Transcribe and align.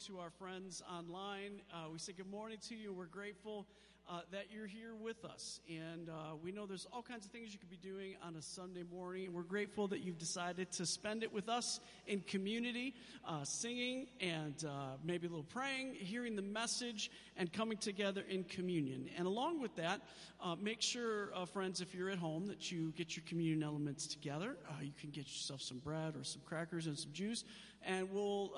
to 0.00 0.18
our 0.18 0.30
friends 0.30 0.82
online. 0.92 1.60
Uh, 1.72 1.88
we 1.92 1.98
say 1.98 2.12
good 2.12 2.30
morning 2.30 2.58
to 2.68 2.74
you. 2.74 2.92
We're 2.92 3.06
grateful 3.06 3.64
uh, 4.08 4.20
that 4.32 4.46
you're 4.50 4.66
here 4.66 4.94
with 4.94 5.24
us. 5.24 5.60
And 5.68 6.08
uh, 6.08 6.36
we 6.42 6.52
know 6.52 6.66
there's 6.66 6.86
all 6.92 7.02
kinds 7.02 7.24
of 7.24 7.32
things 7.32 7.52
you 7.52 7.58
could 7.58 7.70
be 7.70 7.76
doing 7.76 8.16
on 8.22 8.36
a 8.36 8.42
Sunday 8.42 8.82
morning. 8.92 9.26
And 9.26 9.34
we're 9.34 9.42
grateful 9.42 9.88
that 9.88 10.00
you've 10.00 10.18
decided 10.18 10.70
to 10.72 10.84
spend 10.84 11.22
it 11.22 11.32
with 11.32 11.48
us 11.48 11.80
in 12.06 12.20
community, 12.20 12.94
uh, 13.26 13.44
singing 13.44 14.08
and 14.20 14.64
uh, 14.66 14.96
maybe 15.04 15.26
a 15.26 15.30
little 15.30 15.44
praying, 15.44 15.94
hearing 15.94 16.36
the 16.36 16.42
message, 16.42 17.10
and 17.36 17.52
coming 17.52 17.78
together 17.78 18.24
in 18.28 18.44
communion. 18.44 19.08
And 19.16 19.26
along 19.26 19.62
with 19.62 19.74
that, 19.76 20.00
uh, 20.42 20.56
make 20.60 20.82
sure, 20.82 21.30
friends, 21.52 21.80
if 21.80 21.94
you're 21.94 22.10
at 22.10 22.18
home, 22.18 22.46
that 22.48 22.70
you 22.70 22.92
get 22.96 23.16
your 23.16 23.24
communion 23.26 23.62
elements 23.62 24.06
together. 24.06 24.56
you 24.82 24.92
can 25.00 25.10
get 25.10 25.26
yourself 25.26 25.62
some 25.62 25.78
bread 25.78 26.14
or 26.16 26.24
some 26.24 26.42
crackers 26.44 26.86
and 26.86 26.98
some 26.98 27.12
juice, 27.12 27.44
and 27.86 28.10
we'll 28.10 28.52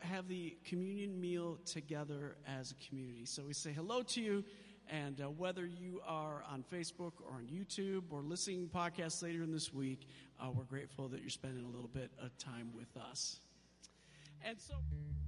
have 0.00 0.28
the 0.28 0.56
communion 0.64 1.20
meal 1.20 1.58
together 1.64 2.36
as 2.46 2.72
a 2.72 2.88
community. 2.88 3.24
So 3.24 3.44
we 3.44 3.54
say 3.54 3.72
hello 3.72 4.02
to 4.02 4.20
you. 4.20 4.44
And 4.90 5.20
uh, 5.20 5.30
whether 5.30 5.64
you 5.64 6.00
are 6.06 6.42
on 6.50 6.64
Facebook 6.70 7.12
or 7.26 7.36
on 7.36 7.46
YouTube 7.46 8.02
or 8.10 8.20
listening 8.20 8.68
podcasts 8.68 9.22
later 9.22 9.42
in 9.42 9.52
this 9.52 9.72
week, 9.72 10.06
uh, 10.40 10.50
we're 10.50 10.64
grateful 10.64 11.08
that 11.08 11.20
you're 11.20 11.30
spending 11.30 11.64
a 11.64 11.68
little 11.68 11.88
bit 11.88 12.10
of 12.22 12.36
time 12.36 12.70
with 12.74 12.94
us. 12.96 13.40
And 14.44 14.60
so, 14.60 14.74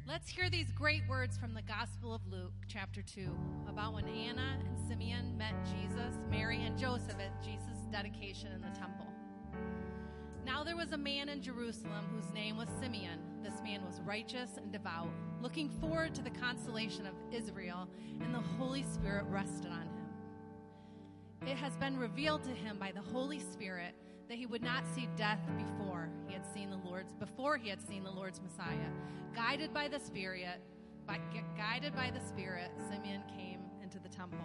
let's 0.09 0.29
hear 0.29 0.51
these 0.51 0.73
great 0.73 1.03
words 1.09 1.39
from 1.39 1.55
the 1.55 1.63
Gospel 1.63 2.13
of 2.13 2.21
Luke, 2.27 2.53
chapter 2.67 3.01
2, 3.01 3.31
about 3.69 3.95
when 3.95 4.09
Anna 4.09 4.59
and 4.59 4.89
Simeon 4.89 5.39
met 5.39 5.55
Jesus, 5.67 6.17
Mary, 6.29 6.65
and 6.65 6.77
Joseph 6.77 7.17
at 7.21 7.43
Jesus' 7.43 7.87
dedication 7.93 8.51
in 8.51 8.61
the 8.61 8.77
temple. 8.77 9.14
Now 10.45 10.63
there 10.63 10.77
was 10.77 10.93
a 10.93 10.99
man 10.99 11.31
in 11.31 11.41
Jerusalem 11.41 12.05
whose 12.15 12.33
name 12.35 12.57
was 12.57 12.69
Simeon. 12.79 13.19
This 13.43 13.63
man 13.63 13.85
was 13.85 14.01
righteous 14.03 14.51
and 14.59 14.71
devout, 14.71 15.11
looking 15.41 15.71
forward 15.81 16.15
to 16.17 16.23
the 16.23 16.31
consolation 16.31 17.07
of 17.07 17.15
Israel, 17.33 17.89
and 18.21 18.35
the 18.35 18.41
Holy 18.41 18.83
Spirit 18.83 19.25
rested 19.29 19.71
on 19.71 19.83
him. 19.83 21.49
It 21.49 21.57
has 21.57 21.77
been 21.77 21.99
revealed 21.99 22.43
to 22.45 22.51
him 22.51 22.79
by 22.79 22.93
the 22.93 23.01
Holy 23.01 23.39
Spirit 23.39 23.95
that 24.29 24.37
he 24.37 24.47
would 24.47 24.63
not 24.63 24.85
see 24.95 25.09
death 25.17 25.41
before 25.57 26.09
he 26.27 26.35
had 26.35 26.47
seen 26.53 26.71
the 26.71 26.89
Lord's 26.89 27.13
before 27.15 27.57
he 27.57 27.69
had 27.69 27.87
seen 27.87 28.05
the 28.05 28.11
Lord's 28.11 28.41
Messiah. 28.41 28.91
Guided 29.35 29.73
by 29.73 29.89
the 29.89 29.99
Spirit, 29.99 30.61
by, 31.07 31.19
guided 31.57 31.95
by 31.95 32.11
the 32.11 32.21
Spirit, 32.27 32.71
Simeon 32.91 33.23
came 33.37 33.61
into 33.83 33.99
the 33.99 34.09
temple. 34.09 34.39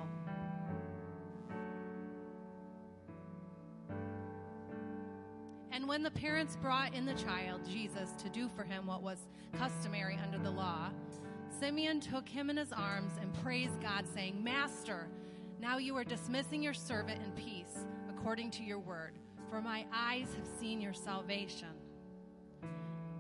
And 5.71 5.87
when 5.87 6.03
the 6.03 6.11
parents 6.11 6.55
brought 6.55 6.93
in 6.93 7.05
the 7.05 7.13
child, 7.13 7.61
Jesus, 7.69 8.11
to 8.23 8.29
do 8.29 8.49
for 8.55 8.63
him 8.63 8.87
what 8.87 9.03
was 9.03 9.19
customary 9.57 10.19
under 10.23 10.39
the 10.39 10.49
law, 10.49 10.89
Simeon 11.59 11.99
took 11.99 12.27
him 12.27 12.49
in 12.49 12.57
his 12.57 12.71
arms 12.71 13.13
and 13.21 13.33
praised 13.43 13.81
God, 13.81 14.05
saying, 14.13 14.43
Master, 14.43 15.07
now 15.59 15.77
you 15.77 15.95
are 15.97 16.03
dismissing 16.03 16.63
your 16.63 16.73
servant 16.73 17.21
in 17.23 17.31
peace, 17.31 17.85
according 18.09 18.51
to 18.51 18.63
your 18.63 18.79
word, 18.79 19.13
for 19.49 19.61
my 19.61 19.85
eyes 19.93 20.27
have 20.35 20.47
seen 20.59 20.79
your 20.79 20.93
salvation, 20.93 21.67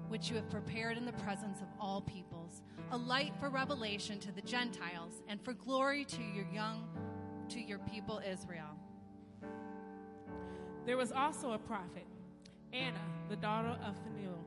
which 0.07 0.29
you 0.29 0.35
have 0.35 0.49
prepared 0.49 0.97
in 0.97 1.05
the 1.05 1.13
presence 1.13 1.59
of 1.61 1.67
all 1.79 2.01
peoples, 2.01 2.61
a 2.91 2.97
light 2.97 3.33
for 3.39 3.49
revelation 3.49 4.19
to 4.19 4.31
the 4.31 4.41
Gentiles, 4.41 5.21
and 5.27 5.41
for 5.41 5.53
glory 5.53 6.05
to 6.05 6.21
your 6.33 6.47
young, 6.51 6.87
to 7.49 7.59
your 7.59 7.79
people 7.79 8.21
Israel. 8.27 8.77
There 10.85 10.97
was 10.97 11.11
also 11.11 11.51
a 11.51 11.59
prophet 11.59 12.07
Anna, 12.73 13.01
the 13.29 13.35
daughter 13.35 13.77
of 13.85 13.95
Phanuel, 14.03 14.43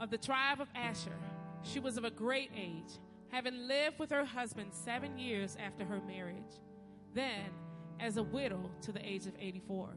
of 0.00 0.10
the 0.10 0.18
tribe 0.18 0.60
of 0.60 0.68
Asher. 0.74 1.16
She 1.62 1.80
was 1.80 1.96
of 1.96 2.04
a 2.04 2.10
great 2.10 2.50
age, 2.56 2.98
having 3.28 3.68
lived 3.68 3.98
with 3.98 4.10
her 4.10 4.24
husband 4.24 4.70
seven 4.72 5.18
years 5.18 5.56
after 5.64 5.84
her 5.84 6.00
marriage, 6.06 6.60
then 7.14 7.44
as 7.98 8.16
a 8.16 8.22
widow 8.22 8.70
to 8.82 8.92
the 8.92 9.06
age 9.06 9.26
of 9.26 9.34
84. 9.38 9.90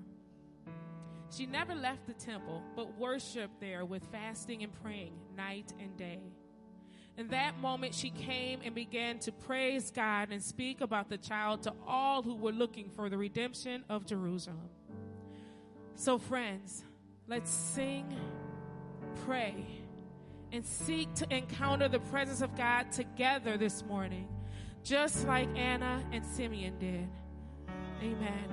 She 1.30 1.46
never 1.46 1.74
left 1.74 2.06
the 2.06 2.14
temple, 2.14 2.62
but 2.76 2.98
worshiped 2.98 3.60
there 3.60 3.86
with 3.86 4.06
fasting 4.12 4.62
and 4.62 4.72
praying 4.84 5.14
night 5.36 5.74
and 5.80 5.96
day. 5.98 6.20
In 7.18 7.28
that 7.30 7.60
moment, 7.60 7.94
she 7.94 8.10
came 8.10 8.60
and 8.64 8.74
began 8.74 9.20
to 9.20 9.32
praise 9.32 9.92
God 9.92 10.30
and 10.32 10.42
speak 10.42 10.82
about 10.82 11.10
the 11.10 11.18
child 11.18 11.64
to 11.64 11.74
all 11.88 12.24
who 12.24 12.36
were 12.36 12.52
looking 12.52 12.90
for 12.90 13.10
the 13.10 13.18
redemption 13.18 13.84
of 13.88 14.06
Jerusalem. 14.06 14.70
So, 15.96 16.18
friends, 16.18 16.84
Let's 17.26 17.50
sing, 17.50 18.14
pray, 19.26 19.66
and 20.52 20.66
seek 20.66 21.14
to 21.16 21.34
encounter 21.34 21.88
the 21.88 22.00
presence 22.00 22.42
of 22.42 22.56
God 22.58 22.92
together 22.92 23.56
this 23.56 23.84
morning, 23.86 24.28
just 24.84 25.26
like 25.26 25.48
Anna 25.56 26.04
and 26.12 26.26
Simeon 26.26 26.78
did. 26.80 27.08
Amen. 28.02 28.50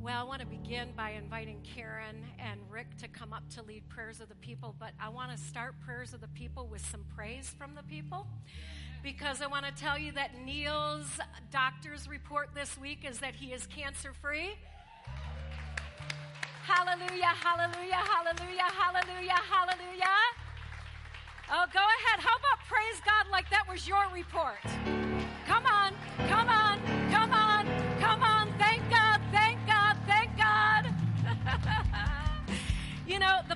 Well, 0.00 0.20
I 0.20 0.22
want 0.24 0.40
to 0.40 0.46
begin 0.46 0.92
by 0.96 1.10
inviting 1.10 1.60
Karen 1.62 2.24
and 2.38 2.60
Rick 2.70 2.96
to 2.98 3.08
come 3.08 3.32
up 3.32 3.48
to 3.56 3.62
lead 3.62 3.88
prayers 3.88 4.20
of 4.20 4.28
the 4.28 4.36
people, 4.36 4.74
but 4.78 4.92
I 5.00 5.08
want 5.08 5.32
to 5.32 5.38
start 5.38 5.74
prayers 5.80 6.14
of 6.14 6.20
the 6.20 6.28
people 6.28 6.66
with 6.66 6.84
some 6.86 7.04
praise 7.14 7.54
from 7.58 7.74
the 7.74 7.82
people 7.82 8.26
because 9.02 9.40
I 9.40 9.46
want 9.46 9.64
to 9.64 9.72
tell 9.72 9.98
you 9.98 10.12
that 10.12 10.30
Neil's 10.44 11.06
doctor's 11.50 12.08
report 12.08 12.50
this 12.54 12.76
week 12.78 13.04
is 13.08 13.18
that 13.20 13.34
he 13.34 13.52
is 13.52 13.66
cancer 13.66 14.12
free. 14.20 14.56
Hallelujah, 16.66 17.32
hallelujah, 17.42 17.94
hallelujah, 17.94 18.68
hallelujah, 18.76 19.40
hallelujah. 19.50 20.18
Oh, 21.50 21.64
go 21.72 21.80
ahead. 21.80 22.20
How 22.20 22.36
about 22.36 22.58
praise 22.68 23.00
God 23.06 23.24
like 23.32 23.48
that 23.48 23.64
was 23.66 23.88
your 23.88 24.04
report? 24.12 24.60
Come 25.46 25.64
on, 25.64 25.94
come 26.28 26.48
on, 26.50 26.67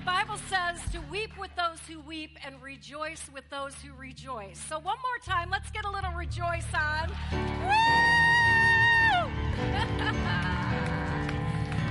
Bible 0.05 0.37
says 0.49 0.81
to 0.91 0.99
weep 1.09 1.31
with 1.39 1.51
those 1.55 1.79
who 1.87 2.01
weep 2.01 2.37
and 2.45 2.61
rejoice 2.61 3.29
with 3.33 3.45
those 3.49 3.73
who 3.75 3.93
rejoice. 3.93 4.59
So, 4.67 4.77
one 4.77 4.97
more 5.01 5.17
time, 5.25 5.49
let's 5.49 5.71
get 5.71 5.85
a 5.85 5.89
little 5.89 6.11
rejoice 6.11 6.65
on. 6.73 7.07
Woo! 7.31 7.39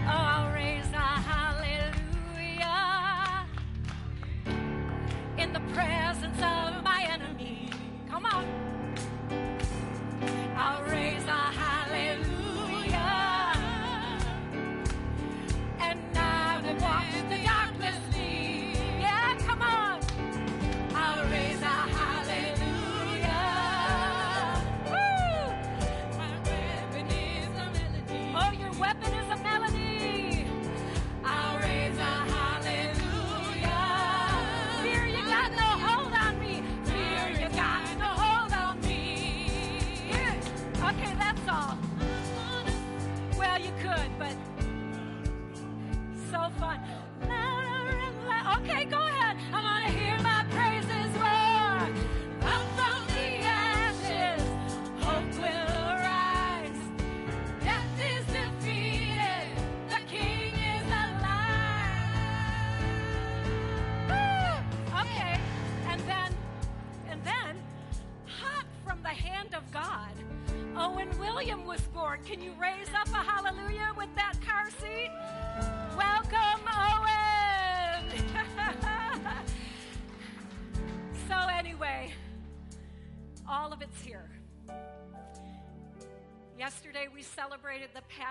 oh, 0.08 0.52
raise 0.54 0.84
a 0.92 1.08
hallelujah 1.30 2.68
in 5.38 5.54
the 5.54 5.60
presence 5.72 6.36
of 6.36 6.84
my 6.84 7.06
enemy. 7.08 7.70
Come 8.10 8.26
on. 8.26 8.44
I'll 10.56 10.82
raise 10.82 11.11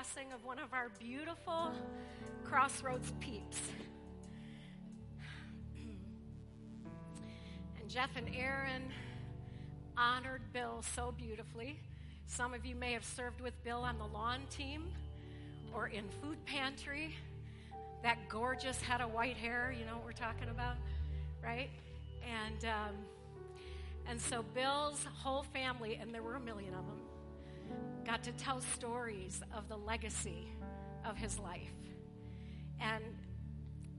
passing 0.02 0.32
of 0.34 0.44
one 0.44 0.58
of 0.58 0.74
our 0.74 0.90
beautiful 1.00 1.72
Crossroads 2.44 3.14
peeps. 3.20 3.60
And 7.80 7.88
Jeff 7.88 8.10
and 8.16 8.28
Aaron 8.36 8.82
honored 9.96 10.42
Bill 10.54 10.84
so 10.96 11.14
beautifully. 11.16 11.80
Some 12.26 12.56
of 12.56 12.66
you 12.66 12.74
may 12.74 12.94
have 12.94 13.06
served 13.06 13.42
with 13.42 13.54
Bill 13.64 13.82
on 13.82 14.00
the 14.00 14.08
lawn 14.08 14.40
team 14.50 14.86
or 15.72 15.90
in 15.90 16.06
food 16.20 16.44
pantry. 16.46 17.14
That 18.02 18.18
gorgeous 18.28 18.82
head 18.82 19.02
of 19.02 19.14
white 19.14 19.38
hair, 19.38 19.72
you 19.78 19.86
know 19.86 19.98
what 19.98 20.06
we're 20.06 20.14
talking 20.14 20.50
about, 20.50 20.78
right? 21.44 21.70
And 22.28 22.66
um, 22.66 22.96
and 24.08 24.20
so 24.20 24.44
Bill's 24.56 25.06
whole 25.22 25.44
family, 25.44 26.00
and 26.02 26.12
there 26.12 26.24
were 26.24 26.36
a 26.36 26.40
million 26.40 26.74
of 26.74 26.88
them, 26.88 27.01
got 28.06 28.24
to 28.24 28.32
tell 28.34 28.62
stories 28.62 29.42
of 29.56 29.68
the 29.70 29.78
legacy 29.78 30.52
of 31.06 31.18
his 31.18 31.40
life. 31.40 31.74
And 32.80 33.04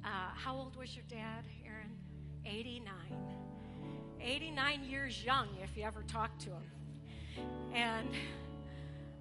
uh, 0.04 0.08
how 0.34 0.56
old 0.56 0.76
was 0.76 0.94
your 0.94 1.04
dad, 1.08 1.44
Aaron? 1.64 1.96
89. 2.44 2.92
89 4.20 4.84
years 4.84 5.24
young, 5.24 5.48
if 5.62 5.76
you 5.76 5.84
ever 5.84 6.02
talked 6.02 6.40
to 6.42 6.50
him. 6.50 6.62
And 7.74 8.08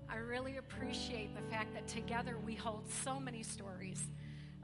I 0.09 0.17
really 0.17 0.57
appreciate 0.57 1.33
the 1.35 1.41
fact 1.53 1.73
that 1.73 1.87
together 1.87 2.37
we 2.45 2.55
hold 2.55 2.83
so 3.03 3.19
many 3.19 3.43
stories 3.43 4.03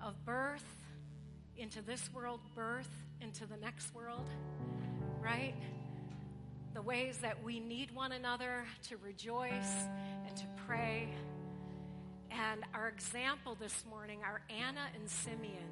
of 0.03 0.13
birth 0.25 0.65
into 1.55 1.81
this 1.81 2.09
world, 2.13 2.41
birth 2.53 2.89
into 3.21 3.45
the 3.45 3.57
next 3.57 3.93
world, 3.95 4.27
right? 5.21 5.55
The 6.77 6.83
ways 6.83 7.17
that 7.23 7.43
we 7.43 7.59
need 7.59 7.89
one 7.89 8.11
another 8.11 8.63
to 8.89 8.97
rejoice 8.97 9.73
and 10.27 10.37
to 10.37 10.43
pray. 10.67 11.09
And 12.29 12.63
our 12.75 12.87
example 12.87 13.57
this 13.59 13.83
morning 13.89 14.19
are 14.23 14.41
Anna 14.47 14.85
and 14.93 15.09
Simeon 15.09 15.71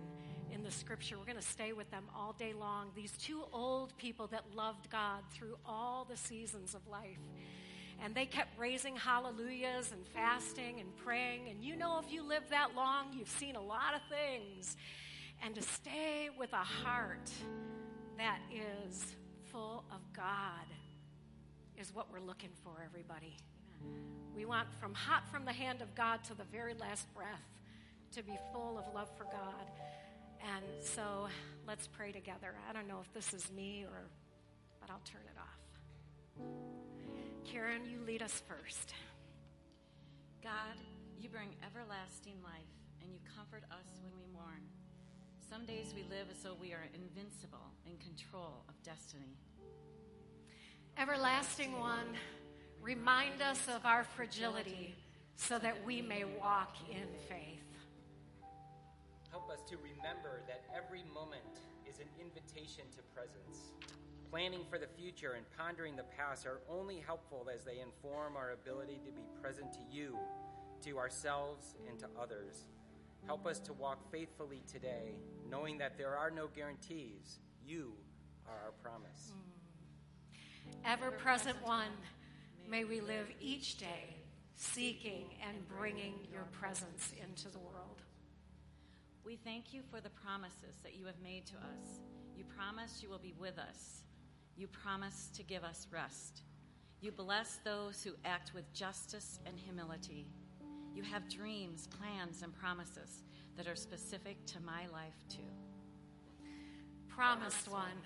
in 0.52 0.64
the 0.64 0.72
scripture. 0.72 1.20
We're 1.20 1.26
going 1.26 1.38
to 1.38 1.44
stay 1.44 1.74
with 1.74 1.92
them 1.92 2.06
all 2.18 2.34
day 2.34 2.54
long. 2.54 2.90
These 2.96 3.12
two 3.20 3.44
old 3.54 3.96
people 4.00 4.26
that 4.30 4.56
loved 4.56 4.90
God 4.90 5.22
through 5.32 5.58
all 5.64 6.08
the 6.10 6.18
seasons 6.18 6.74
of 6.74 6.82
life. 6.88 7.20
And 8.04 8.16
they 8.16 8.26
kept 8.26 8.58
raising 8.58 8.96
hallelujahs 8.96 9.92
and 9.92 10.08
fasting 10.08 10.80
and 10.80 10.90
praying. 10.98 11.50
And 11.52 11.64
you 11.64 11.76
know, 11.76 12.02
if 12.04 12.12
you 12.12 12.28
live 12.28 12.50
that 12.50 12.76
long, 12.76 13.14
you've 13.14 13.30
seen 13.30 13.56
a 13.56 13.62
lot 13.62 13.94
of 13.94 14.02
things. 14.10 14.76
And 15.44 15.54
to 15.54 15.62
stay 15.62 16.30
with 16.36 16.52
a 16.54 16.66
heart 16.66 17.30
that 18.18 18.40
is 18.52 19.16
full 19.52 19.86
of 19.92 20.02
God 20.12 20.66
is 21.78 21.94
what 21.94 22.12
we're 22.12 22.20
looking 22.20 22.52
for, 22.64 22.84
everybody. 22.84 23.38
We 24.36 24.46
want 24.46 24.68
from 24.80 24.94
hot 24.94 25.28
from 25.32 25.46
the 25.46 25.54
hand 25.54 25.82
of 25.82 25.94
God 25.96 26.24
to 26.26 26.34
the 26.34 26.44
very 26.46 26.74
last 26.74 27.14
breath 27.14 27.44
to 28.14 28.24
be 28.24 28.38
full 28.54 28.78
of 28.78 28.94
love 28.94 29.10
for 29.18 29.26
God. 29.26 29.70
And 30.42 30.66
so 30.82 31.28
let's 31.68 31.88
pray 31.88 32.12
together. 32.12 32.54
I 32.70 32.74
don't 32.74 32.88
know 32.88 33.00
if 33.02 33.12
this 33.14 33.34
is 33.34 33.52
me 33.52 33.86
or, 33.86 34.04
but 34.80 34.90
I'll 34.90 35.02
turn 35.04 35.22
it 35.26 35.38
off. 35.40 36.46
Karen, 37.46 37.82
you 37.90 38.00
lead 38.06 38.22
us 38.22 38.42
first. 38.48 38.94
God, 40.44 40.78
you 41.20 41.30
bring 41.30 41.56
everlasting 41.66 42.36
life 42.44 42.76
and 43.02 43.12
you 43.12 43.20
comfort 43.36 43.64
us 43.72 44.00
when 44.02 44.12
we 44.18 44.32
mourn. 44.34 44.62
Some 45.50 45.66
days 45.66 45.94
we 45.96 46.04
live 46.04 46.28
as 46.32 46.42
though 46.44 46.58
we 46.60 46.74
are 46.74 46.86
invincible 46.94 47.72
in 47.86 47.98
control 47.98 48.64
of 48.68 48.82
destiny. 48.84 49.38
Everlasting 50.98 51.78
one, 51.78 52.08
remind 52.82 53.42
us 53.42 53.68
of 53.68 53.86
our 53.86 54.06
fragility 54.06 54.96
so 55.36 55.60
that 55.60 55.76
we 55.86 56.02
may 56.02 56.24
walk 56.24 56.78
in 56.90 57.08
faith. 57.28 57.60
Help 59.30 59.50
us 59.50 59.60
to 59.70 59.76
remember 59.76 60.42
that 60.48 60.64
every 60.74 61.04
moment 61.14 61.60
is 61.86 62.00
an 62.00 62.08
invitation 62.18 62.86
to 62.96 63.02
presence. 63.14 63.74
Planning 64.32 64.62
for 64.70 64.80
the 64.80 64.88
future 64.88 65.34
and 65.34 65.46
pondering 65.58 65.98
the 65.98 66.06
past 66.18 66.46
are 66.46 66.62
only 66.70 67.04
helpful 67.06 67.50
as 67.54 67.66
they 67.66 67.82
inform 67.82 68.38
our 68.38 68.52
ability 68.52 69.02
to 69.06 69.12
be 69.12 69.28
present 69.42 69.74
to 69.74 69.80
you, 69.92 70.18
to 70.86 70.98
ourselves, 70.98 71.76
and 71.90 72.00
to 72.00 72.08
others. 72.18 72.68
Help 73.26 73.46
us 73.46 73.60
to 73.60 73.74
walk 73.74 74.00
faithfully 74.12 74.62
today, 74.72 75.18
knowing 75.50 75.78
that 75.78 75.98
there 75.98 76.16
are 76.16 76.32
no 76.32 76.48
guarantees. 76.48 77.40
You 77.66 77.94
are 78.48 78.56
our 78.68 78.72
promise. 78.82 79.34
Mm. 79.34 79.55
Ever 80.86 81.12
present 81.12 81.58
one, 81.64 81.92
may 82.70 82.84
we 82.84 83.02
live 83.02 83.28
each 83.40 83.78
day 83.78 84.16
seeking 84.56 85.26
and 85.48 85.68
bringing 85.68 86.14
your 86.32 86.46
presence 86.52 87.12
into 87.22 87.50
the 87.50 87.60
world. 87.60 88.02
We 89.26 89.36
thank 89.36 89.74
you 89.74 89.82
for 89.90 90.00
the 90.00 90.10
promises 90.10 90.78
that 90.84 90.96
you 90.96 91.06
have 91.06 91.20
made 91.24 91.46
to 91.48 91.56
us. 91.56 92.00
You 92.38 92.44
promise 92.44 93.02
you 93.02 93.10
will 93.10 93.20
be 93.20 93.34
with 93.40 93.58
us. 93.58 94.04
You 94.56 94.68
promise 94.68 95.30
to 95.36 95.44
give 95.44 95.64
us 95.64 95.88
rest. 95.92 96.44
You 97.02 97.12
bless 97.12 97.60
those 97.64 98.04
who 98.04 98.12
act 98.24 98.54
with 98.54 98.72
justice 98.74 99.40
and 99.46 99.58
humility. 99.60 100.28
You 100.94 101.04
have 101.04 101.30
dreams, 101.30 101.88
plans, 101.88 102.42
and 102.42 102.54
promises 102.54 103.24
that 103.58 103.68
are 103.68 103.76
specific 103.76 104.46
to 104.48 104.62
my 104.62 104.88
life, 104.94 105.18
too. 105.30 105.42
Promised 107.10 107.70
one, 107.70 107.98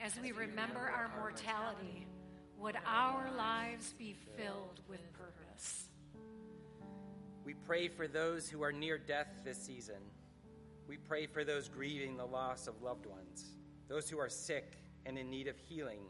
as 0.00 0.18
we 0.20 0.32
remember 0.32 0.80
our 0.80 1.10
mortality, 1.18 2.06
would 2.58 2.76
our 2.86 3.30
lives 3.36 3.94
be 3.98 4.14
filled 4.36 4.80
with 4.88 5.00
purpose? 5.12 5.84
We 7.44 7.54
pray 7.54 7.88
for 7.88 8.08
those 8.08 8.48
who 8.48 8.62
are 8.62 8.72
near 8.72 8.98
death 8.98 9.28
this 9.44 9.58
season. 9.58 10.02
We 10.88 10.96
pray 10.96 11.26
for 11.26 11.44
those 11.44 11.68
grieving 11.68 12.16
the 12.16 12.24
loss 12.26 12.66
of 12.66 12.82
loved 12.82 13.06
ones, 13.06 13.56
those 13.88 14.08
who 14.08 14.18
are 14.18 14.28
sick 14.28 14.78
and 15.06 15.18
in 15.18 15.30
need 15.30 15.48
of 15.48 15.58
healing, 15.58 16.00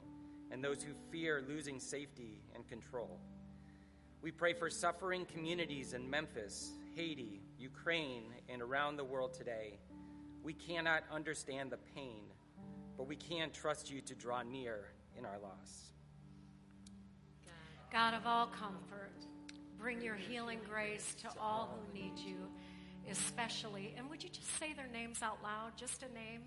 and 0.50 0.62
those 0.62 0.82
who 0.82 0.92
fear 1.10 1.42
losing 1.48 1.80
safety 1.80 2.42
and 2.54 2.66
control. 2.68 3.18
We 4.22 4.30
pray 4.30 4.52
for 4.54 4.70
suffering 4.70 5.26
communities 5.26 5.92
in 5.92 6.08
Memphis, 6.08 6.72
Haiti, 6.94 7.42
Ukraine, 7.58 8.32
and 8.48 8.62
around 8.62 8.96
the 8.96 9.04
world 9.04 9.34
today. 9.34 9.78
We 10.42 10.52
cannot 10.54 11.02
understand 11.10 11.70
the 11.70 11.78
pain, 11.94 12.22
but 12.96 13.06
we 13.06 13.16
can 13.16 13.50
trust 13.50 13.90
you 13.90 14.00
to 14.02 14.14
draw 14.14 14.42
near 14.42 14.92
in 15.18 15.24
our 15.24 15.38
loss. 15.38 15.92
God 17.92 18.14
of 18.14 18.26
all 18.26 18.46
comfort, 18.46 19.12
bring 19.78 20.02
your 20.02 20.16
healing 20.16 20.58
grace 20.68 21.14
to 21.22 21.28
all 21.40 21.68
who 21.72 21.98
need 21.98 22.18
you, 22.18 22.48
especially. 23.10 23.94
And 23.96 24.10
would 24.10 24.22
you 24.22 24.30
just 24.30 24.58
say 24.58 24.72
their 24.72 24.88
names 24.88 25.22
out 25.22 25.38
loud? 25.42 25.76
Just 25.76 26.02
a 26.02 26.12
name? 26.12 26.42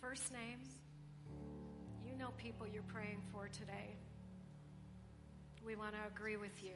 First 0.00 0.30
names? 0.32 0.68
You 2.06 2.16
know 2.16 2.32
people 2.36 2.66
you're 2.66 2.82
praying 2.82 3.22
for 3.32 3.48
today. 3.48 3.96
We 5.64 5.74
want 5.76 5.92
to 5.92 6.00
agree 6.06 6.36
with 6.36 6.62
you. 6.62 6.74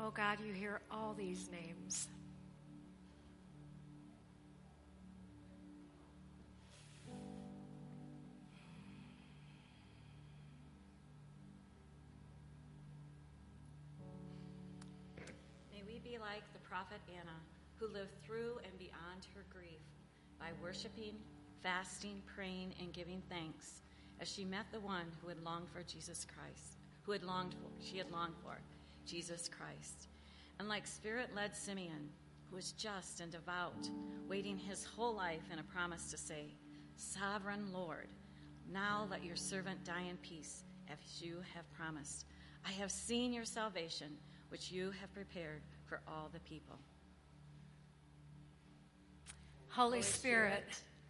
Oh 0.00 0.12
God, 0.12 0.38
you 0.46 0.52
hear 0.52 0.80
all 0.92 1.12
these 1.12 1.50
names. 1.50 2.06
May 15.72 15.82
we 15.84 15.98
be 15.98 16.18
like 16.18 16.44
the 16.52 16.60
prophet 16.60 17.00
Anna, 17.12 17.26
who 17.76 17.88
lived 17.88 18.12
through 18.24 18.60
and 18.62 18.78
beyond 18.78 19.26
her 19.34 19.44
grief 19.50 19.80
by 20.38 20.50
worshiping, 20.62 21.16
fasting, 21.60 22.22
praying, 22.36 22.72
and 22.80 22.92
giving 22.92 23.20
thanks 23.28 23.82
as 24.20 24.28
she 24.28 24.44
met 24.44 24.66
the 24.72 24.78
one 24.80 25.06
who 25.20 25.28
had 25.28 25.42
longed 25.42 25.68
for 25.72 25.82
Jesus 25.82 26.24
Christ, 26.24 26.76
who 27.02 27.10
had 27.10 27.24
longed 27.24 27.54
for, 27.54 27.84
she 27.84 27.98
had 27.98 28.12
longed 28.12 28.34
for, 28.44 28.58
Jesus 29.08 29.48
Christ. 29.48 30.08
And 30.58 30.68
like 30.68 30.86
spirit 30.86 31.30
led 31.34 31.56
Simeon, 31.56 32.10
who 32.48 32.56
was 32.56 32.72
just 32.72 33.20
and 33.20 33.32
devout, 33.32 33.88
waiting 34.28 34.58
his 34.58 34.84
whole 34.84 35.14
life 35.14 35.42
in 35.52 35.58
a 35.58 35.62
promise 35.62 36.10
to 36.10 36.18
say, 36.18 36.54
Sovereign 36.96 37.72
Lord, 37.72 38.08
now 38.70 39.06
let 39.10 39.24
your 39.24 39.36
servant 39.36 39.82
die 39.84 40.04
in 40.10 40.16
peace, 40.18 40.64
as 40.90 41.22
you 41.22 41.38
have 41.54 41.70
promised. 41.72 42.26
I 42.66 42.72
have 42.72 42.90
seen 42.90 43.32
your 43.32 43.44
salvation, 43.44 44.08
which 44.50 44.70
you 44.70 44.90
have 45.00 45.14
prepared 45.14 45.62
for 45.86 46.00
all 46.06 46.28
the 46.32 46.40
people. 46.40 46.78
Holy 49.68 50.02
Spirit, 50.02 50.64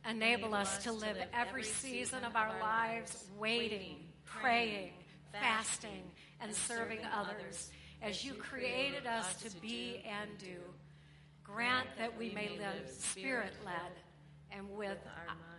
enable 0.08 0.54
us 0.54 0.84
to 0.84 0.92
live 0.92 1.16
every 1.32 1.64
season 1.64 2.22
of 2.24 2.36
our 2.36 2.60
lives 2.60 3.26
waiting, 3.38 3.96
praying, 4.24 4.92
fasting, 5.32 6.02
and 6.40 6.54
serving 6.54 7.00
others 7.12 7.70
as 8.02 8.24
you 8.24 8.34
created 8.34 9.06
us 9.06 9.34
to 9.42 9.50
be 9.60 10.02
and 10.06 10.30
do. 10.38 10.56
Grant 11.42 11.88
that 11.98 12.16
we 12.16 12.30
may 12.30 12.50
live 12.50 12.88
spirit 12.88 13.54
led 13.64 13.92
and 14.50 14.70
with 14.70 14.98
our 15.16 15.26
mind 15.26 15.58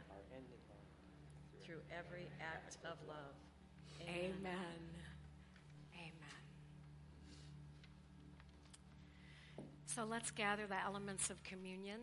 through 1.63 1.81
every 1.97 2.27
act 2.39 2.77
of 2.83 2.97
love. 3.07 3.35
Amen. 4.07 4.33
Amen. 5.95 6.13
So 9.85 10.05
let's 10.05 10.31
gather 10.31 10.65
the 10.67 10.81
elements 10.83 11.29
of 11.29 11.43
communion. 11.43 11.99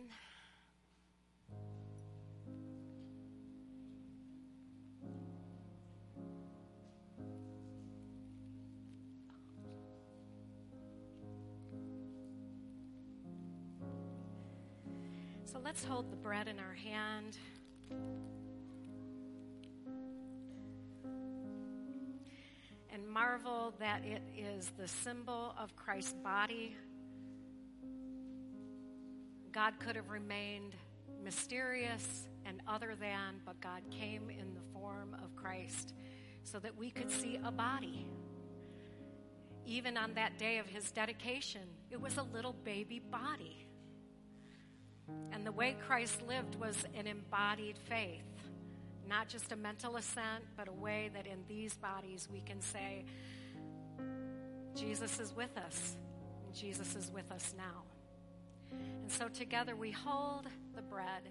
Let's 15.67 15.83
hold 15.83 16.09
the 16.09 16.15
bread 16.15 16.47
in 16.47 16.59
our 16.59 16.75
hand. 16.75 17.37
And 22.89 23.05
marvel 23.05 23.73
that 23.77 24.01
it 24.05 24.21
is 24.33 24.71
the 24.79 24.87
symbol 24.87 25.53
of 25.59 25.75
Christ's 25.75 26.13
body. 26.23 26.73
God 29.51 29.73
could 29.77 29.97
have 29.97 30.09
remained 30.09 30.73
mysterious 31.21 32.29
and 32.45 32.61
other 32.65 32.95
than, 32.97 33.41
but 33.45 33.59
God 33.59 33.81
came 33.91 34.29
in 34.29 34.53
the 34.53 34.61
form 34.71 35.17
of 35.21 35.35
Christ 35.35 35.93
so 36.43 36.59
that 36.59 36.77
we 36.77 36.91
could 36.91 37.11
see 37.11 37.41
a 37.43 37.51
body. 37.51 38.07
Even 39.65 39.97
on 39.97 40.13
that 40.13 40.39
day 40.39 40.59
of 40.59 40.67
his 40.67 40.91
dedication, 40.91 41.63
it 41.91 41.99
was 41.99 42.15
a 42.15 42.23
little 42.23 42.55
baby 42.63 43.01
body. 43.11 43.66
And 45.31 45.45
the 45.45 45.51
way 45.51 45.75
Christ 45.87 46.21
lived 46.27 46.55
was 46.55 46.75
an 46.95 47.07
embodied 47.07 47.77
faith, 47.77 48.23
not 49.07 49.27
just 49.27 49.51
a 49.51 49.55
mental 49.55 49.95
assent, 49.97 50.43
but 50.55 50.67
a 50.67 50.73
way 50.73 51.09
that 51.13 51.27
in 51.27 51.39
these 51.47 51.75
bodies 51.75 52.27
we 52.31 52.41
can 52.41 52.61
say, 52.61 53.05
Jesus 54.75 55.19
is 55.19 55.33
with 55.35 55.55
us, 55.57 55.95
and 56.45 56.53
Jesus 56.53 56.95
is 56.95 57.11
with 57.11 57.31
us 57.31 57.53
now. 57.57 57.83
And 58.71 59.11
so 59.11 59.27
together 59.27 59.75
we 59.75 59.91
hold 59.91 60.47
the 60.75 60.81
bread. 60.81 61.29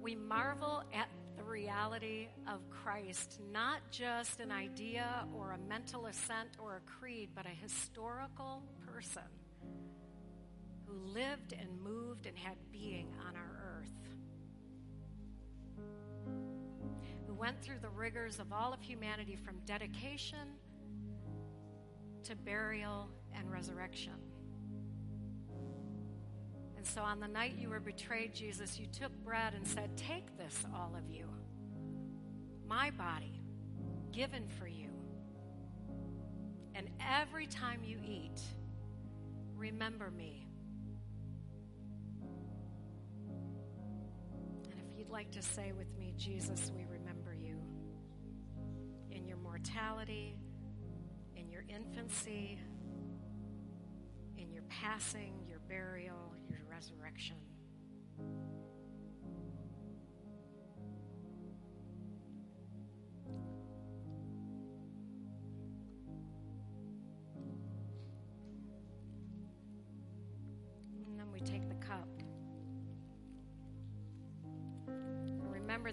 We 0.00 0.14
marvel 0.14 0.82
at 0.94 1.08
the 1.36 1.42
reality 1.42 2.28
of 2.46 2.60
Christ, 2.70 3.40
not 3.52 3.80
just 3.90 4.40
an 4.40 4.50
idea 4.50 5.26
or 5.36 5.52
a 5.52 5.58
mental 5.68 6.06
assent 6.06 6.50
or 6.58 6.76
a 6.76 6.80
creed, 6.80 7.30
but 7.34 7.46
a 7.46 7.62
historical 7.62 8.62
person 8.92 9.22
who 10.88 11.12
lived 11.12 11.52
and 11.52 11.68
moved 11.82 12.26
and 12.26 12.36
had 12.36 12.56
being 12.72 13.12
on 13.28 13.36
our 13.36 13.80
earth, 13.80 13.92
who 17.26 17.34
went 17.34 17.60
through 17.62 17.78
the 17.80 17.90
rigors 17.90 18.38
of 18.38 18.52
all 18.52 18.72
of 18.72 18.80
humanity 18.80 19.36
from 19.36 19.58
dedication 19.66 20.56
to 22.24 22.34
burial 22.34 23.08
and 23.36 23.50
resurrection. 23.50 24.14
And 26.76 26.86
so 26.86 27.02
on 27.02 27.20
the 27.20 27.28
night 27.28 27.54
you 27.58 27.68
were 27.68 27.80
betrayed, 27.80 28.34
Jesus, 28.34 28.78
you 28.78 28.86
took 28.86 29.12
bread 29.24 29.54
and 29.54 29.66
said, 29.66 29.96
Take 29.96 30.36
this, 30.38 30.64
all 30.74 30.94
of 30.96 31.10
you, 31.10 31.26
my 32.66 32.90
body, 32.90 33.40
given 34.12 34.48
for 34.48 34.66
you. 34.66 34.88
And 36.74 36.88
every 37.00 37.46
time 37.46 37.80
you 37.82 37.98
eat, 38.04 38.40
remember 39.56 40.10
me. 40.10 40.47
Like 45.18 45.32
to 45.32 45.42
say 45.42 45.72
with 45.76 45.98
me, 45.98 46.14
Jesus, 46.16 46.70
we 46.76 46.84
remember 46.84 47.34
you 47.34 47.60
in 49.10 49.26
your 49.26 49.36
mortality, 49.36 50.38
in 51.34 51.50
your 51.50 51.64
infancy, 51.68 52.56
in 54.36 54.52
your 54.52 54.62
passing, 54.68 55.34
your 55.48 55.58
burial, 55.68 56.32
your 56.48 56.60
resurrection. 56.70 57.34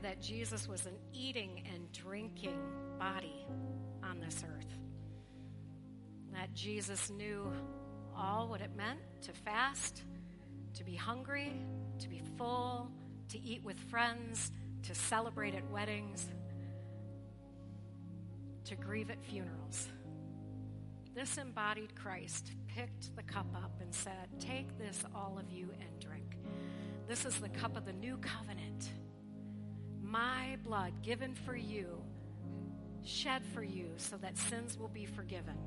That 0.06 0.22
Jesus 0.22 0.68
was 0.68 0.86
an 0.86 0.94
eating 1.14 1.64
and 1.74 1.92
drinking 1.92 2.60
body 3.00 3.44
on 4.04 4.20
this 4.20 4.44
earth. 4.48 4.78
That 6.32 6.54
Jesus 6.54 7.10
knew 7.10 7.52
all 8.16 8.48
what 8.48 8.62
it 8.62 8.70
meant 8.78 9.00
to 9.24 9.34
fast, 9.34 10.04
to 10.76 10.84
be 10.84 10.94
hungry, 10.94 11.60
to 11.98 12.08
be 12.08 12.22
full, 12.38 12.92
to 13.30 13.42
eat 13.42 13.64
with 13.64 13.80
friends, 13.80 14.52
to 14.84 14.94
celebrate 14.94 15.56
at 15.56 15.68
weddings, 15.72 16.30
to 18.66 18.76
grieve 18.76 19.10
at 19.10 19.24
funerals. 19.24 19.88
This 21.16 21.40
embodied 21.40 21.96
Christ 21.96 22.52
picked 22.68 23.16
the 23.16 23.24
cup 23.24 23.48
up 23.56 23.72
and 23.82 23.92
said, 23.92 24.30
Take 24.40 24.78
this, 24.78 25.04
all 25.16 25.40
of 25.40 25.52
you, 25.52 25.68
and 25.82 26.00
drink. 26.00 26.38
This 27.08 27.26
is 27.26 27.40
the 27.40 27.50
cup 27.50 27.76
of 27.76 27.88
the 27.88 27.94
new 27.94 28.18
covenant 28.18 28.92
my 30.06 30.58
blood 30.64 30.94
given 31.02 31.34
for 31.34 31.56
you, 31.56 32.02
shed 33.04 33.42
for 33.54 33.64
you, 33.64 33.90
so 33.98 34.18
that 34.18 34.38
sins 34.38 34.78
will 34.78 34.90
be 34.90 35.06
forgiven. 35.06 35.58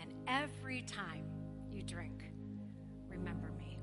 And 0.00 0.12
every 0.26 0.82
time 0.82 1.24
you 1.70 1.82
drink, 1.82 2.24
remember 3.08 3.50
me. 3.58 3.78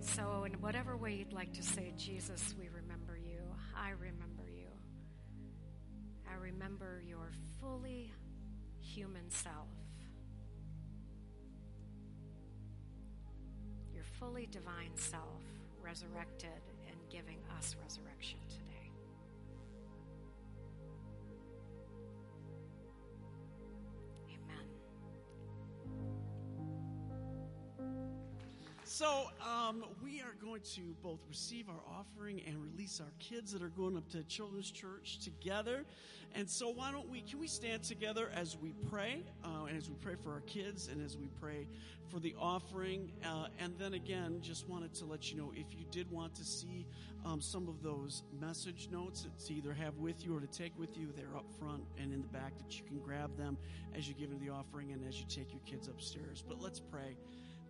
So, 0.00 0.44
in 0.44 0.52
whatever 0.60 0.96
way 0.96 1.14
you'd 1.14 1.32
like 1.32 1.52
to 1.54 1.62
say, 1.62 1.92
Jesus, 1.96 2.54
we 2.58 2.68
remember 2.68 3.16
you, 3.16 3.40
I 3.76 3.90
remember 3.90 4.44
you. 4.48 4.68
I 6.30 6.34
remember 6.34 7.02
your 7.06 7.32
fully 7.60 8.12
human 8.80 9.28
self, 9.30 9.68
your 13.92 14.04
fully 14.20 14.46
divine 14.50 14.96
self, 14.96 15.42
resurrected 15.82 16.62
giving 17.16 17.38
us 17.56 17.74
resurrection 17.82 18.38
today. 18.50 18.65
So, 28.98 29.28
um, 29.46 29.84
we 30.02 30.22
are 30.22 30.32
going 30.42 30.62
to 30.74 30.80
both 31.02 31.20
receive 31.28 31.68
our 31.68 31.82
offering 31.86 32.40
and 32.46 32.56
release 32.62 32.98
our 32.98 33.12
kids 33.18 33.52
that 33.52 33.62
are 33.62 33.68
going 33.68 33.94
up 33.94 34.08
to 34.12 34.22
Children's 34.22 34.70
Church 34.70 35.18
together. 35.18 35.84
And 36.34 36.48
so, 36.48 36.70
why 36.70 36.92
don't 36.92 37.06
we, 37.10 37.20
can 37.20 37.38
we 37.38 37.46
stand 37.46 37.82
together 37.82 38.30
as 38.34 38.56
we 38.56 38.72
pray, 38.88 39.22
uh, 39.44 39.66
and 39.66 39.76
as 39.76 39.90
we 39.90 39.96
pray 39.96 40.14
for 40.14 40.32
our 40.32 40.40
kids, 40.40 40.88
and 40.88 41.04
as 41.04 41.14
we 41.14 41.26
pray 41.42 41.66
for 42.08 42.20
the 42.20 42.34
offering? 42.40 43.12
Uh, 43.22 43.48
and 43.60 43.74
then 43.78 43.92
again, 43.92 44.38
just 44.40 44.66
wanted 44.66 44.94
to 44.94 45.04
let 45.04 45.30
you 45.30 45.36
know 45.36 45.52
if 45.54 45.78
you 45.78 45.84
did 45.90 46.10
want 46.10 46.34
to 46.36 46.44
see 46.46 46.86
um, 47.26 47.42
some 47.42 47.68
of 47.68 47.82
those 47.82 48.22
message 48.40 48.88
notes 48.90 49.26
to 49.46 49.52
either 49.52 49.74
have 49.74 49.98
with 49.98 50.24
you 50.24 50.34
or 50.34 50.40
to 50.40 50.46
take 50.46 50.72
with 50.78 50.96
you, 50.96 51.12
they're 51.14 51.36
up 51.36 51.52
front 51.60 51.82
and 51.98 52.14
in 52.14 52.22
the 52.22 52.28
back 52.28 52.56
that 52.56 52.78
you 52.78 52.84
can 52.86 52.98
grab 53.00 53.36
them 53.36 53.58
as 53.94 54.08
you 54.08 54.14
give 54.14 54.30
into 54.30 54.42
the 54.42 54.50
offering 54.50 54.92
and 54.92 55.06
as 55.06 55.20
you 55.20 55.26
take 55.28 55.52
your 55.52 55.60
kids 55.66 55.86
upstairs. 55.86 56.42
But 56.48 56.62
let's 56.62 56.80
pray. 56.80 57.18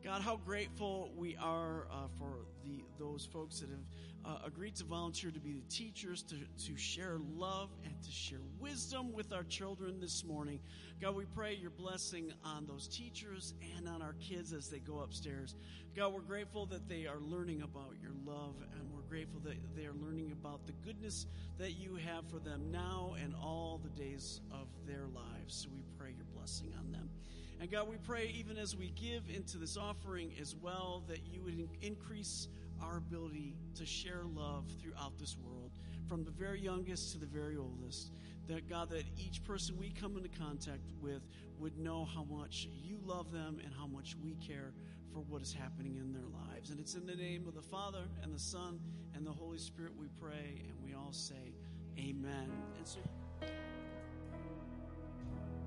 God, 0.04 0.22
how 0.22 0.36
grateful 0.36 1.10
we 1.16 1.36
are 1.36 1.86
uh, 1.90 2.06
for 2.18 2.46
the 2.64 2.84
those 2.98 3.26
folks 3.32 3.60
that 3.60 3.70
have 3.70 3.78
uh, 4.24 4.38
agreed 4.46 4.74
to 4.76 4.84
volunteer 4.84 5.30
to 5.30 5.40
be 5.40 5.52
the 5.52 5.68
teachers, 5.68 6.22
to, 6.22 6.36
to 6.66 6.76
share 6.76 7.18
love 7.36 7.70
and 7.84 7.94
to 8.02 8.10
share 8.10 8.40
wisdom 8.58 9.12
with 9.12 9.32
our 9.32 9.44
children 9.44 10.00
this 10.00 10.24
morning. 10.24 10.60
God, 11.00 11.14
we 11.14 11.24
pray 11.24 11.54
your 11.54 11.70
blessing 11.70 12.32
on 12.44 12.66
those 12.66 12.88
teachers 12.88 13.54
and 13.76 13.88
on 13.88 14.02
our 14.02 14.14
kids 14.14 14.52
as 14.52 14.68
they 14.68 14.78
go 14.78 15.00
upstairs. 15.00 15.54
God, 15.94 16.12
we're 16.12 16.20
grateful 16.20 16.66
that 16.66 16.88
they 16.88 17.06
are 17.06 17.20
learning 17.20 17.62
about 17.62 17.94
your 18.02 18.12
love, 18.24 18.56
and 18.74 18.92
we're 18.92 19.08
grateful 19.08 19.40
that 19.44 19.56
they 19.76 19.84
are 19.84 19.94
learning 19.94 20.32
about 20.32 20.66
the 20.66 20.72
goodness 20.84 21.26
that 21.58 21.72
you 21.72 21.96
have 21.96 22.28
for 22.28 22.38
them 22.38 22.70
now 22.70 23.14
and 23.22 23.34
all 23.34 23.80
the 23.82 23.90
days 23.90 24.40
of 24.52 24.66
their 24.86 25.06
lives. 25.14 25.62
So 25.62 25.68
we 25.72 25.82
pray 25.98 26.12
your 26.16 26.26
blessing 26.34 26.72
on 26.78 26.90
them. 26.92 27.08
And 27.60 27.70
God, 27.70 27.88
we 27.88 27.96
pray 27.96 28.34
even 28.38 28.58
as 28.58 28.76
we 28.76 28.90
give 28.90 29.24
into 29.34 29.58
this 29.58 29.76
offering 29.76 30.32
as 30.40 30.54
well 30.54 31.02
that 31.08 31.20
you 31.26 31.42
would 31.42 31.68
increase 31.80 32.48
our 32.82 32.98
ability 32.98 33.54
to 33.74 33.86
share 33.86 34.22
love 34.34 34.64
throughout 34.82 35.18
this 35.18 35.36
world, 35.38 35.70
from 36.08 36.24
the 36.24 36.30
very 36.30 36.60
youngest 36.60 37.12
to 37.12 37.18
the 37.18 37.26
very 37.26 37.56
oldest. 37.56 38.12
That 38.48 38.68
God, 38.68 38.90
that 38.90 39.04
each 39.16 39.42
person 39.42 39.76
we 39.76 39.90
come 39.90 40.16
into 40.16 40.28
contact 40.28 40.92
with 41.00 41.22
would 41.58 41.78
know 41.78 42.04
how 42.04 42.24
much 42.24 42.68
you 42.84 42.98
love 43.04 43.32
them 43.32 43.58
and 43.64 43.72
how 43.74 43.86
much 43.86 44.14
we 44.22 44.34
care 44.34 44.72
for 45.12 45.20
what 45.20 45.42
is 45.42 45.52
happening 45.52 45.96
in 45.96 46.12
their 46.12 46.28
lives. 46.48 46.70
And 46.70 46.78
it's 46.78 46.94
in 46.94 47.06
the 47.06 47.16
name 47.16 47.48
of 47.48 47.54
the 47.54 47.62
Father 47.62 48.02
and 48.22 48.32
the 48.32 48.38
Son 48.38 48.78
and 49.14 49.26
the 49.26 49.32
Holy 49.32 49.58
Spirit 49.58 49.92
we 49.98 50.08
pray, 50.20 50.62
and 50.68 50.74
we 50.84 50.94
all 50.94 51.12
say, 51.12 51.54
Amen. 51.98 52.50
And 52.76 52.86
so. 52.86 53.00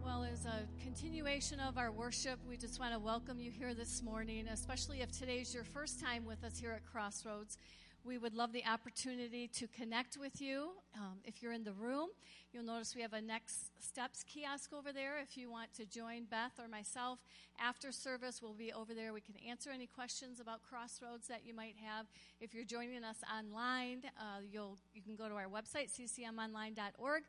As 0.09 0.45
a 0.45 0.83
continuation 0.83 1.59
of 1.59 1.77
our 1.77 1.91
worship, 1.91 2.39
we 2.49 2.57
just 2.57 2.79
want 2.79 2.93
to 2.93 2.99
welcome 2.99 3.39
you 3.39 3.51
here 3.51 3.75
this 3.75 4.01
morning, 4.01 4.47
especially 4.47 5.01
if 5.01 5.11
today's 5.11 5.53
your 5.53 5.63
first 5.63 6.01
time 6.01 6.25
with 6.25 6.43
us 6.43 6.57
here 6.57 6.71
at 6.71 6.83
Crossroads. 6.83 7.57
We 8.03 8.17
would 8.17 8.33
love 8.33 8.51
the 8.51 8.63
opportunity 8.65 9.47
to 9.49 9.67
connect 9.67 10.17
with 10.17 10.41
you. 10.41 10.71
Um, 10.95 11.19
if 11.25 11.43
you're 11.43 11.53
in 11.53 11.63
the 11.63 11.73
room, 11.73 12.09
you'll 12.51 12.63
notice 12.63 12.95
we 12.95 13.03
have 13.03 13.13
a 13.13 13.21
Next 13.21 13.71
Steps 13.79 14.23
kiosk 14.23 14.73
over 14.73 14.91
there. 14.91 15.19
If 15.21 15.37
you 15.37 15.51
want 15.51 15.73
to 15.75 15.85
join 15.85 16.23
Beth 16.23 16.53
or 16.59 16.67
myself 16.67 17.19
after 17.59 17.91
service, 17.91 18.41
we'll 18.41 18.53
be 18.53 18.73
over 18.73 18.95
there. 18.95 19.13
We 19.13 19.21
can 19.21 19.35
answer 19.47 19.69
any 19.71 19.85
questions 19.85 20.39
about 20.39 20.61
Crossroads 20.67 21.27
that 21.27 21.45
you 21.45 21.53
might 21.53 21.75
have. 21.85 22.07
If 22.41 22.55
you're 22.55 22.65
joining 22.65 23.03
us 23.03 23.17
online, 23.31 24.01
uh, 24.19 24.41
you'll 24.51 24.79
you 24.91 25.03
can 25.03 25.15
go 25.15 25.29
to 25.29 25.35
our 25.35 25.47
website 25.47 25.91
ccmonline.org 25.95 27.23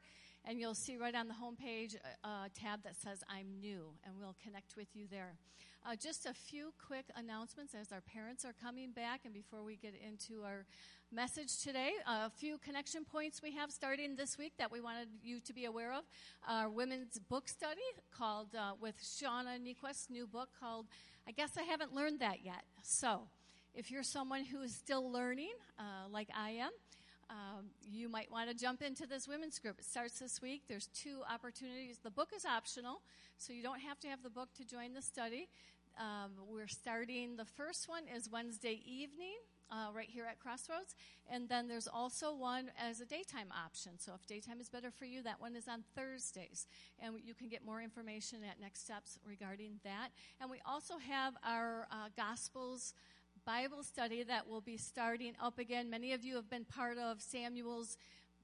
and 0.45 0.59
you'll 0.59 0.75
see 0.75 0.97
right 0.97 1.15
on 1.15 1.29
the 1.29 1.35
homepage 1.35 1.97
a, 2.25 2.29
a 2.29 2.49
tab 2.55 2.83
that 2.85 2.97
says 2.97 3.23
I'm 3.29 3.61
new, 3.61 3.93
and 4.05 4.15
we'll 4.19 4.37
connect 4.43 4.77
with 4.77 4.89
you 4.95 5.07
there. 5.11 5.35
Uh, 5.87 5.97
just 5.97 6.27
a 6.27 6.35
few 6.35 6.73
quick 6.87 7.07
announcements 7.17 7.75
as 7.75 7.91
our 7.91 8.03
parents 8.03 8.45
are 8.45 8.53
coming 8.63 8.91
back, 8.91 9.21
and 9.25 9.33
before 9.33 9.63
we 9.63 9.77
get 9.77 9.95
into 10.07 10.43
our 10.43 10.67
message 11.11 11.63
today, 11.63 11.93
uh, 12.07 12.27
a 12.27 12.31
few 12.31 12.59
connection 12.59 13.05
points 13.05 13.41
we 13.43 13.53
have 13.53 13.71
starting 13.71 14.15
this 14.15 14.37
week 14.37 14.53
that 14.59 14.71
we 14.71 14.81
wanted 14.81 15.09
you 15.23 15.41
to 15.41 15.55
be 15.55 15.65
aware 15.65 15.93
of. 15.93 16.05
Our 16.47 16.69
women's 16.69 17.19
book 17.19 17.49
study 17.49 17.81
called 18.17 18.55
uh, 18.55 18.73
with 18.79 18.97
Shauna 19.03 19.59
Niequist's 19.59 20.11
new 20.11 20.27
book 20.27 20.51
called 20.61 20.87
"I 21.27 21.33
Guess 21.33 21.57
I 21.59 21.63
Haven't 21.63 21.95
Learned 21.95 22.21
That 22.21 22.45
Yet." 22.45 22.63
So, 22.83 23.23
if 23.75 23.91
you're 23.91 24.03
someone 24.03 24.45
who 24.45 24.61
is 24.63 24.75
still 24.75 25.11
learning, 25.11 25.55
uh, 25.79 26.09
like 26.11 26.29
I 26.37 26.51
am 26.51 26.71
um, 27.31 27.67
you 27.81 28.09
might 28.09 28.31
want 28.31 28.51
to 28.51 28.57
jump 28.57 28.83
into 28.83 29.07
this 29.07 29.29
women's 29.29 29.59
group. 29.59 29.79
It 29.79 29.85
starts 29.85 30.19
this 30.19 30.43
week. 30.43 30.63
There's 30.69 30.89
two 30.89 31.21
opportunities. 31.33 31.99
The 32.03 32.11
book 32.11 32.31
is 32.35 32.45
optional, 32.45 33.03
so 33.39 33.53
you 33.53 33.63
don't 33.63 33.81
have 33.81 34.01
to 34.01 34.09
have 34.09 34.23
the 34.23 34.31
book 34.31 34.49
to 34.57 34.65
join 34.65 34.95
the 34.95 35.03
study. 35.03 35.49
Um, 35.99 36.33
we're 36.49 36.69
starting, 36.69 37.37
the 37.37 37.45
first 37.45 37.89
one 37.89 38.03
is 38.15 38.29
Wednesday 38.31 38.81
evening. 38.85 39.37
Uh, 39.73 39.87
right 39.95 40.09
here 40.11 40.25
at 40.29 40.41
Crossroads. 40.41 40.97
And 41.31 41.49
then 41.49 41.69
there's 41.69 41.87
also 41.87 42.35
one 42.35 42.73
as 42.77 43.01
a 43.01 43.07
daytime 43.07 43.53
option. 43.57 43.93
So 43.99 44.11
if 44.17 44.27
daytime 44.27 44.61
is 44.61 44.69
better 44.69 44.91
for 44.91 45.05
you, 45.05 45.23
that 45.23 45.41
one 45.41 45.55
is 45.55 45.69
on 45.69 45.85
Thursdays. 45.95 46.67
And 46.99 47.15
you 47.25 47.35
can 47.35 47.49
get 47.49 47.65
more 47.65 47.81
information 47.81 48.41
at 48.43 48.61
Next 48.61 48.83
Steps 48.83 49.21
regarding 49.25 49.79
that. 49.85 50.09
And 50.41 50.51
we 50.51 50.59
also 50.67 50.95
have 50.99 51.35
our 51.45 51.87
uh, 51.93 52.09
Gospels 52.17 52.95
Bible 53.51 53.83
study 53.83 54.23
that 54.23 54.49
will 54.49 54.61
be 54.61 54.77
starting 54.77 55.33
up 55.43 55.59
again. 55.59 55.91
Many 55.91 56.13
of 56.13 56.25
you 56.25 56.37
have 56.37 56.49
been 56.49 56.65
part 56.65 56.99
of 56.99 57.21
Samuel's 57.21 57.99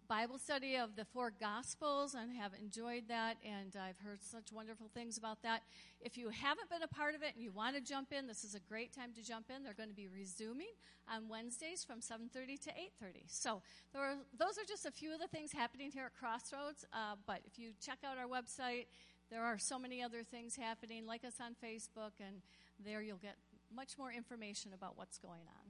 Bible 0.08 0.36
study 0.36 0.74
of 0.74 0.96
the 0.96 1.04
four 1.04 1.32
Gospels 1.38 2.14
and 2.14 2.32
have 2.32 2.50
enjoyed 2.60 3.04
that, 3.06 3.36
and 3.44 3.76
I've 3.80 4.00
heard 4.00 4.20
such 4.20 4.50
wonderful 4.50 4.90
things 4.92 5.16
about 5.16 5.44
that. 5.44 5.62
If 6.00 6.18
you 6.18 6.30
haven't 6.30 6.68
been 6.70 6.82
a 6.82 6.88
part 6.88 7.14
of 7.14 7.22
it 7.22 7.34
and 7.36 7.40
you 7.44 7.52
want 7.52 7.76
to 7.76 7.80
jump 7.80 8.12
in, 8.12 8.26
this 8.26 8.42
is 8.42 8.56
a 8.56 8.60
great 8.68 8.92
time 8.92 9.12
to 9.14 9.22
jump 9.22 9.46
in. 9.48 9.62
They're 9.62 9.74
going 9.74 9.90
to 9.90 9.94
be 9.94 10.08
resuming 10.08 10.74
on 11.08 11.28
Wednesdays 11.28 11.84
from 11.84 12.00
7:30 12.00 12.58
to 12.64 12.70
8:30. 12.70 13.26
So 13.28 13.62
are, 13.94 14.16
those 14.36 14.58
are 14.58 14.66
just 14.66 14.86
a 14.86 14.90
few 14.90 15.14
of 15.14 15.20
the 15.20 15.28
things 15.28 15.52
happening 15.52 15.92
here 15.92 16.06
at 16.06 16.16
Crossroads. 16.16 16.84
Uh, 16.92 17.14
but 17.28 17.42
if 17.44 17.60
you 17.60 17.74
check 17.80 17.98
out 18.04 18.18
our 18.18 18.26
website, 18.26 18.86
there 19.30 19.44
are 19.44 19.56
so 19.56 19.78
many 19.78 20.02
other 20.02 20.24
things 20.24 20.56
happening. 20.56 21.06
Like 21.06 21.24
us 21.24 21.40
on 21.40 21.54
Facebook, 21.62 22.18
and 22.18 22.42
there 22.84 23.02
you'll 23.02 23.18
get 23.18 23.36
much 23.74 23.98
more 23.98 24.12
information 24.12 24.72
about 24.72 24.96
what's 24.96 25.18
going 25.18 25.46
on. 25.48 25.64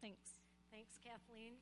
Thanks. 0.00 0.40
Thanks, 0.70 0.94
Kathleen. 1.02 1.54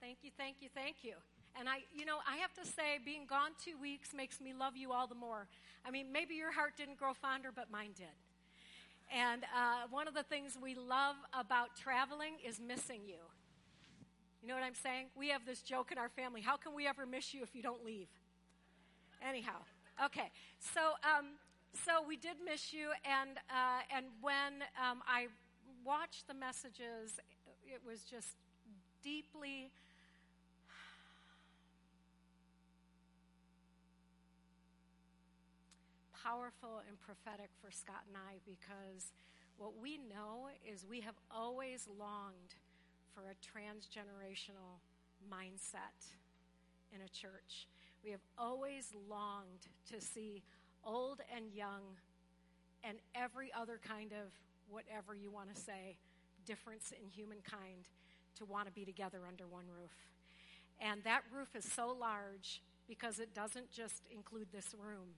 Thank 0.00 0.18
you, 0.22 0.30
thank 0.36 0.56
you, 0.60 0.68
thank 0.74 0.96
you. 1.02 1.14
And 1.58 1.68
I, 1.68 1.78
you 1.94 2.04
know, 2.04 2.18
I 2.28 2.36
have 2.36 2.52
to 2.54 2.66
say, 2.66 3.00
being 3.04 3.26
gone 3.26 3.50
two 3.64 3.80
weeks 3.80 4.12
makes 4.14 4.40
me 4.40 4.52
love 4.52 4.76
you 4.76 4.92
all 4.92 5.06
the 5.06 5.14
more. 5.14 5.48
I 5.86 5.90
mean, 5.90 6.12
maybe 6.12 6.34
your 6.34 6.52
heart 6.52 6.72
didn't 6.76 6.98
grow 6.98 7.14
fonder, 7.14 7.48
but 7.54 7.70
mine 7.70 7.92
did. 7.96 8.12
And 9.14 9.44
uh, 9.44 9.88
one 9.90 10.06
of 10.06 10.14
the 10.14 10.22
things 10.22 10.58
we 10.60 10.74
love 10.74 11.16
about 11.32 11.76
traveling 11.76 12.34
is 12.46 12.60
missing 12.60 13.00
you. 13.06 13.24
You 14.42 14.48
know 14.48 14.54
what 14.54 14.64
I'm 14.64 14.74
saying? 14.74 15.06
We 15.16 15.30
have 15.30 15.46
this 15.46 15.62
joke 15.62 15.90
in 15.92 15.98
our 15.98 16.08
family 16.08 16.40
how 16.40 16.56
can 16.56 16.74
we 16.74 16.86
ever 16.86 17.06
miss 17.06 17.32
you 17.32 17.42
if 17.42 17.54
you 17.54 17.62
don't 17.62 17.84
leave? 17.84 18.08
Anyhow, 19.26 19.64
okay. 20.04 20.30
So, 20.60 20.80
um, 21.02 21.26
so 21.84 22.02
we 22.06 22.16
did 22.16 22.36
miss 22.44 22.72
you, 22.72 22.88
and 23.04 23.38
uh, 23.50 23.82
and 23.94 24.06
when 24.20 24.64
um, 24.80 25.02
I 25.06 25.26
watched 25.84 26.26
the 26.28 26.34
messages, 26.34 27.20
it 27.66 27.80
was 27.86 28.02
just 28.02 28.36
deeply. 29.02 29.70
Powerful 36.24 36.82
and 36.88 36.98
prophetic 37.00 37.50
for 37.62 37.70
Scott 37.70 38.02
and 38.08 38.16
I 38.16 38.38
because 38.44 39.12
what 39.58 39.78
we 39.80 39.96
know 39.96 40.48
is 40.66 40.84
we 40.88 41.00
have 41.02 41.14
always 41.30 41.86
longed 41.98 42.56
for 43.14 43.22
a 43.30 43.36
transgenerational 43.38 44.82
mindset 45.30 46.14
in 46.92 47.00
a 47.00 47.08
church. 47.08 47.68
We 48.04 48.10
have 48.10 48.26
always 48.38 48.92
longed 49.08 49.68
to 49.92 50.00
see 50.00 50.42
old 50.86 51.20
and 51.34 51.52
young, 51.52 51.82
and 52.84 52.98
every 53.14 53.50
other 53.52 53.80
kind 53.86 54.12
of 54.12 54.32
whatever 54.68 55.14
you 55.14 55.30
want 55.30 55.54
to 55.54 55.60
say, 55.60 55.96
difference 56.46 56.92
in 56.92 57.08
humankind 57.08 57.90
to 58.38 58.44
want 58.44 58.66
to 58.66 58.72
be 58.72 58.84
together 58.84 59.20
under 59.28 59.46
one 59.46 59.64
roof. 59.66 59.92
And 60.80 61.02
that 61.04 61.22
roof 61.34 61.48
is 61.54 61.64
so 61.64 61.96
large 61.98 62.62
because 62.88 63.18
it 63.18 63.34
doesn't 63.34 63.70
just 63.72 64.02
include 64.10 64.48
this 64.52 64.74
room. 64.78 65.08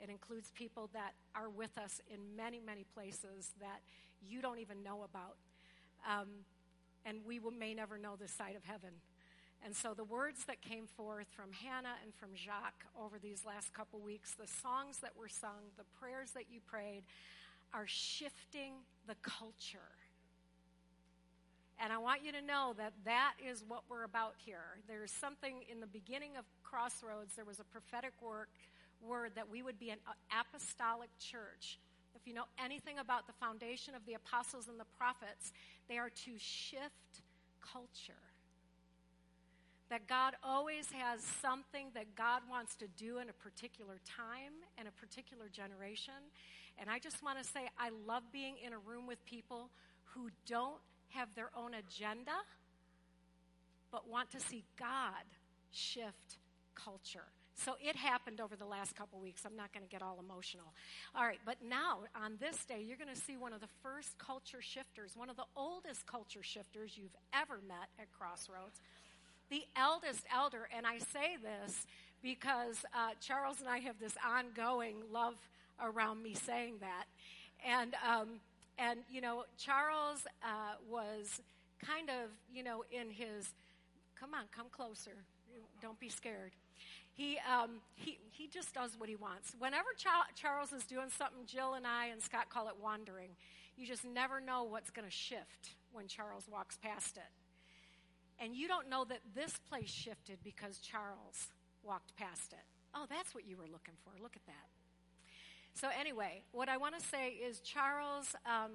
It 0.00 0.10
includes 0.10 0.52
people 0.54 0.90
that 0.92 1.14
are 1.34 1.48
with 1.48 1.76
us 1.78 2.00
in 2.12 2.20
many, 2.36 2.60
many 2.64 2.84
places 2.94 3.52
that 3.60 3.80
you 4.22 4.42
don't 4.42 4.58
even 4.58 4.82
know 4.82 5.02
about. 5.02 5.36
Um, 6.08 6.28
and 7.04 7.18
we 7.26 7.38
will, 7.38 7.50
may 7.50 7.72
never 7.72 7.98
know 7.98 8.14
this 8.16 8.30
side 8.30 8.56
of 8.56 8.64
heaven. 8.64 8.90
And 9.64 9.74
so 9.74 9.94
the 9.94 10.04
words 10.04 10.44
that 10.44 10.60
came 10.60 10.86
forth 10.86 11.26
from 11.34 11.50
Hannah 11.52 11.96
and 12.04 12.14
from 12.14 12.30
Jacques 12.34 12.84
over 13.00 13.18
these 13.18 13.44
last 13.44 13.74
couple 13.74 14.00
weeks, 14.00 14.34
the 14.34 14.46
songs 14.46 14.98
that 14.98 15.16
were 15.18 15.28
sung, 15.28 15.74
the 15.76 15.84
prayers 15.98 16.30
that 16.32 16.44
you 16.50 16.60
prayed, 16.66 17.02
are 17.74 17.86
shifting 17.86 18.74
the 19.08 19.16
culture. 19.22 19.90
And 21.78 21.92
I 21.92 21.98
want 21.98 22.24
you 22.24 22.32
to 22.32 22.40
know 22.40 22.74
that 22.78 22.92
that 23.04 23.34
is 23.44 23.64
what 23.66 23.82
we're 23.88 24.04
about 24.04 24.34
here. 24.36 24.80
There's 24.88 25.10
something 25.10 25.62
in 25.70 25.80
the 25.80 25.86
beginning 25.86 26.36
of 26.38 26.44
Crossroads, 26.62 27.34
there 27.34 27.44
was 27.44 27.60
a 27.60 27.64
prophetic 27.64 28.12
work, 28.22 28.48
word 29.02 29.32
that 29.34 29.48
we 29.48 29.62
would 29.62 29.78
be 29.78 29.90
an 29.90 29.98
apostolic 30.32 31.10
church. 31.18 31.78
If 32.14 32.26
you 32.26 32.32
know 32.32 32.46
anything 32.62 32.98
about 32.98 33.26
the 33.26 33.34
foundation 33.34 33.94
of 33.94 34.06
the 34.06 34.14
apostles 34.14 34.68
and 34.68 34.80
the 34.80 34.86
prophets, 34.96 35.52
they 35.88 35.98
are 35.98 36.08
to 36.08 36.32
shift 36.38 37.20
culture 37.60 38.14
that 39.90 40.08
God 40.08 40.34
always 40.42 40.90
has 40.92 41.20
something 41.40 41.88
that 41.94 42.16
God 42.16 42.42
wants 42.50 42.74
to 42.76 42.86
do 42.96 43.18
in 43.18 43.28
a 43.28 43.32
particular 43.32 43.96
time 44.04 44.52
and 44.78 44.88
a 44.88 44.90
particular 44.92 45.46
generation. 45.50 46.14
And 46.78 46.90
I 46.90 46.98
just 46.98 47.22
want 47.22 47.38
to 47.38 47.44
say, 47.44 47.68
I 47.78 47.90
love 48.06 48.24
being 48.32 48.56
in 48.64 48.72
a 48.72 48.78
room 48.78 49.06
with 49.06 49.24
people 49.26 49.70
who 50.04 50.30
don't 50.46 50.80
have 51.10 51.28
their 51.34 51.50
own 51.56 51.74
agenda, 51.74 52.32
but 53.92 54.08
want 54.08 54.30
to 54.32 54.40
see 54.40 54.64
God 54.78 55.24
shift 55.70 56.38
culture. 56.74 57.24
So 57.54 57.72
it 57.80 57.96
happened 57.96 58.40
over 58.40 58.54
the 58.54 58.66
last 58.66 58.94
couple 58.94 59.18
weeks. 59.18 59.42
I'm 59.46 59.56
not 59.56 59.72
going 59.72 59.82
to 59.82 59.88
get 59.88 60.02
all 60.02 60.18
emotional. 60.20 60.74
All 61.14 61.24
right, 61.24 61.40
but 61.46 61.56
now 61.66 62.00
on 62.14 62.36
this 62.38 62.64
day, 62.66 62.84
you're 62.86 62.98
going 62.98 63.14
to 63.14 63.20
see 63.20 63.38
one 63.38 63.54
of 63.54 63.60
the 63.60 63.72
first 63.82 64.18
culture 64.18 64.60
shifters, 64.60 65.16
one 65.16 65.30
of 65.30 65.36
the 65.36 65.48
oldest 65.56 66.06
culture 66.06 66.42
shifters 66.42 66.92
you've 66.96 67.16
ever 67.32 67.60
met 67.66 67.88
at 67.98 68.12
Crossroads 68.12 68.80
the 69.50 69.62
eldest 69.76 70.24
elder, 70.34 70.68
and 70.76 70.86
I 70.86 70.98
say 70.98 71.36
this 71.42 71.86
because 72.22 72.84
uh, 72.94 73.10
Charles 73.20 73.60
and 73.60 73.68
I 73.68 73.78
have 73.78 73.98
this 74.00 74.14
ongoing 74.26 74.96
love 75.12 75.36
around 75.80 76.22
me 76.22 76.34
saying 76.34 76.76
that. 76.80 77.04
And, 77.64 77.94
um, 78.06 78.40
and 78.78 79.00
you 79.10 79.20
know, 79.20 79.44
Charles 79.58 80.26
uh, 80.42 80.74
was 80.90 81.40
kind 81.84 82.10
of, 82.10 82.30
you 82.52 82.62
know, 82.64 82.84
in 82.90 83.10
his, 83.10 83.54
come 84.18 84.34
on, 84.34 84.44
come 84.54 84.66
closer. 84.70 85.12
Don't 85.80 85.98
be 86.00 86.08
scared. 86.08 86.52
He, 87.12 87.38
um, 87.50 87.80
he, 87.94 88.18
he 88.30 88.46
just 88.46 88.74
does 88.74 88.92
what 88.98 89.08
he 89.08 89.16
wants. 89.16 89.54
Whenever 89.58 89.88
Ch- 89.96 90.34
Charles 90.34 90.72
is 90.72 90.84
doing 90.84 91.08
something, 91.16 91.46
Jill 91.46 91.74
and 91.74 91.86
I 91.86 92.06
and 92.06 92.20
Scott 92.20 92.50
call 92.50 92.68
it 92.68 92.74
wandering. 92.82 93.30
You 93.76 93.86
just 93.86 94.04
never 94.04 94.40
know 94.40 94.64
what's 94.64 94.90
going 94.90 95.06
to 95.06 95.14
shift 95.14 95.74
when 95.92 96.08
Charles 96.08 96.44
walks 96.50 96.76
past 96.76 97.16
it. 97.16 97.45
And 98.38 98.54
you 98.54 98.68
don't 98.68 98.88
know 98.88 99.04
that 99.04 99.20
this 99.34 99.58
place 99.68 99.88
shifted 99.88 100.38
because 100.44 100.78
Charles 100.78 101.48
walked 101.82 102.14
past 102.16 102.52
it. 102.52 102.64
Oh, 102.94 103.06
that's 103.08 103.34
what 103.34 103.46
you 103.46 103.56
were 103.56 103.68
looking 103.70 103.94
for. 104.04 104.12
Look 104.22 104.36
at 104.36 104.46
that. 104.46 104.68
So, 105.74 105.88
anyway, 105.98 106.42
what 106.52 106.68
I 106.68 106.76
want 106.78 106.98
to 106.98 107.04
say 107.04 107.28
is, 107.28 107.60
Charles, 107.60 108.34
um, 108.46 108.72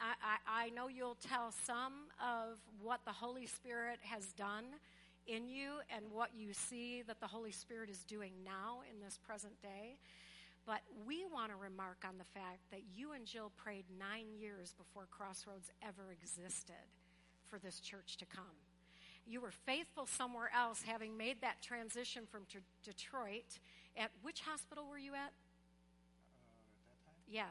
I, 0.00 0.14
I, 0.22 0.64
I 0.66 0.70
know 0.70 0.88
you'll 0.88 1.16
tell 1.16 1.52
some 1.64 2.06
of 2.20 2.58
what 2.80 3.00
the 3.04 3.12
Holy 3.12 3.46
Spirit 3.46 3.98
has 4.02 4.32
done 4.34 4.64
in 5.26 5.48
you 5.48 5.74
and 5.94 6.04
what 6.12 6.30
you 6.36 6.52
see 6.52 7.02
that 7.06 7.20
the 7.20 7.26
Holy 7.26 7.52
Spirit 7.52 7.90
is 7.90 8.04
doing 8.04 8.32
now 8.44 8.82
in 8.90 9.00
this 9.04 9.18
present 9.18 9.60
day. 9.62 9.98
But 10.64 10.80
we 11.06 11.24
want 11.32 11.50
to 11.50 11.56
remark 11.56 12.04
on 12.06 12.18
the 12.18 12.24
fact 12.38 12.60
that 12.70 12.82
you 12.94 13.12
and 13.12 13.26
Jill 13.26 13.50
prayed 13.56 13.84
nine 13.98 14.26
years 14.38 14.74
before 14.76 15.06
Crossroads 15.10 15.70
ever 15.82 16.12
existed 16.12 16.86
for 17.48 17.58
this 17.58 17.80
church 17.80 18.16
to 18.18 18.26
come. 18.26 18.67
You 19.28 19.40
were 19.40 19.50
faithful 19.50 20.06
somewhere 20.06 20.50
else, 20.56 20.82
having 20.82 21.16
made 21.16 21.42
that 21.42 21.60
transition 21.60 22.22
from 22.30 22.42
t- 22.50 22.58
Detroit. 22.82 23.58
At 23.96 24.10
which 24.22 24.40
hospital 24.40 24.84
were 24.88 24.98
you 24.98 25.12
at? 25.14 25.32
Uh, 27.06 27.12
yeah, 27.28 27.42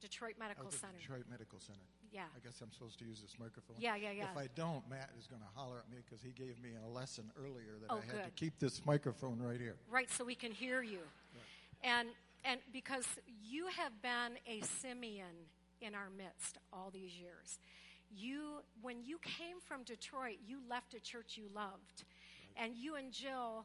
Detroit 0.00 0.34
Medical 0.38 0.62
I 0.62 0.66
was 0.66 0.74
at 0.76 0.84
uh, 0.84 0.86
oh, 0.86 0.90
Center. 0.92 1.00
Detroit 1.00 1.24
Medical 1.30 1.60
Center. 1.60 1.86
Yeah. 2.12 2.22
I 2.34 2.40
guess 2.44 2.60
I'm 2.60 2.72
supposed 2.72 2.98
to 2.98 3.04
use 3.04 3.20
this 3.20 3.36
microphone. 3.38 3.76
Yeah, 3.78 3.94
yeah, 3.94 4.10
yeah. 4.10 4.32
If 4.32 4.36
I 4.38 4.48
don't, 4.56 4.82
Matt 4.90 5.10
is 5.18 5.26
going 5.28 5.42
to 5.42 5.48
holler 5.54 5.78
at 5.78 5.88
me 5.90 5.98
because 6.04 6.22
he 6.22 6.32
gave 6.32 6.60
me 6.60 6.70
a 6.84 6.88
lesson 6.88 7.30
earlier 7.38 7.78
that 7.80 7.86
Oh, 7.90 8.00
I 8.02 8.16
had 8.16 8.24
to 8.24 8.30
keep 8.32 8.58
this 8.58 8.84
microphone 8.84 9.38
right 9.38 9.60
here. 9.60 9.76
right 9.90 10.10
so 10.10 10.24
we 10.24 10.34
can 10.34 10.50
hear 10.50 10.82
you 10.82 11.00
and 11.82 12.08
and 12.44 12.60
because 12.72 13.06
you 13.42 13.66
have 13.68 13.92
been 14.02 14.38
a 14.48 14.64
simeon 14.80 15.48
in 15.80 15.94
our 15.94 16.08
midst 16.16 16.58
all 16.72 16.90
these 16.92 17.16
years 17.18 17.58
you 18.16 18.62
when 18.82 19.02
you 19.02 19.18
came 19.22 19.56
from 19.60 19.82
detroit 19.84 20.36
you 20.46 20.58
left 20.68 20.94
a 20.94 21.00
church 21.00 21.36
you 21.36 21.44
loved 21.54 22.04
and 22.56 22.74
you 22.76 22.96
and 22.96 23.12
jill 23.12 23.64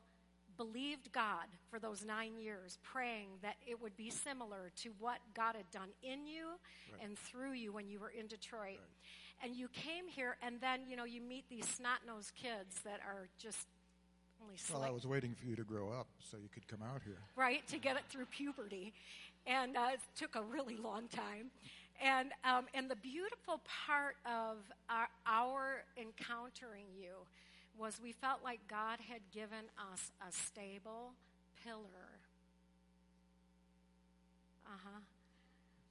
believed 0.57 1.11
god 1.11 1.47
for 1.69 1.79
those 1.79 2.05
nine 2.05 2.37
years 2.37 2.77
praying 2.83 3.27
that 3.41 3.55
it 3.67 3.81
would 3.81 3.95
be 3.97 4.09
similar 4.09 4.71
to 4.75 4.89
what 4.99 5.17
god 5.33 5.55
had 5.55 5.69
done 5.71 5.89
in 6.03 6.25
you 6.27 6.47
and 7.03 7.17
through 7.17 7.51
you 7.53 7.73
when 7.73 7.87
you 7.87 7.99
were 7.99 8.11
in 8.17 8.27
detroit 8.27 8.79
and 9.43 9.55
you 9.55 9.67
came 9.69 10.07
here 10.07 10.37
and 10.41 10.61
then 10.61 10.81
you 10.87 10.95
know 10.95 11.03
you 11.03 11.21
meet 11.21 11.43
these 11.49 11.67
snot-nosed 11.67 12.33
kids 12.35 12.79
that 12.85 12.99
are 13.05 13.27
just 13.37 13.67
only 14.41 14.55
Well, 14.71 14.83
I 14.83 14.91
was 14.91 15.05
waiting 15.05 15.33
for 15.33 15.45
you 15.45 15.55
to 15.55 15.63
grow 15.63 15.89
up 15.89 16.07
so 16.19 16.37
you 16.37 16.49
could 16.53 16.67
come 16.67 16.81
out 16.81 17.01
here. 17.03 17.17
right, 17.35 17.65
to 17.67 17.77
get 17.77 17.95
it 17.95 18.03
through 18.09 18.25
puberty. 18.25 18.93
And 19.47 19.77
uh, 19.77 19.89
it 19.93 19.99
took 20.17 20.35
a 20.35 20.41
really 20.41 20.75
long 20.75 21.07
time. 21.07 21.51
And, 22.03 22.31
um, 22.43 22.65
and 22.73 22.89
the 22.89 22.95
beautiful 22.95 23.61
part 23.87 24.15
of 24.25 24.57
our, 24.89 25.07
our 25.25 25.83
encountering 25.97 26.87
you 26.97 27.25
was 27.77 27.99
we 28.01 28.11
felt 28.11 28.43
like 28.43 28.59
God 28.67 28.99
had 29.09 29.21
given 29.31 29.65
us 29.91 30.11
a 30.21 30.31
stable 30.31 31.13
pillar. 31.63 32.19
Uh 34.65 34.79
huh. 34.83 34.99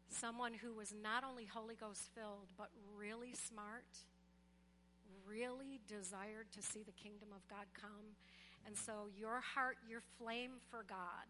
Someone 0.09 0.55
who 0.55 0.75
was 0.75 0.95
not 1.03 1.25
only 1.25 1.45
Holy 1.45 1.75
Ghost 1.75 2.09
filled, 2.14 2.49
but 2.57 2.69
really 2.97 3.35
smart, 3.35 3.87
really 5.27 5.81
desired 5.88 6.47
to 6.53 6.62
see 6.62 6.83
the 6.83 6.93
kingdom 6.93 7.29
of 7.35 7.47
God 7.49 7.67
come. 7.75 8.14
And 8.67 8.77
so 8.77 9.09
your 9.17 9.40
heart, 9.40 9.77
your 9.88 10.03
flame 10.19 10.53
for 10.71 10.85
God, 10.88 11.29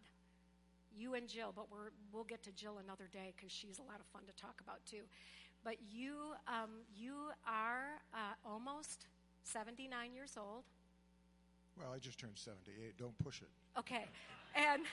you 0.97 1.13
and 1.13 1.27
Jill, 1.27 1.51
but 1.55 1.71
we're, 1.71 1.91
we'll 2.11 2.23
get 2.23 2.43
to 2.43 2.51
Jill 2.51 2.77
another 2.83 3.07
day 3.11 3.33
because 3.35 3.51
she's 3.51 3.79
a 3.79 3.83
lot 3.83 3.99
of 3.99 4.05
fun 4.07 4.23
to 4.27 4.41
talk 4.41 4.61
about 4.63 4.85
too. 4.85 5.03
But 5.63 5.75
you, 5.91 6.33
um, 6.47 6.69
you 6.95 7.31
are 7.47 8.01
uh, 8.13 8.33
almost 8.45 9.07
79 9.43 10.13
years 10.13 10.37
old. 10.37 10.63
Well, 11.77 11.91
I 11.93 11.99
just 11.99 12.19
turned 12.19 12.37
78. 12.37 12.97
Don't 12.97 13.17
push 13.19 13.41
it. 13.41 13.49
Okay. 13.77 14.05
And, 14.55 14.83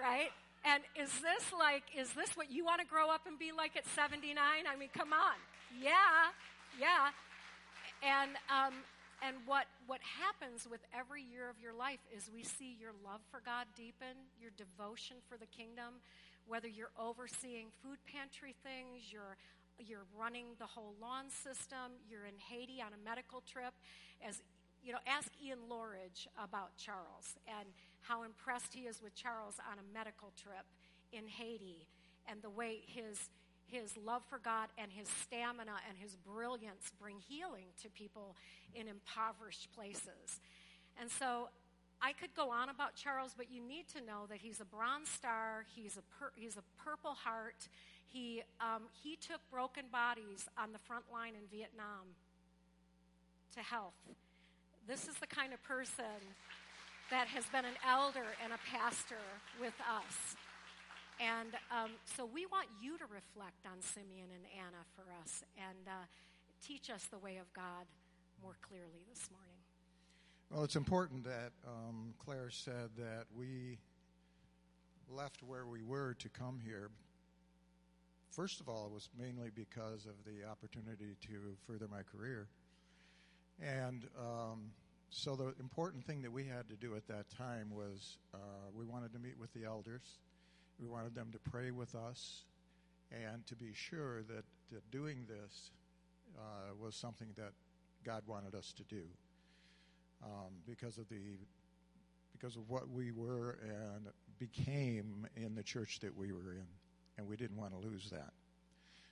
right? 0.00 0.30
And 0.64 0.82
is 0.96 1.10
this 1.20 1.52
like, 1.52 1.82
is 1.96 2.12
this 2.12 2.36
what 2.36 2.50
you 2.50 2.64
want 2.64 2.80
to 2.80 2.86
grow 2.86 3.10
up 3.10 3.26
and 3.26 3.38
be 3.38 3.52
like 3.52 3.76
at 3.76 3.86
79? 3.94 4.36
I 4.40 4.76
mean, 4.76 4.88
come 4.96 5.12
on. 5.12 5.36
Yeah, 5.80 6.32
yeah. 6.78 7.10
And, 8.02 8.30
um, 8.48 8.74
and 9.22 9.36
what, 9.46 9.66
what 9.86 10.00
happens 10.02 10.66
with 10.68 10.80
every 10.90 11.22
year 11.22 11.48
of 11.48 11.54
your 11.62 11.72
life 11.72 12.02
is 12.10 12.28
we 12.34 12.42
see 12.42 12.74
your 12.74 12.90
love 13.06 13.22
for 13.30 13.40
God 13.44 13.70
deepen, 13.76 14.18
your 14.40 14.50
devotion 14.58 15.22
for 15.30 15.38
the 15.38 15.46
kingdom, 15.46 16.02
whether 16.46 16.66
you're 16.66 16.90
overseeing 16.98 17.70
food 17.82 18.02
pantry 18.02 18.54
things, 18.66 19.14
you're, 19.14 19.38
you're 19.78 20.10
running 20.18 20.58
the 20.58 20.66
whole 20.66 20.94
lawn 21.00 21.30
system, 21.30 22.02
you're 22.10 22.26
in 22.26 22.34
Haiti 22.34 22.82
on 22.82 22.90
a 22.90 23.00
medical 23.06 23.42
trip. 23.46 23.72
As 24.26 24.42
you 24.82 24.90
know, 24.90 24.98
ask 25.06 25.30
Ian 25.38 25.70
Lorridge 25.70 26.26
about 26.34 26.76
Charles 26.76 27.38
and 27.46 27.70
how 28.00 28.24
impressed 28.24 28.74
he 28.74 28.90
is 28.90 29.00
with 29.00 29.14
Charles 29.14 29.62
on 29.70 29.78
a 29.78 29.86
medical 29.94 30.32
trip 30.34 30.66
in 31.12 31.28
Haiti 31.28 31.86
and 32.26 32.42
the 32.42 32.50
way 32.50 32.82
his 32.86 33.30
his 33.72 33.96
love 33.96 34.22
for 34.28 34.38
God 34.38 34.68
and 34.76 34.92
his 34.92 35.08
stamina 35.08 35.80
and 35.88 35.96
his 35.98 36.14
brilliance 36.16 36.92
bring 37.00 37.16
healing 37.26 37.72
to 37.82 37.88
people 37.88 38.36
in 38.74 38.86
impoverished 38.86 39.68
places. 39.74 40.40
And 41.00 41.10
so 41.10 41.48
I 42.02 42.12
could 42.12 42.34
go 42.36 42.50
on 42.50 42.68
about 42.68 42.94
Charles, 42.94 43.32
but 43.36 43.46
you 43.50 43.62
need 43.62 43.88
to 43.96 44.04
know 44.04 44.26
that 44.28 44.38
he's 44.38 44.60
a 44.60 44.64
Bronze 44.64 45.08
Star, 45.08 45.64
he's 45.74 45.96
a, 45.96 46.02
pur- 46.18 46.32
he's 46.36 46.56
a 46.56 46.82
Purple 46.84 47.12
Heart. 47.14 47.68
He, 48.08 48.42
um, 48.60 48.82
he 49.02 49.16
took 49.16 49.40
broken 49.50 49.84
bodies 49.90 50.46
on 50.58 50.72
the 50.72 50.78
front 50.78 51.04
line 51.10 51.32
in 51.32 51.48
Vietnam 51.56 52.12
to 53.56 53.60
health. 53.60 53.96
This 54.86 55.08
is 55.08 55.14
the 55.14 55.26
kind 55.26 55.54
of 55.54 55.62
person 55.62 56.20
that 57.10 57.28
has 57.28 57.44
been 57.46 57.64
an 57.64 57.78
elder 57.88 58.26
and 58.42 58.52
a 58.52 58.58
pastor 58.70 59.22
with 59.60 59.74
us. 59.80 60.36
And 61.22 61.54
um, 61.70 61.90
so 62.16 62.26
we 62.26 62.46
want 62.46 62.66
you 62.82 62.98
to 62.98 63.04
reflect 63.04 63.64
on 63.64 63.80
Simeon 63.80 64.26
and 64.34 64.42
Anna 64.58 64.82
for 64.96 65.04
us 65.22 65.44
and 65.56 65.86
uh, 65.86 65.92
teach 66.66 66.90
us 66.90 67.06
the 67.12 67.18
way 67.18 67.36
of 67.36 67.46
God 67.54 67.86
more 68.42 68.56
clearly 68.60 69.06
this 69.08 69.28
morning. 69.30 69.54
Well, 70.50 70.64
it's 70.64 70.74
important 70.74 71.22
that 71.24 71.52
um, 71.64 72.14
Claire 72.18 72.50
said 72.50 72.90
that 72.98 73.26
we 73.36 73.78
left 75.08 75.44
where 75.44 75.64
we 75.64 75.82
were 75.82 76.14
to 76.18 76.28
come 76.28 76.58
here. 76.64 76.90
First 78.30 78.60
of 78.60 78.68
all, 78.68 78.86
it 78.86 78.92
was 78.92 79.08
mainly 79.16 79.50
because 79.54 80.06
of 80.06 80.14
the 80.26 80.48
opportunity 80.50 81.14
to 81.28 81.56
further 81.68 81.86
my 81.88 82.02
career. 82.02 82.48
And 83.62 84.08
um, 84.18 84.72
so 85.10 85.36
the 85.36 85.54
important 85.60 86.04
thing 86.04 86.22
that 86.22 86.32
we 86.32 86.46
had 86.46 86.68
to 86.68 86.74
do 86.74 86.96
at 86.96 87.06
that 87.06 87.30
time 87.30 87.70
was 87.70 88.18
uh, 88.34 88.38
we 88.76 88.84
wanted 88.84 89.12
to 89.12 89.20
meet 89.20 89.38
with 89.38 89.52
the 89.52 89.64
elders. 89.64 90.18
We 90.82 90.88
wanted 90.88 91.14
them 91.14 91.28
to 91.32 91.38
pray 91.50 91.70
with 91.70 91.94
us 91.94 92.42
and 93.12 93.46
to 93.46 93.54
be 93.54 93.72
sure 93.72 94.22
that, 94.24 94.44
that 94.72 94.90
doing 94.90 95.26
this 95.28 95.70
uh, 96.36 96.74
was 96.80 96.96
something 96.96 97.28
that 97.36 97.52
God 98.04 98.22
wanted 98.26 98.56
us 98.56 98.72
to 98.76 98.82
do 98.84 99.04
um, 100.24 100.50
because 100.66 100.98
of 100.98 101.08
the 101.08 101.38
because 102.32 102.56
of 102.56 102.68
what 102.68 102.88
we 102.90 103.12
were 103.12 103.58
and 103.62 104.08
became 104.40 105.28
in 105.36 105.54
the 105.54 105.62
church 105.62 106.00
that 106.00 106.16
we 106.16 106.32
were 106.32 106.54
in, 106.54 106.66
and 107.16 107.28
we 107.28 107.36
didn't 107.36 107.56
want 107.56 107.70
to 107.70 107.78
lose 107.78 108.10
that. 108.10 108.32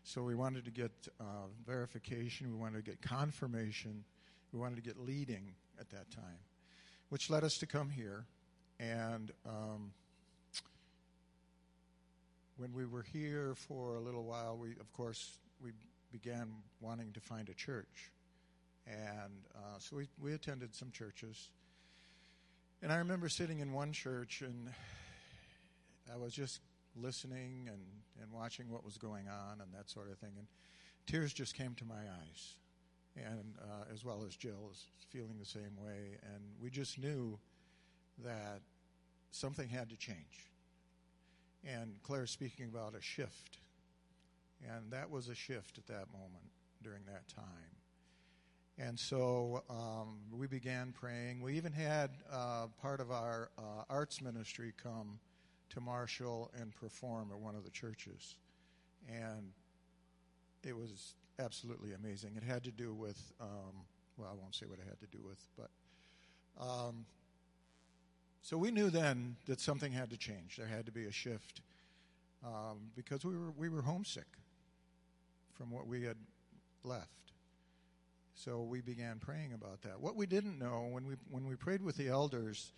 So 0.02 0.22
we 0.22 0.34
wanted 0.34 0.64
to 0.64 0.72
get 0.72 0.90
uh, 1.20 1.24
verification. 1.64 2.50
We 2.50 2.58
wanted 2.58 2.84
to 2.84 2.90
get 2.90 3.00
confirmation. 3.02 4.02
We 4.52 4.58
wanted 4.58 4.76
to 4.76 4.82
get 4.82 4.98
leading 4.98 5.52
at 5.78 5.90
that 5.90 6.10
time, 6.10 6.40
which 7.10 7.30
led 7.30 7.44
us 7.44 7.58
to 7.58 7.66
come 7.66 7.90
here. 7.90 8.24
And 8.80 9.30
um, 9.46 9.92
when 12.60 12.74
we 12.74 12.84
were 12.84 13.02
here 13.02 13.54
for 13.54 13.94
a 13.94 14.00
little 14.00 14.24
while, 14.24 14.58
we 14.58 14.72
of 14.72 14.92
course 14.92 15.38
we 15.64 15.70
began 16.12 16.52
wanting 16.80 17.10
to 17.12 17.20
find 17.20 17.48
a 17.48 17.54
church. 17.54 18.12
And 18.86 19.32
uh, 19.54 19.78
so 19.78 19.96
we, 19.96 20.08
we 20.20 20.34
attended 20.34 20.74
some 20.74 20.90
churches. 20.90 21.48
And 22.82 22.92
I 22.92 22.96
remember 22.96 23.30
sitting 23.30 23.60
in 23.60 23.72
one 23.72 23.92
church 23.92 24.42
and 24.42 24.68
I 26.12 26.18
was 26.18 26.34
just 26.34 26.60
listening 26.94 27.68
and, 27.68 27.80
and 28.20 28.30
watching 28.30 28.70
what 28.70 28.84
was 28.84 28.98
going 28.98 29.26
on 29.28 29.62
and 29.62 29.72
that 29.72 29.88
sort 29.88 30.10
of 30.10 30.18
thing. 30.18 30.32
And 30.36 30.46
tears 31.06 31.32
just 31.32 31.54
came 31.54 31.74
to 31.76 31.84
my 31.86 31.94
eyes. 31.94 32.56
And 33.16 33.54
uh, 33.62 33.92
as 33.92 34.04
well 34.04 34.22
as 34.26 34.36
Jill 34.36 34.68
is 34.70 34.84
feeling 35.08 35.36
the 35.38 35.46
same 35.46 35.76
way. 35.82 36.18
And 36.34 36.42
we 36.62 36.68
just 36.68 36.98
knew 36.98 37.38
that 38.22 38.60
something 39.30 39.68
had 39.68 39.88
to 39.90 39.96
change. 39.96 40.49
And 41.64 41.94
Claire 42.02 42.26
speaking 42.26 42.66
about 42.66 42.94
a 42.94 43.02
shift. 43.02 43.58
And 44.66 44.90
that 44.92 45.10
was 45.10 45.28
a 45.28 45.34
shift 45.34 45.78
at 45.78 45.86
that 45.86 46.12
moment 46.12 46.50
during 46.82 47.04
that 47.06 47.28
time. 47.28 47.44
And 48.78 48.98
so 48.98 49.62
um, 49.68 50.18
we 50.32 50.46
began 50.46 50.92
praying. 50.92 51.42
We 51.42 51.56
even 51.56 51.72
had 51.72 52.10
uh, 52.32 52.66
part 52.80 53.00
of 53.00 53.10
our 53.10 53.50
uh, 53.58 53.84
arts 53.90 54.22
ministry 54.22 54.72
come 54.82 55.18
to 55.70 55.80
Marshall 55.80 56.50
and 56.58 56.74
perform 56.74 57.28
at 57.30 57.38
one 57.38 57.54
of 57.54 57.64
the 57.64 57.70
churches. 57.70 58.36
And 59.08 59.52
it 60.62 60.76
was 60.76 61.14
absolutely 61.38 61.92
amazing. 61.92 62.32
It 62.36 62.42
had 62.42 62.64
to 62.64 62.70
do 62.70 62.94
with, 62.94 63.32
um, 63.40 63.84
well, 64.16 64.28
I 64.30 64.34
won't 64.34 64.54
say 64.54 64.66
what 64.66 64.78
it 64.78 64.86
had 64.88 65.00
to 65.00 65.16
do 65.16 65.22
with, 65.22 65.46
but. 65.56 65.70
Um, 66.58 67.06
so 68.42 68.56
we 68.56 68.70
knew 68.70 68.90
then 68.90 69.36
that 69.46 69.60
something 69.60 69.92
had 69.92 70.10
to 70.10 70.16
change. 70.16 70.56
There 70.56 70.66
had 70.66 70.86
to 70.86 70.92
be 70.92 71.06
a 71.06 71.12
shift 71.12 71.60
um, 72.44 72.90
because 72.96 73.24
we 73.24 73.36
were, 73.36 73.50
we 73.56 73.68
were 73.68 73.82
homesick 73.82 74.26
from 75.52 75.70
what 75.70 75.86
we 75.86 76.02
had 76.02 76.16
left. 76.84 77.08
So 78.34 78.62
we 78.62 78.80
began 78.80 79.18
praying 79.18 79.52
about 79.52 79.82
that. 79.82 80.00
What 80.00 80.16
we 80.16 80.24
didn't 80.24 80.58
know 80.58 80.88
when 80.90 81.06
we 81.06 81.16
when 81.30 81.46
we 81.46 81.56
prayed 81.56 81.82
with 81.82 81.96
the 81.96 82.08
elders, 82.08 82.72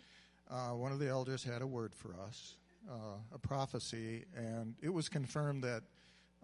uh, 0.51 0.71
one 0.71 0.91
of 0.91 0.99
the 0.99 1.07
elders 1.07 1.43
had 1.43 1.61
a 1.61 1.67
word 1.67 1.95
for 1.95 2.13
us, 2.27 2.55
uh, 2.91 3.17
a 3.33 3.37
prophecy, 3.37 4.25
and 4.35 4.75
it 4.81 4.89
was 4.89 5.07
confirmed 5.07 5.63
that 5.63 5.83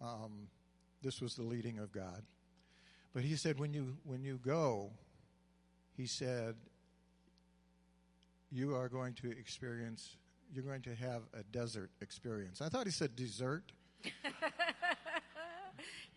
um, 0.01 0.47
this 1.01 1.19
was 1.19 1.35
the 1.35 1.43
leading 1.43 1.79
of 1.79 1.91
God. 1.91 2.23
But 3.13 3.23
he 3.23 3.35
said, 3.35 3.59
when 3.59 3.73
you 3.73 3.97
when 4.05 4.23
you 4.23 4.39
go, 4.41 4.91
he 5.97 6.05
said, 6.05 6.55
you 8.51 8.75
are 8.75 8.89
going 8.89 9.13
to 9.15 9.29
experience, 9.31 10.17
you're 10.53 10.63
going 10.63 10.81
to 10.83 10.95
have 10.95 11.23
a 11.33 11.43
desert 11.51 11.91
experience. 12.01 12.61
I 12.61 12.69
thought 12.69 12.85
he 12.85 12.91
said 12.91 13.15
dessert. 13.15 13.71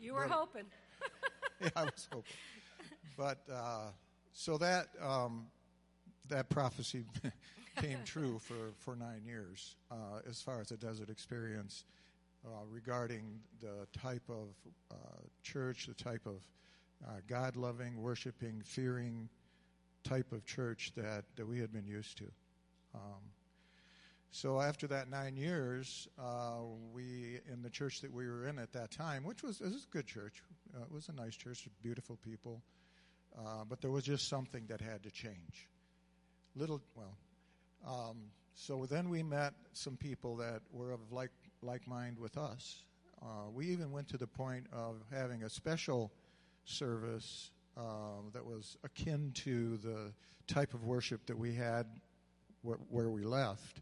you 0.00 0.14
were 0.14 0.26
But- 0.28 0.34
hoping. 0.34 0.64
yeah, 1.60 1.68
I 1.76 1.84
was 1.84 2.08
hoping. 2.12 2.32
But 3.16 3.38
uh, 3.52 3.90
so 4.32 4.56
that 4.58 4.88
um, 5.00 5.46
that 6.28 6.48
prophecy 6.48 7.04
came 7.76 7.98
true 8.04 8.38
for, 8.38 8.72
for 8.78 8.96
nine 8.96 9.22
years 9.26 9.76
uh, 9.90 10.20
as 10.28 10.40
far 10.40 10.60
as 10.60 10.68
the 10.68 10.76
desert 10.76 11.10
experience 11.10 11.84
uh, 12.46 12.48
regarding 12.70 13.38
the 13.60 13.86
type 13.98 14.22
of 14.28 14.48
uh, 14.90 14.94
church, 15.42 15.86
the 15.86 15.94
type 15.94 16.24
of 16.26 16.36
uh, 17.06 17.10
God 17.28 17.56
loving, 17.56 18.00
worshiping, 18.00 18.62
fearing 18.64 19.28
type 20.04 20.32
of 20.32 20.44
church 20.44 20.92
that, 20.96 21.24
that 21.36 21.46
we 21.46 21.58
had 21.58 21.72
been 21.72 21.86
used 21.86 22.18
to. 22.18 22.24
Um, 22.94 23.22
so 24.30 24.60
after 24.60 24.86
that 24.86 25.10
nine 25.10 25.36
years, 25.36 26.08
uh, 26.18 26.60
we 26.92 27.38
in 27.52 27.62
the 27.62 27.70
church 27.70 28.00
that 28.00 28.12
we 28.12 28.26
were 28.26 28.46
in 28.46 28.58
at 28.58 28.72
that 28.72 28.90
time, 28.90 29.24
which 29.24 29.42
was, 29.42 29.60
was 29.60 29.72
a 29.72 29.92
good 29.92 30.06
church, 30.06 30.42
uh, 30.74 30.82
it 30.82 30.90
was 30.90 31.08
a 31.08 31.12
nice 31.12 31.36
church, 31.36 31.68
beautiful 31.82 32.18
people, 32.24 32.62
uh, 33.38 33.64
but 33.68 33.80
there 33.80 33.90
was 33.90 34.04
just 34.04 34.28
something 34.28 34.64
that 34.68 34.80
had 34.80 35.02
to 35.02 35.10
change. 35.10 35.68
Little, 36.54 36.80
well, 36.94 37.16
um, 37.86 38.16
so 38.54 38.86
then 38.86 39.08
we 39.08 39.22
met 39.22 39.54
some 39.72 39.96
people 39.96 40.36
that 40.36 40.62
were 40.72 40.92
of 40.92 41.00
like 41.10 41.30
like 41.62 41.86
mind 41.86 42.18
with 42.18 42.36
us. 42.36 42.84
Uh, 43.20 43.50
we 43.52 43.66
even 43.68 43.92
went 43.92 44.08
to 44.08 44.16
the 44.16 44.26
point 44.26 44.66
of 44.72 44.96
having 45.12 45.44
a 45.44 45.48
special 45.48 46.12
service 46.64 47.50
um, 47.76 48.30
that 48.32 48.44
was 48.44 48.76
akin 48.84 49.32
to 49.44 49.78
the 49.78 50.12
type 50.46 50.74
of 50.74 50.84
worship 50.84 51.26
that 51.26 51.38
we 51.38 51.54
had 51.54 51.86
wh- 52.64 52.92
where 52.92 53.10
we 53.10 53.24
left. 53.24 53.80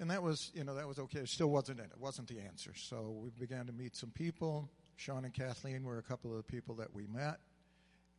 And 0.00 0.10
that 0.10 0.22
was, 0.22 0.50
you 0.54 0.62
know, 0.62 0.74
that 0.74 0.86
was 0.86 0.98
okay. 0.98 1.20
It 1.20 1.28
still 1.28 1.50
wasn't 1.50 1.80
it. 1.80 1.86
It 1.90 2.00
wasn't 2.00 2.28
the 2.28 2.38
answer. 2.40 2.72
So 2.76 3.16
we 3.20 3.30
began 3.30 3.66
to 3.66 3.72
meet 3.72 3.96
some 3.96 4.10
people. 4.10 4.70
Sean 4.96 5.24
and 5.24 5.34
Kathleen 5.34 5.84
were 5.84 5.98
a 5.98 6.02
couple 6.02 6.30
of 6.30 6.36
the 6.36 6.42
people 6.44 6.76
that 6.76 6.94
we 6.94 7.06
met. 7.06 7.38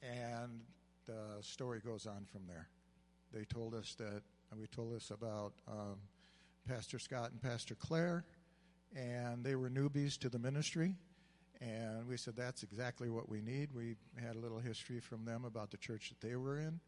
And 0.04 0.60
the 1.06 1.42
story 1.42 1.80
goes 1.80 2.06
on 2.06 2.26
from 2.32 2.42
there. 2.48 2.68
They 3.34 3.46
told 3.46 3.74
us 3.74 3.96
that, 3.98 4.22
we 4.58 4.68
told 4.68 4.96
us 4.96 5.12
about 5.12 5.54
um, 5.68 5.98
Pastor 6.68 7.00
Scott 7.00 7.32
and 7.32 7.42
Pastor 7.42 7.76
Claire, 7.76 8.26
and 8.96 9.44
they 9.44 9.56
were 9.56 9.70
newbies 9.70 10.18
to 10.20 10.30
the 10.30 10.40
ministry. 10.40 10.96
And 11.62 12.08
we 12.08 12.16
said, 12.16 12.36
that's 12.38 12.64
exactly 12.64 13.10
what 13.10 13.28
we 13.28 13.42
need. 13.42 13.70
We 13.74 13.96
had 14.22 14.36
a 14.36 14.40
little 14.40 14.60
history 14.60 15.00
from 15.00 15.26
them 15.26 15.44
about 15.44 15.72
the 15.72 15.78
church 15.78 16.10
that 16.10 16.26
they 16.26 16.36
were 16.36 16.60
in 16.60 16.80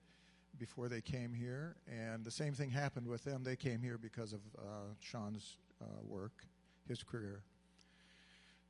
before 0.58 0.88
they 0.88 1.02
came 1.02 1.34
here. 1.34 1.76
And 1.88 2.24
the 2.24 2.32
same 2.32 2.54
thing 2.54 2.70
happened 2.70 3.08
with 3.08 3.24
them. 3.24 3.44
They 3.44 3.58
came 3.58 3.82
here 3.82 3.98
because 3.98 4.32
of 4.32 4.40
uh, 4.58 4.94
Sean's 5.00 5.58
uh, 5.82 5.86
work, 6.08 6.46
his 6.88 7.04
career. 7.04 7.44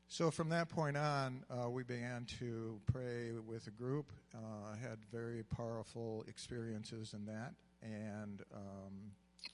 So 0.08 0.30
from 0.30 0.50
that 0.50 0.68
point 0.68 0.98
on, 0.98 1.46
uh, 1.50 1.70
we 1.70 1.84
began 1.84 2.26
to 2.40 2.82
pray 2.92 3.32
with 3.48 3.68
a 3.68 3.72
group. 3.72 4.12
Uh, 4.36 4.76
had 4.76 4.98
very 5.10 5.44
powerful 5.44 6.26
experiences 6.28 7.14
in 7.14 7.26
that, 7.28 7.54
and 7.82 8.42
um, 8.54 9.14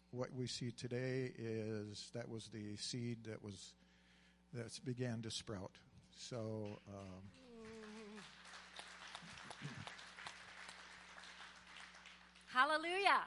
what 0.10 0.34
we 0.34 0.48
see 0.48 0.72
today 0.72 1.32
is 1.38 2.10
that 2.16 2.28
was 2.28 2.50
the 2.52 2.76
seed 2.76 3.20
that 3.26 3.44
was 3.44 3.76
that 4.52 4.80
began 4.84 5.22
to 5.22 5.30
sprout. 5.30 5.78
So. 6.18 6.80
Um, 6.90 7.22
Hallelujah. 12.48 13.22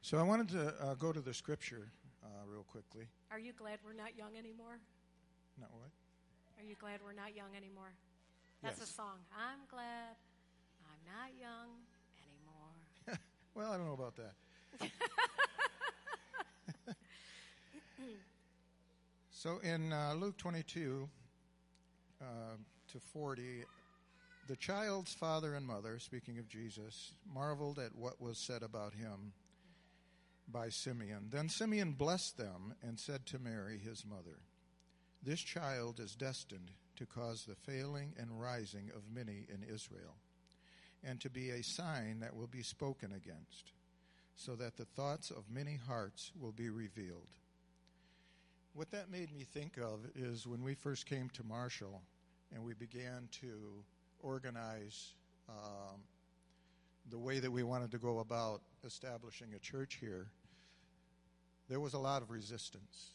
So 0.00 0.18
I 0.18 0.22
wanted 0.22 0.48
to 0.50 0.74
uh, 0.82 0.94
go 0.94 1.12
to 1.12 1.20
the 1.20 1.32
scripture 1.32 1.92
uh, 2.24 2.28
real 2.46 2.64
quickly. 2.64 3.06
Are 3.30 3.38
you 3.38 3.52
glad 3.52 3.78
we're 3.86 3.92
not 3.92 4.16
young 4.18 4.36
anymore? 4.36 4.80
Not 5.60 5.70
what? 5.72 5.90
Are 6.58 6.64
you 6.68 6.74
glad 6.80 6.98
we're 7.04 7.12
not 7.12 7.36
young 7.36 7.54
anymore? 7.56 7.92
That's 8.62 8.80
Yes. 8.80 8.90
a 8.90 8.92
song. 8.92 9.18
I'm 9.36 9.60
glad 9.70 10.16
I'm 10.84 10.98
not 11.06 11.30
young 11.40 11.68
anymore. 12.26 12.74
Well, 13.54 13.70
I 13.70 13.76
don't 13.76 13.86
know 13.86 13.92
about 13.92 14.16
that. 14.16 14.32
so 19.30 19.58
in 19.62 19.92
uh, 19.92 20.14
Luke 20.18 20.38
22 20.38 21.06
uh, 22.22 22.56
to 22.92 23.00
40, 23.00 23.64
the 24.48 24.56
child's 24.56 25.12
father 25.12 25.54
and 25.54 25.66
mother, 25.66 25.98
speaking 25.98 26.38
of 26.38 26.48
Jesus, 26.48 27.12
marveled 27.32 27.78
at 27.78 27.94
what 27.94 28.20
was 28.20 28.38
said 28.38 28.62
about 28.62 28.94
him 28.94 29.32
by 30.48 30.68
Simeon. 30.68 31.28
Then 31.30 31.48
Simeon 31.48 31.92
blessed 31.92 32.38
them 32.38 32.74
and 32.82 32.98
said 32.98 33.26
to 33.26 33.38
Mary, 33.38 33.78
his 33.78 34.04
mother, 34.04 34.38
This 35.22 35.40
child 35.40 36.00
is 36.00 36.14
destined 36.14 36.70
to 36.96 37.06
cause 37.06 37.44
the 37.44 37.54
failing 37.54 38.14
and 38.18 38.40
rising 38.40 38.90
of 38.94 39.14
many 39.14 39.46
in 39.48 39.62
Israel 39.62 40.16
and 41.04 41.20
to 41.20 41.30
be 41.30 41.50
a 41.50 41.62
sign 41.62 42.20
that 42.20 42.36
will 42.36 42.46
be 42.46 42.62
spoken 42.62 43.12
against, 43.12 43.72
so 44.36 44.54
that 44.54 44.76
the 44.76 44.84
thoughts 44.84 45.30
of 45.30 45.50
many 45.50 45.78
hearts 45.88 46.30
will 46.40 46.52
be 46.52 46.70
revealed. 46.70 47.28
What 48.74 48.90
that 48.92 49.10
made 49.10 49.32
me 49.32 49.44
think 49.44 49.76
of 49.76 50.00
is 50.14 50.46
when 50.46 50.62
we 50.62 50.74
first 50.74 51.06
came 51.06 51.28
to 51.30 51.44
Marshall 51.44 52.02
and 52.54 52.64
we 52.64 52.74
began 52.74 53.28
to 53.40 53.84
organize 54.20 55.14
um, 55.48 56.00
the 57.10 57.18
way 57.18 57.38
that 57.40 57.50
we 57.50 57.62
wanted 57.62 57.90
to 57.90 57.98
go 57.98 58.20
about 58.20 58.60
establishing 58.84 59.48
a 59.54 59.58
church 59.58 59.98
here, 60.00 60.28
there 61.68 61.80
was 61.80 61.94
a 61.94 61.98
lot 61.98 62.22
of 62.22 62.30
resistance. 62.30 63.10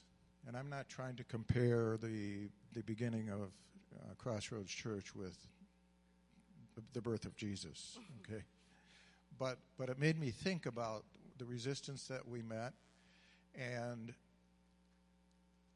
And 0.47 0.55
I'm 0.55 0.69
not 0.69 0.87
trying 0.89 1.15
to 1.17 1.23
compare 1.23 1.97
the, 2.01 2.49
the 2.73 2.81
beginning 2.83 3.29
of 3.29 3.39
uh, 3.99 4.13
Crossroads 4.17 4.71
Church 4.71 5.15
with 5.15 5.37
the- 6.93 7.01
birth 7.01 7.25
of 7.25 7.35
Jesus. 7.35 7.97
Okay, 8.21 8.43
but 9.39 9.57
but 9.77 9.89
it 9.89 9.99
made 9.99 10.19
me 10.19 10.29
think 10.31 10.65
about 10.65 11.03
the 11.37 11.45
resistance 11.45 12.07
that 12.07 12.27
we 12.27 12.41
met, 12.41 12.73
and 13.55 14.13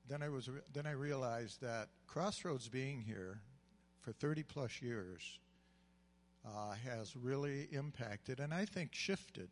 then 0.09 0.21
I 0.23 0.29
was 0.29 0.49
re- 0.49 0.61
then 0.73 0.85
I 0.85 0.91
realized 0.91 1.61
that 1.61 1.89
Crossroads 2.07 2.69
being 2.69 3.01
here 3.01 3.39
for 4.01 4.11
30 4.11 4.43
plus 4.43 4.81
years 4.81 5.39
uh, 6.45 6.73
has 6.85 7.15
really 7.15 7.67
impacted 7.71 8.39
and 8.39 8.53
I 8.53 8.65
think 8.65 8.93
shifted 8.93 9.49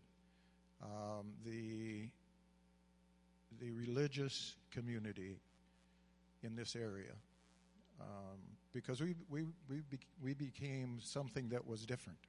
um, 0.81 1.33
the 1.45 2.09
the 3.59 3.71
religious 3.71 4.55
community 4.71 5.39
in 6.43 6.55
this 6.55 6.75
area 6.75 7.13
um, 7.99 8.37
because 8.73 9.01
we 9.01 9.15
we 9.29 9.43
we, 9.69 9.81
be, 9.89 9.99
we 10.21 10.33
became 10.33 10.99
something 11.01 11.49
that 11.49 11.65
was 11.65 11.85
different, 11.85 12.19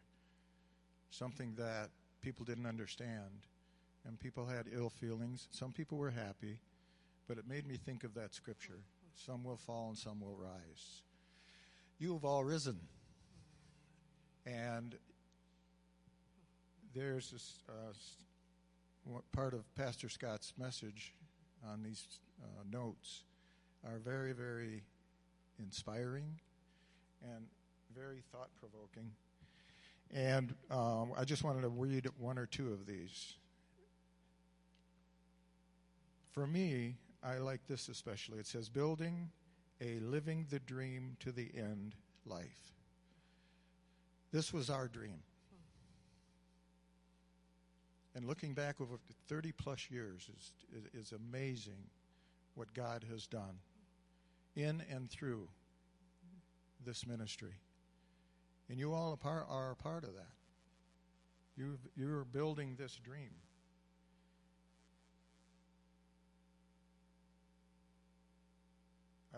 something 1.11 1.55
that 1.57 1.91
people 2.23 2.45
didn't 2.45 2.67
understand, 2.67 3.47
and 4.07 4.19
people 4.19 4.47
had 4.47 4.67
ill 4.73 4.91
feelings. 4.91 5.49
Some 5.51 5.73
people 5.73 5.99
were 5.99 6.11
happy, 6.11 6.59
but 7.29 7.39
it 7.39 7.47
made 7.49 7.67
me 7.67 7.77
think 7.77 8.05
of 8.05 8.15
that 8.15 8.35
scripture: 8.35 8.81
"Some 9.15 9.45
will 9.45 9.57
fall 9.57 9.89
and 9.89 9.99
some 9.99 10.21
will 10.21 10.37
rise." 10.37 11.03
You 12.01 12.15
have 12.15 12.25
all 12.25 12.43
risen, 12.43 12.81
and 14.47 14.97
there's 16.95 17.31
this 17.31 17.59
uh, 17.69 19.19
part 19.33 19.53
of 19.53 19.75
Pastor 19.75 20.09
Scott's 20.09 20.55
message 20.59 21.13
on 21.71 21.83
these 21.83 22.03
uh, 22.43 22.63
notes 22.73 23.25
are 23.85 23.99
very, 23.99 24.33
very 24.33 24.83
inspiring 25.59 26.41
and 27.23 27.45
very 27.95 28.23
thought 28.33 28.49
provoking. 28.59 29.11
And 30.11 30.55
um, 30.71 31.13
I 31.19 31.25
just 31.27 31.45
wanted 31.45 31.61
to 31.61 31.69
read 31.69 32.09
one 32.19 32.39
or 32.39 32.47
two 32.47 32.73
of 32.73 32.87
these. 32.87 33.35
For 36.33 36.47
me, 36.47 36.97
I 37.23 37.37
like 37.37 37.61
this 37.69 37.91
especially. 37.91 38.39
It 38.39 38.47
says, 38.47 38.71
Building 38.71 39.29
a 39.81 39.99
living 40.01 40.47
the 40.51 40.59
dream 40.61 41.17
to 41.21 41.33
the 41.33 41.51
end 41.57 41.95
life. 42.27 42.73
This 44.33 44.53
was 44.53 44.71
our 44.71 44.89
dream. 44.89 45.21
And 48.15 48.27
looking 48.27 48.55
back 48.55 48.81
over 48.81 48.99
30 49.29 49.53
plus 49.53 49.89
years 49.91 50.29
is, 50.37 50.53
is, 50.93 51.13
amazing 51.13 51.89
what 52.55 52.73
God 52.75 53.05
has 53.11 53.27
done 53.27 53.59
in 54.57 54.83
and 54.91 55.09
through 55.09 55.49
this 56.85 57.07
ministry. 57.07 57.55
And 58.69 58.79
you 58.79 58.93
all 58.93 59.19
are 59.25 59.71
a 59.71 59.77
part 59.77 60.05
of 60.05 60.15
that. 60.15 60.35
You, 61.57 61.79
you're 61.97 62.25
building 62.25 62.77
this 62.79 62.97
dream. 62.97 63.31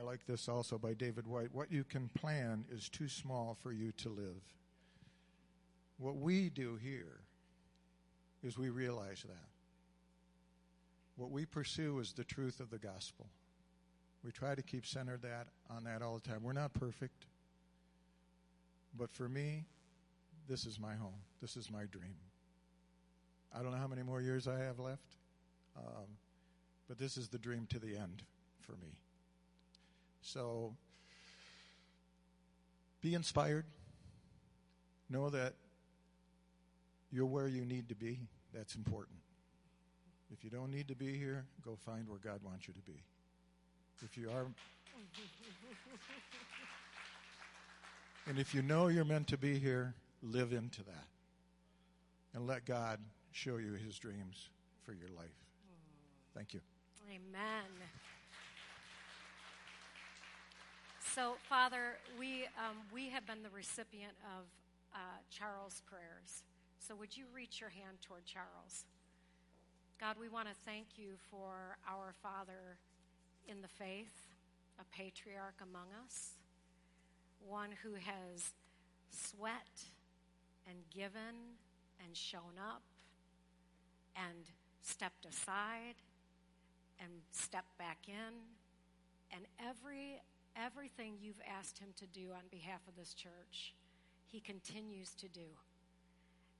I 0.02 0.04
like 0.04 0.26
this 0.26 0.48
also 0.48 0.78
by 0.78 0.94
David 0.94 1.28
Whyte. 1.28 1.50
What 1.52 1.70
you 1.70 1.84
can 1.84 2.08
plan 2.08 2.64
is 2.72 2.88
too 2.88 3.08
small 3.08 3.56
for 3.62 3.72
you 3.72 3.92
to 3.98 4.08
live. 4.08 4.42
What 5.98 6.16
we 6.16 6.48
do 6.48 6.76
here 6.82 7.20
is 8.42 8.58
we 8.58 8.70
realize 8.70 9.22
that. 9.22 9.48
What 11.16 11.30
we 11.30 11.46
pursue 11.46 12.00
is 12.00 12.12
the 12.12 12.24
truth 12.24 12.58
of 12.58 12.70
the 12.70 12.78
gospel. 12.78 13.26
We 14.24 14.32
try 14.32 14.56
to 14.56 14.62
keep 14.62 14.86
centered 14.86 15.22
that 15.22 15.46
on 15.70 15.84
that 15.84 16.02
all 16.02 16.14
the 16.14 16.28
time. 16.28 16.42
We're 16.42 16.52
not 16.52 16.72
perfect. 16.72 17.26
But 18.98 19.12
for 19.12 19.28
me, 19.28 19.66
this 20.48 20.66
is 20.66 20.80
my 20.80 20.94
home. 20.94 21.20
This 21.40 21.56
is 21.56 21.70
my 21.70 21.84
dream. 21.84 22.16
I 23.54 23.62
don't 23.62 23.70
know 23.70 23.78
how 23.78 23.86
many 23.86 24.02
more 24.02 24.20
years 24.20 24.48
I 24.48 24.58
have 24.58 24.80
left, 24.80 25.16
um, 25.76 26.06
but 26.88 26.98
this 26.98 27.16
is 27.16 27.28
the 27.28 27.38
dream 27.38 27.66
to 27.70 27.78
the 27.78 27.96
end 27.96 28.24
for 28.62 28.72
me. 28.72 28.96
So 30.22 30.74
be 33.00 33.14
inspired. 33.14 33.66
Know 35.10 35.28
that 35.30 35.54
you're 37.10 37.26
where 37.26 37.48
you 37.48 37.64
need 37.64 37.88
to 37.90 37.94
be. 37.94 38.20
That's 38.54 38.74
important. 38.76 39.18
If 40.32 40.42
you 40.42 40.50
don't 40.50 40.70
need 40.70 40.88
to 40.88 40.94
be 40.94 41.18
here, 41.18 41.44
go 41.64 41.76
find 41.76 42.08
where 42.08 42.18
God 42.18 42.40
wants 42.42 42.66
you 42.66 42.72
to 42.74 42.80
be. 42.80 43.02
If 44.02 44.16
you 44.16 44.30
are. 44.30 44.46
and 48.26 48.38
if 48.38 48.54
you 48.54 48.62
know 48.62 48.88
you're 48.88 49.04
meant 49.04 49.28
to 49.28 49.36
be 49.36 49.58
here, 49.58 49.94
live 50.22 50.52
into 50.52 50.82
that. 50.84 51.04
And 52.34 52.46
let 52.46 52.64
God 52.64 52.98
show 53.32 53.58
you 53.58 53.74
his 53.74 53.98
dreams 53.98 54.48
for 54.84 54.92
your 54.92 55.10
life. 55.10 55.28
Thank 56.34 56.54
you. 56.54 56.60
Amen. 57.10 57.88
So, 61.14 61.34
Father, 61.46 61.98
we, 62.18 62.44
um, 62.56 62.78
we 62.90 63.10
have 63.10 63.26
been 63.26 63.42
the 63.42 63.52
recipient 63.54 64.14
of 64.32 64.46
uh, 64.94 64.98
Charles' 65.28 65.82
prayers. 65.84 66.42
So, 66.78 66.94
would 66.94 67.14
you 67.14 67.24
reach 67.36 67.60
your 67.60 67.68
hand 67.68 68.00
toward 68.00 68.24
Charles? 68.24 68.86
God, 70.00 70.16
we 70.18 70.30
want 70.30 70.48
to 70.48 70.54
thank 70.64 70.86
you 70.96 71.20
for 71.30 71.76
our 71.86 72.14
Father 72.22 72.78
in 73.46 73.60
the 73.60 73.68
faith, 73.68 74.32
a 74.80 74.84
patriarch 74.96 75.60
among 75.60 75.88
us, 76.02 76.30
one 77.46 77.72
who 77.82 77.92
has 77.92 78.52
sweat 79.10 79.84
and 80.66 80.78
given 80.94 81.60
and 82.02 82.16
shown 82.16 82.56
up 82.58 82.80
and 84.16 84.48
stepped 84.80 85.26
aside 85.26 86.00
and 86.98 87.10
stepped 87.32 87.76
back 87.76 87.98
in 88.08 88.32
and 89.30 89.44
every 89.60 90.22
everything 90.56 91.14
you've 91.20 91.40
asked 91.58 91.78
him 91.78 91.88
to 91.96 92.06
do 92.06 92.30
on 92.32 92.42
behalf 92.50 92.80
of 92.88 92.96
this 92.96 93.14
church 93.14 93.74
he 94.26 94.40
continues 94.40 95.14
to 95.14 95.28
do 95.28 95.56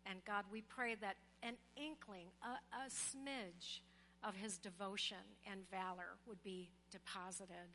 and 0.06 0.24
god 0.24 0.44
we 0.50 0.62
pray 0.62 0.94
that 0.94 1.16
an 1.42 1.54
inkling 1.76 2.26
a, 2.42 2.76
a 2.76 2.88
smidge 2.88 3.80
of 4.22 4.36
his 4.36 4.58
devotion 4.58 5.24
and 5.50 5.60
valor 5.70 6.16
would 6.26 6.42
be 6.42 6.70
deposited 6.90 7.70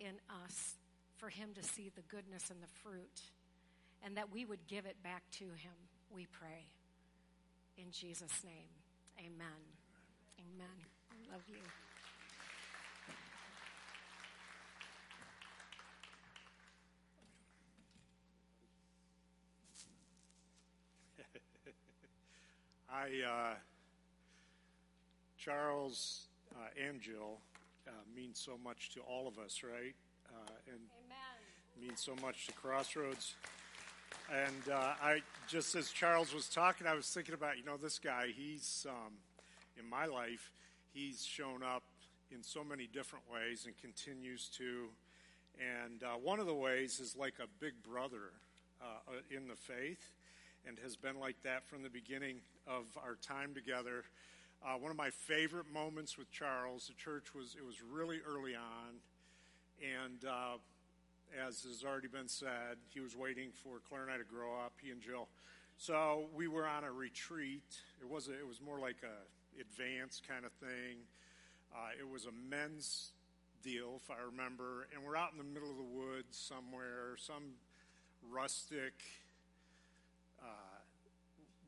in 0.00 0.14
us 0.44 0.74
for 1.16 1.28
him 1.28 1.50
to 1.54 1.62
see 1.62 1.90
the 1.94 2.02
goodness 2.02 2.50
and 2.50 2.62
the 2.62 2.80
fruit 2.82 3.20
and 4.04 4.16
that 4.16 4.32
we 4.32 4.44
would 4.44 4.66
give 4.66 4.84
it 4.84 5.02
back 5.02 5.22
to 5.30 5.44
him 5.44 5.76
we 6.10 6.26
pray 6.26 6.66
in 7.78 7.90
jesus 7.90 8.44
name 8.44 8.76
Amen. 9.18 9.64
Amen. 10.38 10.76
I 11.10 11.32
love 11.32 11.42
you. 11.48 11.56
I, 22.90 23.08
uh, 23.28 23.54
Charles 25.38 26.26
uh, 26.54 26.86
and 26.88 27.00
Jill, 27.00 27.38
uh, 27.86 27.90
mean 28.14 28.30
so 28.34 28.58
much 28.62 28.90
to 28.94 29.00
all 29.00 29.28
of 29.28 29.38
us, 29.38 29.62
right? 29.62 29.94
Uh, 30.28 30.52
and 30.68 30.80
Amen. 31.04 31.88
means 31.88 32.00
so 32.00 32.14
much 32.22 32.46
to 32.46 32.52
Crossroads. 32.52 33.34
And 34.32 34.72
uh, 34.72 34.94
I 35.02 35.22
just 35.48 35.74
as 35.74 35.90
Charles 35.90 36.34
was 36.34 36.48
talking, 36.48 36.86
I 36.86 36.94
was 36.94 37.08
thinking 37.08 37.34
about 37.34 37.58
you 37.58 37.64
know 37.64 37.76
this 37.76 37.98
guy. 37.98 38.28
He's 38.34 38.86
um, 38.88 39.12
in 39.78 39.88
my 39.88 40.06
life. 40.06 40.50
He's 40.92 41.24
shown 41.24 41.62
up 41.62 41.82
in 42.32 42.42
so 42.42 42.64
many 42.64 42.88
different 42.92 43.24
ways 43.32 43.66
and 43.66 43.76
continues 43.78 44.48
to. 44.56 44.88
And 45.58 46.02
uh, 46.02 46.18
one 46.22 46.40
of 46.40 46.46
the 46.46 46.54
ways 46.54 47.00
is 47.00 47.16
like 47.16 47.34
a 47.40 47.46
big 47.60 47.74
brother 47.82 48.32
uh, 48.82 49.12
in 49.30 49.48
the 49.48 49.54
faith, 49.54 50.12
and 50.66 50.78
has 50.82 50.96
been 50.96 51.18
like 51.18 51.36
that 51.44 51.66
from 51.66 51.82
the 51.82 51.90
beginning 51.90 52.40
of 52.66 52.84
our 52.96 53.16
time 53.22 53.54
together. 53.54 54.04
Uh, 54.64 54.74
one 54.74 54.90
of 54.90 54.96
my 54.96 55.10
favorite 55.10 55.70
moments 55.72 56.18
with 56.18 56.30
Charles, 56.30 56.88
the 56.88 56.94
church 56.94 57.34
was 57.34 57.54
it 57.58 57.64
was 57.64 57.82
really 57.82 58.20
early 58.26 58.54
on, 58.54 58.96
and 59.80 60.24
uh, 60.24 60.56
as 61.46 61.62
has 61.62 61.84
already 61.84 62.08
been 62.08 62.28
said, 62.28 62.78
he 62.88 63.00
was 63.00 63.16
waiting 63.16 63.50
for 63.62 63.78
Claire 63.88 64.02
and 64.02 64.12
I 64.12 64.16
to 64.18 64.24
grow 64.24 64.58
up, 64.58 64.72
he 64.82 64.90
and 64.90 65.00
Jill. 65.00 65.28
So 65.78 66.26
we 66.34 66.48
were 66.48 66.66
on 66.66 66.84
a 66.84 66.90
retreat. 66.90 67.76
It 68.00 68.08
was 68.08 68.28
a, 68.28 68.32
it 68.32 68.46
was 68.46 68.60
more 68.60 68.80
like 68.80 68.96
a 69.04 69.60
advanced 69.60 70.26
kind 70.26 70.44
of 70.44 70.52
thing. 70.52 71.04
Uh, 71.74 71.90
it 71.98 72.08
was 72.08 72.26
a 72.26 72.32
men's 72.48 73.12
deal, 73.62 74.00
if 74.02 74.10
I 74.10 74.22
remember, 74.24 74.88
and 74.94 75.04
we're 75.04 75.16
out 75.16 75.32
in 75.32 75.38
the 75.38 75.44
middle 75.44 75.70
of 75.70 75.76
the 75.76 75.82
woods 75.82 76.36
somewhere, 76.38 77.16
some 77.18 77.58
rustic, 78.30 78.94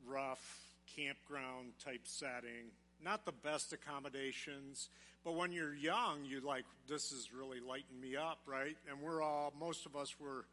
rough 0.07 0.59
campground 0.95 1.73
type 1.83 2.01
setting. 2.03 2.71
Not 3.03 3.25
the 3.25 3.31
best 3.31 3.73
accommodations 3.73 4.89
but 5.23 5.35
when 5.35 5.51
you're 5.51 5.75
young, 5.75 6.23
you're 6.23 6.41
like, 6.41 6.65
this 6.87 7.11
is 7.11 7.33
really 7.33 7.59
lighting 7.59 7.99
me 7.99 8.15
up, 8.15 8.39
right? 8.45 8.77
And 8.89 9.01
we're 9.01 9.21
all, 9.21 9.53
most 9.59 9.85
of 9.85 9.95
us 9.95 10.15
were 10.19 10.45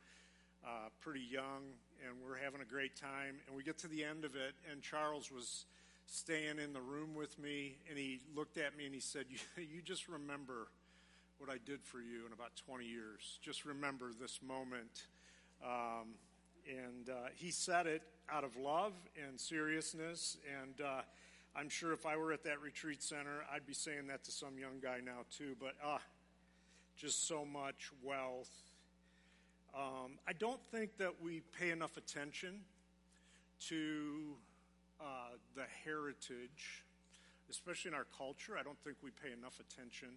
uh, 0.67 0.89
pretty 1.01 1.23
young 1.31 1.63
and 2.07 2.17
we're 2.25 2.37
having 2.37 2.61
a 2.61 2.65
great 2.65 2.97
time. 2.97 3.37
And 3.47 3.57
we 3.57 3.63
get 3.63 3.79
to 3.79 3.89
the 3.89 4.05
end 4.05 4.25
of 4.25 4.35
it, 4.35 4.55
and 4.71 4.83
Charles 4.83 5.31
was 5.31 5.65
staying 6.07 6.59
in 6.59 6.73
the 6.73 6.81
room 6.81 7.15
with 7.15 7.39
me, 7.39 7.77
and 7.89 7.99
he 7.99 8.21
looked 8.35 8.59
at 8.59 8.77
me 8.77 8.85
and 8.85 8.95
he 8.95 9.01
said, 9.01 9.25
You, 9.31 9.39
you 9.57 9.83
just 9.83 10.09
remember 10.09 10.69
what 11.39 11.49
I 11.49 11.59
did 11.65 11.83
for 11.83 11.99
you 11.99 12.27
in 12.27 12.33
about 12.33 12.51
20 12.67 12.85
years. 12.85 13.39
Just 13.43 13.65
remember 13.65 14.11
this 14.21 14.41
moment. 14.47 15.05
Um, 15.65 16.17
and 16.69 17.09
uh, 17.09 17.29
he 17.35 17.51
said 17.51 17.87
it 17.87 18.03
out 18.31 18.45
of 18.45 18.57
love 18.57 18.93
and 19.27 19.39
seriousness. 19.39 20.37
And 20.63 20.81
uh, 20.81 21.03
I'm 21.55 21.69
sure 21.69 21.93
if 21.93 22.07
I 22.07 22.17
were 22.17 22.33
at 22.33 22.45
that 22.45 22.61
retreat 22.61 23.03
center, 23.03 23.45
I'd 23.53 23.67
be 23.67 23.75
saying 23.75 24.07
that 24.09 24.25
to 24.25 24.31
some 24.31 24.59
young 24.59 24.81
guy 24.83 24.99
now 25.05 25.25
too. 25.31 25.57
But 25.61 25.75
uh, 25.85 25.99
just 26.97 27.29
so 27.29 27.45
much 27.45 27.91
wealth. 28.03 28.51
Um, 29.75 30.19
I 30.27 30.33
don't 30.33 30.61
think 30.73 30.97
that 30.99 31.23
we 31.23 31.43
pay 31.59 31.71
enough 31.71 31.97
attention 31.97 32.61
to 33.69 34.35
uh, 35.01 35.05
the 35.55 35.65
heritage, 35.85 36.85
especially 37.51 37.91
in 37.91 37.95
our 37.95 38.07
culture. 38.17 38.57
I 38.59 38.63
don't 38.63 38.79
think 38.83 38.97
we 39.03 39.11
pay 39.11 39.33
enough 39.33 39.61
attention. 39.61 40.09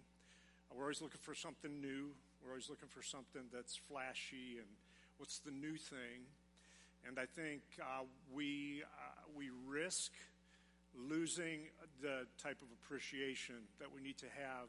We're 0.74 0.84
always 0.84 1.02
looking 1.02 1.20
for 1.20 1.34
something 1.34 1.80
new. 1.80 2.10
We're 2.42 2.52
always 2.52 2.70
looking 2.70 2.88
for 2.88 3.02
something 3.02 3.42
that's 3.52 3.76
flashy 3.76 4.56
and 4.56 4.68
what's 5.18 5.38
the 5.38 5.50
new 5.50 5.76
thing. 5.76 6.24
And 7.06 7.18
I 7.18 7.26
think 7.26 7.62
uh, 7.80 8.04
we 8.32 8.82
uh, 8.84 9.22
we 9.36 9.50
risk 9.66 10.12
losing 10.94 11.60
the 12.02 12.26
type 12.42 12.60
of 12.62 12.68
appreciation 12.82 13.56
that 13.78 13.88
we 13.92 14.00
need 14.00 14.18
to 14.18 14.26
have 14.26 14.68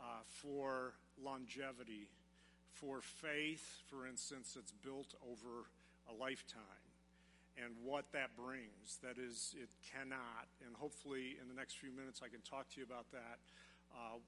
uh, 0.00 0.22
for 0.26 0.94
longevity, 1.22 2.08
for 2.72 3.00
faith, 3.00 3.82
for 3.88 4.06
instance, 4.06 4.54
that's 4.54 4.72
built 4.72 5.14
over 5.30 5.68
a 6.10 6.14
lifetime, 6.14 6.84
and 7.56 7.74
what 7.84 8.06
that 8.12 8.36
brings. 8.36 8.98
That 9.02 9.18
is, 9.18 9.54
it 9.60 9.68
cannot, 9.92 10.48
and 10.64 10.74
hopefully 10.76 11.36
in 11.40 11.48
the 11.48 11.54
next 11.54 11.78
few 11.78 11.92
minutes 11.92 12.20
I 12.24 12.28
can 12.28 12.40
talk 12.40 12.68
to 12.70 12.80
you 12.80 12.86
about 12.86 13.10
that. 13.12 13.38
Uh, 13.92 14.18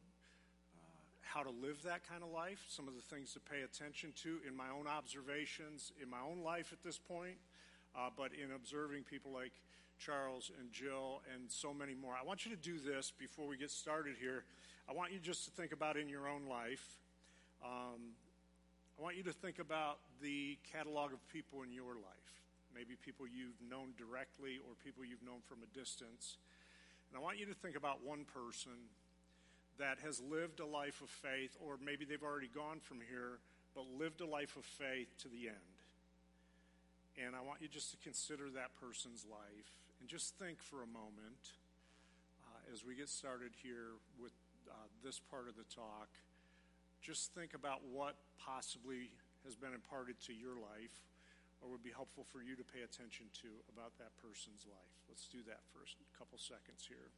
how 1.25 1.43
to 1.43 1.51
live 1.51 1.83
that 1.85 2.09
kind 2.09 2.22
of 2.22 2.31
life, 2.31 2.64
some 2.68 2.89
of 2.89 2.95
the 2.95 3.01
things 3.01 3.33
to 3.33 3.41
pay 3.41 3.62
attention 3.62 4.12
to 4.22 4.39
in 4.47 4.57
my 4.57 4.68
own 4.68 4.87
observations, 4.87 5.93
in 6.03 6.09
my 6.09 6.20
own 6.20 6.45
life 6.45 6.72
at 6.72 6.83
this 6.83 6.99
point, 6.99 7.37
uh, 7.97 8.11
but 8.16 8.31
in 8.33 8.53
observing 8.55 9.03
people 9.05 9.33
like 9.33 9.53
Charles 9.99 10.51
and 10.61 10.72
Jill 10.72 11.22
and 11.35 11.51
so 11.51 11.72
many 11.72 11.95
more. 11.95 12.14
I 12.20 12.25
want 12.25 12.45
you 12.45 12.55
to 12.55 12.61
do 12.61 12.79
this 12.79 13.12
before 13.18 13.47
we 13.47 13.57
get 13.57 13.70
started 13.70 14.16
here. 14.20 14.45
I 14.89 14.93
want 14.93 15.12
you 15.12 15.18
just 15.18 15.45
to 15.47 15.51
think 15.51 15.72
about 15.72 15.97
in 15.97 16.09
your 16.09 16.29
own 16.29 16.47
life. 16.49 17.01
Um, 17.64 18.12
I 18.99 19.03
want 19.03 19.16
you 19.16 19.22
to 19.25 19.33
think 19.33 19.59
about 19.59 19.99
the 20.20 20.59
catalog 20.72 21.12
of 21.12 21.27
people 21.33 21.62
in 21.62 21.72
your 21.72 21.95
life. 21.95 22.31
Maybe 22.75 22.95
people 22.95 23.27
you've 23.27 23.59
known 23.70 23.95
directly 23.97 24.59
or 24.59 24.75
people 24.85 25.05
you've 25.05 25.22
known 25.22 25.41
from 25.47 25.59
a 25.62 25.79
distance. 25.79 26.37
And 27.09 27.18
I 27.18 27.22
want 27.22 27.39
you 27.39 27.47
to 27.47 27.55
think 27.55 27.77
about 27.77 28.05
one 28.05 28.25
person 28.27 28.72
that 29.79 29.99
has 30.05 30.20
lived 30.20 30.61
a 30.61 30.66
life 30.66 31.01
of 31.03 31.11
faith, 31.11 31.57
or 31.61 31.77
maybe 31.83 32.05
they've 32.05 32.22
already 32.22 32.51
gone 32.53 32.81
from 32.81 32.99
here, 32.99 33.39
but 33.75 33.85
lived 33.99 34.20
a 34.20 34.27
life 34.27 34.57
of 34.57 34.64
faith 34.64 35.11
to 35.18 35.29
the 35.29 35.49
end. 35.49 35.75
And 37.18 37.35
I 37.35 37.43
want 37.43 37.62
you 37.62 37.68
just 37.68 37.91
to 37.93 37.99
consider 38.03 38.51
that 38.55 38.75
person's 38.81 39.27
life 39.31 39.70
and 40.01 40.09
just 40.09 40.35
think 40.39 40.62
for 40.62 40.83
a 40.83 40.91
moment 40.91 41.59
uh, 42.43 42.72
as 42.72 42.85
we 42.85 42.95
get 42.95 43.09
started 43.09 43.55
here 43.62 43.99
with 44.18 44.35
uh, 44.66 44.75
this 45.03 45.20
part 45.31 45.47
of 45.49 45.55
the 45.55 45.66
talk. 45.70 46.11
Just 47.03 47.35
think 47.35 47.55
about 47.55 47.83
what 47.87 48.16
possibly 48.41 49.11
has 49.45 49.55
been 49.55 49.75
imparted 49.75 50.18
to 50.27 50.33
your 50.33 50.57
life 50.57 51.05
or 51.62 51.70
would 51.70 51.85
be 51.85 51.95
helpful 51.95 52.25
for 52.29 52.43
you 52.43 52.57
to 52.57 52.64
pay 52.64 52.83
attention 52.83 53.31
to 53.41 53.49
about 53.70 53.95
that 53.97 54.11
person's 54.20 54.66
life. 54.66 54.95
Let's 55.09 55.29
do 55.29 55.41
that 55.47 55.62
for 55.70 55.87
a 55.87 56.18
couple 56.18 56.37
seconds 56.37 56.85
here. 56.89 57.14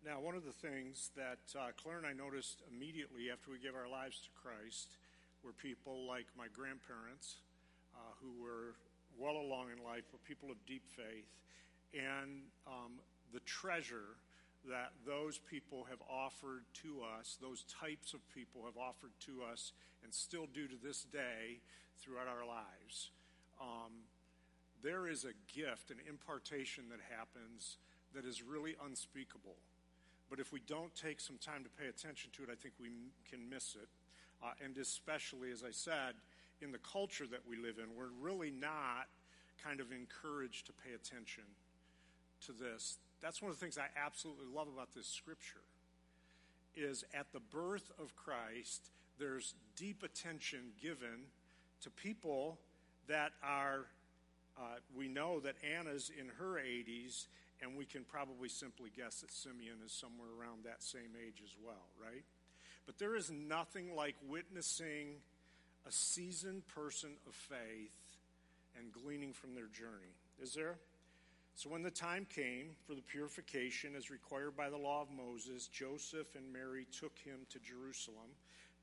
Now, 0.00 0.18
one 0.18 0.34
of 0.34 0.48
the 0.48 0.56
things 0.56 1.10
that 1.14 1.44
uh, 1.52 1.76
Claire 1.76 1.98
and 1.98 2.06
I 2.06 2.14
noticed 2.14 2.62
immediately 2.72 3.28
after 3.30 3.50
we 3.50 3.58
gave 3.60 3.76
our 3.76 3.88
lives 3.88 4.16
to 4.24 4.30
Christ 4.32 4.96
were 5.44 5.52
people 5.52 6.08
like 6.08 6.24
my 6.38 6.48
grandparents 6.48 7.36
uh, 7.94 8.16
who 8.16 8.32
were 8.42 8.80
well 9.18 9.36
along 9.36 9.68
in 9.76 9.84
life, 9.84 10.04
but 10.10 10.24
people 10.24 10.50
of 10.50 10.56
deep 10.64 10.88
faith, 10.88 11.28
and 11.92 12.48
um, 12.66 12.96
the 13.34 13.40
treasure 13.40 14.16
that 14.64 14.92
those 15.04 15.36
people 15.36 15.84
have 15.90 16.00
offered 16.08 16.64
to 16.80 17.04
us, 17.04 17.36
those 17.36 17.64
types 17.68 18.14
of 18.14 18.20
people 18.32 18.64
have 18.64 18.80
offered 18.80 19.12
to 19.28 19.44
us, 19.52 19.72
and 20.02 20.14
still 20.14 20.48
do 20.54 20.66
to 20.66 20.76
this 20.82 21.04
day 21.12 21.60
throughout 22.00 22.26
our 22.26 22.46
lives. 22.48 23.10
Um, 23.60 24.08
there 24.82 25.06
is 25.06 25.24
a 25.24 25.36
gift, 25.52 25.90
an 25.90 26.00
impartation 26.08 26.84
that 26.88 27.00
happens 27.14 27.76
that 28.14 28.24
is 28.24 28.42
really 28.42 28.76
unspeakable. 28.82 29.56
But 30.30 30.38
if 30.38 30.52
we 30.52 30.60
don't 30.66 30.94
take 30.94 31.20
some 31.20 31.36
time 31.38 31.64
to 31.64 31.70
pay 31.70 31.88
attention 31.88 32.30
to 32.36 32.44
it, 32.44 32.48
I 32.50 32.54
think 32.54 32.74
we 32.80 32.88
can 33.28 33.50
miss 33.50 33.74
it. 33.74 33.88
Uh, 34.42 34.52
and 34.64 34.78
especially, 34.78 35.50
as 35.50 35.64
I 35.64 35.72
said, 35.72 36.14
in 36.62 36.70
the 36.70 36.78
culture 36.78 37.26
that 37.26 37.40
we 37.48 37.56
live 37.56 37.78
in, 37.78 37.96
we're 37.98 38.14
really 38.20 38.50
not 38.50 39.08
kind 39.62 39.80
of 39.80 39.92
encouraged 39.92 40.66
to 40.66 40.72
pay 40.72 40.94
attention 40.94 41.44
to 42.46 42.52
this. 42.52 42.98
That's 43.20 43.42
one 43.42 43.50
of 43.50 43.58
the 43.58 43.64
things 43.64 43.76
I 43.76 43.88
absolutely 44.02 44.46
love 44.54 44.68
about 44.72 44.94
this 44.94 45.06
scripture 45.06 45.60
is 46.76 47.04
at 47.12 47.32
the 47.32 47.40
birth 47.40 47.90
of 48.00 48.14
Christ, 48.16 48.90
there's 49.18 49.54
deep 49.76 50.02
attention 50.02 50.60
given 50.80 51.26
to 51.82 51.90
people 51.90 52.58
that 53.08 53.32
are, 53.42 53.86
uh, 54.58 54.76
we 54.96 55.08
know 55.08 55.40
that 55.40 55.56
Anna's 55.76 56.10
in 56.18 56.28
her 56.38 56.60
80s 56.60 57.26
and 57.62 57.76
we 57.76 57.84
can 57.84 58.04
probably 58.04 58.48
simply 58.48 58.90
guess 58.96 59.20
that 59.20 59.30
Simeon 59.30 59.76
is 59.84 59.92
somewhere 59.92 60.28
around 60.40 60.64
that 60.64 60.82
same 60.82 61.12
age 61.26 61.42
as 61.44 61.54
well, 61.64 61.88
right? 62.02 62.24
But 62.86 62.98
there 62.98 63.14
is 63.14 63.30
nothing 63.30 63.94
like 63.94 64.16
witnessing 64.26 65.16
a 65.86 65.92
seasoned 65.92 66.66
person 66.68 67.10
of 67.26 67.34
faith 67.34 67.92
and 68.78 68.92
gleaning 68.92 69.32
from 69.32 69.54
their 69.54 69.66
journey, 69.66 70.14
is 70.42 70.54
there? 70.54 70.76
So, 71.54 71.68
when 71.68 71.82
the 71.82 71.90
time 71.90 72.26
came 72.34 72.70
for 72.86 72.94
the 72.94 73.02
purification 73.02 73.94
as 73.96 74.10
required 74.10 74.56
by 74.56 74.70
the 74.70 74.78
law 74.78 75.02
of 75.02 75.08
Moses, 75.10 75.66
Joseph 75.66 76.34
and 76.34 76.50
Mary 76.52 76.86
took 76.90 77.18
him 77.18 77.40
to 77.50 77.58
Jerusalem 77.58 78.30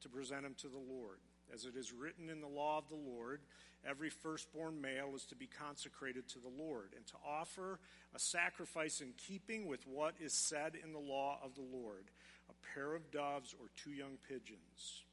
to 0.02 0.10
present 0.10 0.46
him 0.46 0.56
to 0.60 0.68
the 0.68 0.78
Lord. 0.78 1.18
As 1.54 1.66
it 1.66 1.76
is 1.76 1.94
written 1.94 2.30
in 2.30 2.42
the 2.42 2.48
law 2.48 2.78
of 2.78 2.90
the 2.90 2.96
Lord, 2.96 3.42
every 3.88 4.10
firstborn 4.10 4.82
male 4.82 5.14
is 5.16 5.26
to 5.26 5.36
be 5.36 5.48
consecrated 5.48 6.28
to 6.30 6.40
the 6.40 6.64
Lord 6.64 6.94
and 6.96 7.06
to 7.08 7.14
offer 7.26 7.80
a 8.14 8.20
sacrifice 8.20 9.02
in 9.02 9.14
keeping 9.18 9.68
with 9.68 9.88
what 9.88 10.16
is 10.20 10.34
said 10.34 10.74
in 10.82 10.94
the 10.94 11.00
law 11.00 11.40
of 11.44 11.56
the 11.56 11.62
Lord 11.62 12.06
a 12.50 12.74
pair 12.74 12.96
of 12.96 13.12
doves 13.12 13.54
or 13.60 13.68
two 13.76 13.92
young 13.92 14.18
pigeons. 14.28 15.04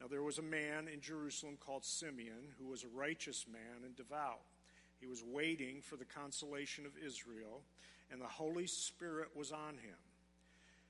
Now 0.00 0.06
there 0.06 0.22
was 0.22 0.38
a 0.38 0.42
man 0.42 0.88
in 0.88 1.00
Jerusalem 1.00 1.56
called 1.58 1.84
Simeon 1.84 2.54
who 2.58 2.68
was 2.68 2.84
a 2.84 2.96
righteous 2.96 3.46
man 3.50 3.84
and 3.84 3.94
devout. 3.96 4.40
He 4.98 5.06
was 5.06 5.22
waiting 5.24 5.80
for 5.82 5.96
the 5.96 6.04
consolation 6.04 6.86
of 6.86 6.92
Israel, 7.04 7.62
and 8.10 8.20
the 8.20 8.26
Holy 8.26 8.66
Spirit 8.66 9.28
was 9.34 9.52
on 9.52 9.74
him. 9.74 9.96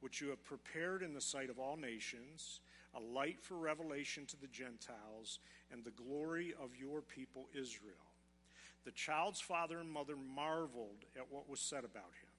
which 0.00 0.20
you 0.20 0.28
have 0.28 0.44
prepared 0.44 1.02
in 1.02 1.14
the 1.14 1.20
sight 1.20 1.50
of 1.50 1.58
all 1.58 1.76
nations 1.76 2.60
a 2.94 3.00
light 3.00 3.40
for 3.40 3.54
revelation 3.54 4.26
to 4.26 4.40
the 4.40 4.48
Gentiles, 4.48 5.38
and 5.72 5.84
the 5.84 5.90
glory 5.90 6.54
of 6.60 6.76
your 6.76 7.00
people 7.00 7.48
Israel. 7.54 7.94
The 8.84 8.90
child's 8.90 9.40
father 9.40 9.78
and 9.78 9.90
mother 9.90 10.16
marveled 10.16 11.04
at 11.16 11.30
what 11.30 11.48
was 11.48 11.60
said 11.60 11.84
about 11.84 12.12
him. 12.20 12.30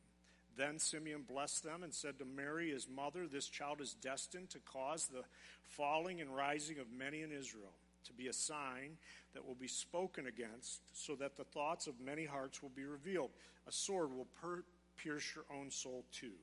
Then 0.58 0.80
Simeon 0.80 1.24
blessed 1.28 1.64
them 1.64 1.84
and 1.84 1.94
said 1.94 2.20
to 2.20 2.26
Mary, 2.26 2.72
his 2.72 2.90
mother, 2.90 3.28
This 3.28 3.48
child 3.48 3.80
is 3.80 3.94
destined 3.94 4.50
to 4.50 4.60
cause 4.60 5.08
the 5.08 5.24
falling 5.64 6.20
and 6.20 6.36
rising 6.36 6.80
of 6.80 6.92
many 6.92 7.22
in 7.22 7.32
Israel, 7.32 7.72
to 8.06 8.14
be 8.14 8.28
a 8.28 8.34
sign 8.34 8.98
that 9.34 9.48
will 9.48 9.56
be 9.56 9.68
spoken 9.68 10.28
against, 10.28 10.82
so 10.94 11.16
that 11.16 11.38
the 11.38 11.46
thoughts 11.46 11.88
of 11.88 12.02
many 12.02 12.26
hearts 12.26 12.62
will 12.62 12.72
be 12.76 12.84
revealed. 12.84 13.30
A 13.68 13.72
sword 13.72 14.12
will 14.14 14.28
per- 14.42 14.66
pierce 14.98 15.34
your 15.36 15.46
own 15.58 15.72
soul 15.72 16.04
too. 16.12 16.34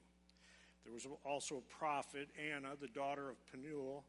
There 0.89 0.95
was 0.95 1.07
also 1.23 1.59
a 1.59 1.79
prophet, 1.79 2.31
Anna, 2.51 2.71
the 2.81 2.89
daughter 2.89 3.29
of 3.29 3.37
Penuel 3.53 4.05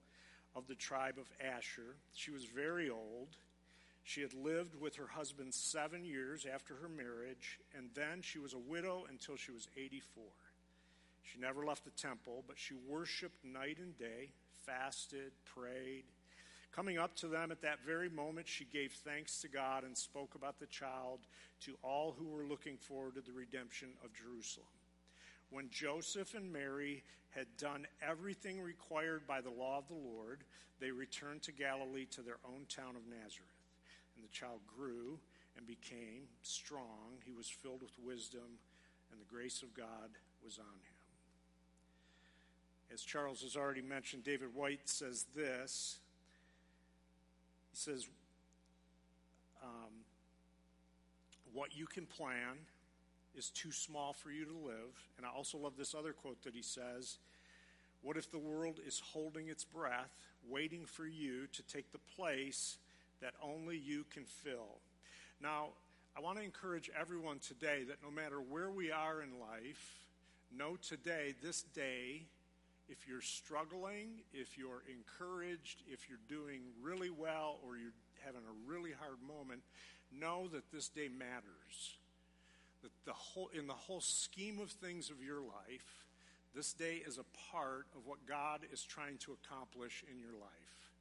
of 0.56 0.66
the 0.68 0.76
tribe 0.76 1.16
of 1.18 1.30
Asher. 1.46 1.98
She 2.14 2.32
was 2.32 2.46
very 2.46 2.90
old. 2.90 3.36
She 4.04 4.22
had 4.22 4.34
lived 4.34 4.80
with 4.80 4.96
her 4.96 5.08
husband 5.08 5.54
seven 5.54 6.06
years 6.06 6.48
after 6.52 6.76
her 6.76 6.88
marriage, 6.88 7.60
and 7.78 7.90
then 7.96 8.22
she 8.22 8.40
was 8.40 8.54
a 8.54 8.58
widow 8.58 9.04
until 9.10 9.36
she 9.36 9.52
was 9.52 9.68
84. 9.76 10.24
She 11.22 11.38
never 11.38 11.66
left 11.66 11.84
the 11.84 11.92
temple, 11.92 12.46
but 12.48 12.58
she 12.58 12.76
worshiped 12.88 13.44
night 13.44 13.78
and 13.80 13.98
day, 14.00 14.32
fasted, 14.66 15.34
prayed. 15.54 16.06
Coming 16.72 16.98
up 16.98 17.14
to 17.18 17.28
them 17.28 17.52
at 17.52 17.62
that 17.62 17.80
very 17.86 18.10
moment, 18.10 18.48
she 18.48 18.64
gave 18.64 18.94
thanks 18.94 19.42
to 19.42 19.50
God 19.50 19.84
and 19.84 19.98
spoke 19.98 20.34
about 20.34 20.60
the 20.60 20.68
child 20.68 21.20
to 21.66 21.76
all 21.84 22.16
who 22.18 22.30
were 22.30 22.46
looking 22.46 22.78
forward 22.78 23.16
to 23.16 23.22
the 23.22 23.34
redemption 23.34 23.90
of 24.02 24.14
Jerusalem. 24.14 24.68
When 25.52 25.70
Joseph 25.70 26.36
and 26.36 26.52
Mary 26.52 27.04
had 27.32 27.48
done 27.58 27.88
everything 28.02 28.62
required 28.62 29.26
by 29.28 29.42
the 29.42 29.50
law 29.50 29.78
of 29.78 29.88
the 29.88 29.94
Lord, 29.94 30.44
they 30.80 30.92
returned 30.92 31.42
to 31.44 31.52
Galilee 31.52 32.06
to 32.12 32.22
their 32.22 32.38
own 32.46 32.66
town 32.68 32.96
of 32.96 33.08
Nazareth. 33.08 33.50
And 34.16 34.24
the 34.24 34.32
child 34.32 34.60
grew 34.68 35.20
and 35.58 35.66
became 35.66 36.24
strong. 36.42 37.18
He 37.26 37.34
was 37.34 37.48
filled 37.48 37.82
with 37.82 37.98
wisdom, 38.04 38.60
and 39.12 39.20
the 39.20 39.26
grace 39.26 39.62
of 39.62 39.74
God 39.74 40.10
was 40.44 40.58
on 40.58 40.66
him. 40.66 41.00
As 42.92 43.02
Charles 43.02 43.42
has 43.42 43.56
already 43.56 43.82
mentioned, 43.82 44.24
David 44.24 44.56
Whyte 44.56 44.88
says 44.90 45.26
this. 45.36 46.00
He 47.72 47.78
says, 47.78 48.08
um, 49.64 49.92
What 51.54 51.76
you 51.76 51.86
can 51.86 52.06
plan 52.06 52.58
is 53.36 53.50
too 53.50 53.72
small 53.72 54.14
for 54.14 54.32
you 54.32 54.46
to 54.46 54.54
live. 54.54 55.10
And 55.18 55.26
I 55.26 55.30
also 55.30 55.58
love 55.58 55.74
this 55.78 55.96
other 55.96 56.14
quote 56.14 56.44
that 56.44 56.56
he 56.56 56.62
says 56.62 57.18
What 58.02 58.18
if 58.18 58.32
the 58.32 58.40
world 58.40 58.80
is 58.86 59.02
holding 59.14 59.48
its 59.48 59.64
breath, 59.64 60.14
waiting 60.48 60.86
for 60.86 61.06
you 61.06 61.48
to 61.48 61.64
take 61.64 61.92
the 61.92 62.00
place 62.16 62.78
that 63.22 63.34
only 63.42 63.78
you 63.78 64.06
can 64.12 64.24
fill? 64.26 64.80
Now, 65.42 65.70
I 66.18 66.22
want 66.22 66.38
to 66.38 66.44
encourage 66.44 66.90
everyone 67.00 67.40
today 67.40 67.84
that 67.88 68.04
no 68.04 68.12
matter 68.12 68.42
where 68.42 68.72
we 68.72 68.92
are 68.92 69.22
in 69.22 69.40
life, 69.40 70.00
know 70.56 70.76
today, 70.76 71.36
this 71.42 71.62
day, 71.62 72.24
if 72.90 73.08
you're 73.08 73.22
struggling, 73.22 74.22
if 74.34 74.58
you're 74.58 74.84
encouraged, 74.90 75.84
if 75.88 76.10
you're 76.10 76.20
doing 76.28 76.62
really 76.82 77.10
well, 77.10 77.60
or 77.66 77.78
you're 77.78 77.94
having 78.26 78.42
a 78.42 78.70
really 78.70 78.92
hard 78.92 79.18
moment, 79.26 79.62
know 80.12 80.48
that 80.48 80.72
this 80.72 80.90
day 80.90 81.08
matters 81.08 82.00
that 82.82 82.92
the 83.06 83.14
whole, 83.14 83.50
in 83.54 83.68
the 83.68 83.74
whole 83.74 84.02
scheme 84.02 84.60
of 84.60 84.70
things 84.72 85.10
of 85.10 85.24
your 85.24 85.42
life, 85.42 86.06
this 86.56 86.74
day 86.74 87.02
is 87.06 87.18
a 87.18 87.52
part 87.52 87.88
of 87.96 88.06
what 88.06 88.26
God 88.28 88.62
is 88.72 88.84
trying 88.84 89.18
to 89.20 89.34
accomplish 89.34 90.04
in 90.12 90.20
your 90.20 90.34
life. 90.34 90.92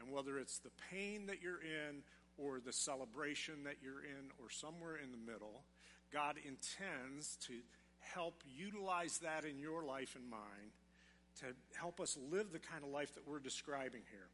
And 0.00 0.12
whether 0.12 0.38
it's 0.38 0.58
the 0.58 0.70
pain 0.90 1.26
that 1.26 1.42
you're 1.42 1.60
in 1.60 2.02
or 2.38 2.60
the 2.60 2.72
celebration 2.72 3.64
that 3.64 3.76
you're 3.82 4.02
in 4.02 4.30
or 4.40 4.48
somewhere 4.50 4.96
in 4.96 5.10
the 5.10 5.32
middle, 5.32 5.62
God 6.12 6.36
intends 6.46 7.36
to 7.46 7.54
help 8.00 8.42
utilize 8.56 9.18
that 9.18 9.44
in 9.44 9.58
your 9.58 9.84
life 9.84 10.14
and 10.16 10.28
mine 10.30 10.72
to 11.40 11.46
help 11.78 12.00
us 12.00 12.16
live 12.30 12.52
the 12.52 12.58
kind 12.58 12.82
of 12.82 12.90
life 12.90 13.14
that 13.14 13.26
we're 13.26 13.38
describing 13.38 14.02
here. 14.10 14.28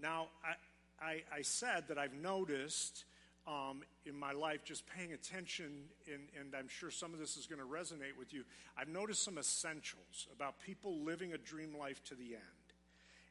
Now, 0.00 0.28
I, 0.44 1.04
I, 1.04 1.22
I 1.38 1.42
said 1.42 1.84
that 1.88 1.98
I've 1.98 2.14
noticed 2.14 3.04
um, 3.46 3.82
in 4.06 4.18
my 4.18 4.32
life 4.32 4.64
just 4.64 4.84
paying 4.86 5.12
attention, 5.12 5.84
and, 6.06 6.22
and 6.38 6.54
I'm 6.54 6.68
sure 6.68 6.90
some 6.90 7.12
of 7.12 7.20
this 7.20 7.36
is 7.36 7.46
going 7.46 7.60
to 7.60 7.66
resonate 7.66 8.18
with 8.18 8.32
you. 8.32 8.44
I've 8.76 8.88
noticed 8.88 9.22
some 9.22 9.38
essentials 9.38 10.28
about 10.34 10.60
people 10.60 10.98
living 11.04 11.32
a 11.32 11.38
dream 11.38 11.76
life 11.78 12.02
to 12.04 12.14
the 12.14 12.34
end. 12.34 12.60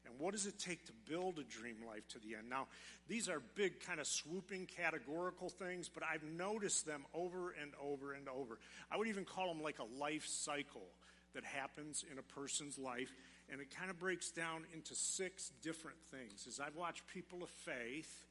And 0.05 0.19
what 0.19 0.33
does 0.33 0.47
it 0.47 0.57
take 0.57 0.85
to 0.87 0.91
build 1.07 1.37
a 1.37 1.43
dream 1.43 1.77
life 1.87 2.07
to 2.09 2.19
the 2.19 2.35
end? 2.35 2.49
Now, 2.49 2.67
these 3.07 3.29
are 3.29 3.41
big, 3.55 3.79
kind 3.81 3.99
of 3.99 4.07
swooping, 4.07 4.67
categorical 4.75 5.49
things, 5.49 5.89
but 5.89 6.03
I've 6.03 6.23
noticed 6.23 6.85
them 6.85 7.05
over 7.13 7.53
and 7.61 7.71
over 7.81 8.13
and 8.13 8.27
over. 8.27 8.57
I 8.91 8.97
would 8.97 9.07
even 9.07 9.25
call 9.25 9.53
them 9.53 9.61
like 9.61 9.77
a 9.79 9.99
life 10.01 10.25
cycle 10.25 10.87
that 11.35 11.43
happens 11.43 12.03
in 12.11 12.17
a 12.17 12.23
person's 12.23 12.79
life, 12.79 13.11
and 13.51 13.61
it 13.61 13.75
kind 13.75 13.91
of 13.91 13.99
breaks 13.99 14.31
down 14.31 14.63
into 14.73 14.95
six 14.95 15.51
different 15.61 15.97
things. 16.09 16.45
As 16.47 16.59
I've 16.59 16.75
watched 16.75 17.05
people 17.13 17.43
of 17.43 17.49
faith 17.49 18.25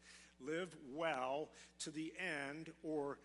live 0.45 0.75
well 0.95 1.49
to 1.81 1.91
the 1.91 2.13
end, 2.19 2.71
or 2.83 3.19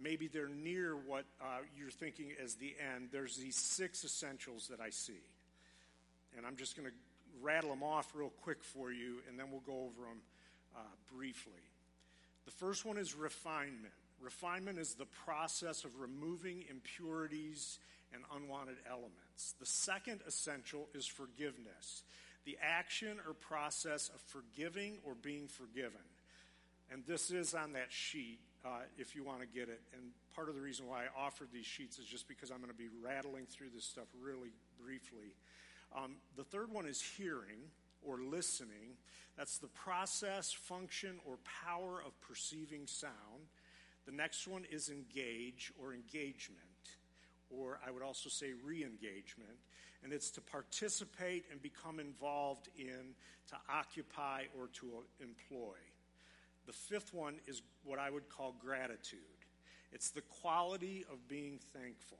maybe 0.00 0.28
they're 0.28 0.48
near 0.48 0.94
what 0.94 1.24
uh, 1.40 1.58
you're 1.76 1.90
thinking 1.90 2.32
as 2.42 2.54
the 2.54 2.74
end, 2.94 3.08
there's 3.12 3.36
these 3.36 3.56
six 3.56 4.04
essentials 4.04 4.68
that 4.68 4.80
I 4.80 4.90
see. 4.90 5.20
And 6.36 6.46
I'm 6.46 6.56
just 6.56 6.76
going 6.76 6.88
to 6.88 6.94
rattle 7.42 7.70
them 7.70 7.82
off 7.82 8.14
real 8.14 8.32
quick 8.42 8.62
for 8.62 8.92
you, 8.92 9.16
and 9.28 9.38
then 9.38 9.50
we'll 9.50 9.60
go 9.60 9.84
over 9.84 10.08
them 10.08 10.20
uh, 10.76 10.80
briefly. 11.14 11.52
The 12.44 12.50
first 12.52 12.84
one 12.84 12.96
is 12.96 13.14
refinement. 13.14 13.92
Refinement 14.20 14.78
is 14.78 14.94
the 14.94 15.06
process 15.24 15.84
of 15.84 16.00
removing 16.00 16.64
impurities 16.68 17.78
and 18.12 18.22
unwanted 18.34 18.76
elements. 18.88 19.54
The 19.60 19.66
second 19.66 20.20
essential 20.26 20.88
is 20.94 21.06
forgiveness, 21.06 22.02
the 22.44 22.58
action 22.62 23.18
or 23.26 23.34
process 23.34 24.08
of 24.08 24.20
forgiving 24.20 24.98
or 25.04 25.14
being 25.14 25.46
forgiven. 25.46 26.00
And 26.90 27.04
this 27.06 27.30
is 27.30 27.54
on 27.54 27.72
that 27.72 27.90
sheet 27.90 28.38
uh, 28.64 28.80
if 28.96 29.14
you 29.14 29.22
want 29.22 29.40
to 29.40 29.46
get 29.46 29.68
it. 29.68 29.80
And 29.92 30.02
part 30.34 30.48
of 30.48 30.54
the 30.54 30.60
reason 30.60 30.86
why 30.86 31.04
I 31.04 31.26
offered 31.26 31.48
these 31.52 31.66
sheets 31.66 31.98
is 31.98 32.06
just 32.06 32.28
because 32.28 32.50
I'm 32.50 32.58
going 32.58 32.70
to 32.70 32.76
be 32.76 32.88
rattling 33.04 33.46
through 33.46 33.68
this 33.74 33.84
stuff 33.84 34.06
really 34.20 34.50
briefly. 34.82 35.34
Um, 35.96 36.16
the 36.36 36.44
third 36.44 36.72
one 36.72 36.86
is 36.86 37.00
hearing 37.00 37.70
or 38.02 38.18
listening. 38.18 38.96
That's 39.36 39.58
the 39.58 39.68
process, 39.68 40.52
function, 40.52 41.20
or 41.26 41.38
power 41.66 42.02
of 42.04 42.18
perceiving 42.20 42.86
sound. 42.86 43.48
The 44.06 44.12
next 44.12 44.48
one 44.48 44.64
is 44.70 44.88
engage 44.88 45.72
or 45.80 45.92
engagement, 45.92 46.58
or 47.50 47.78
I 47.86 47.90
would 47.90 48.02
also 48.02 48.28
say 48.28 48.52
re 48.64 48.82
engagement. 48.82 49.58
And 50.02 50.12
it's 50.12 50.30
to 50.32 50.40
participate 50.40 51.44
and 51.50 51.60
become 51.60 52.00
involved 52.00 52.68
in, 52.78 53.14
to 53.48 53.56
occupy, 53.68 54.44
or 54.58 54.68
to 54.74 54.86
employ. 55.20 55.74
The 56.68 56.74
fifth 56.74 57.14
one 57.14 57.40
is 57.46 57.62
what 57.82 57.98
I 57.98 58.10
would 58.10 58.28
call 58.28 58.54
gratitude 58.60 59.18
it's 59.90 60.10
the 60.10 60.20
quality 60.20 61.06
of 61.10 61.26
being 61.28 61.58
thankful. 61.72 62.18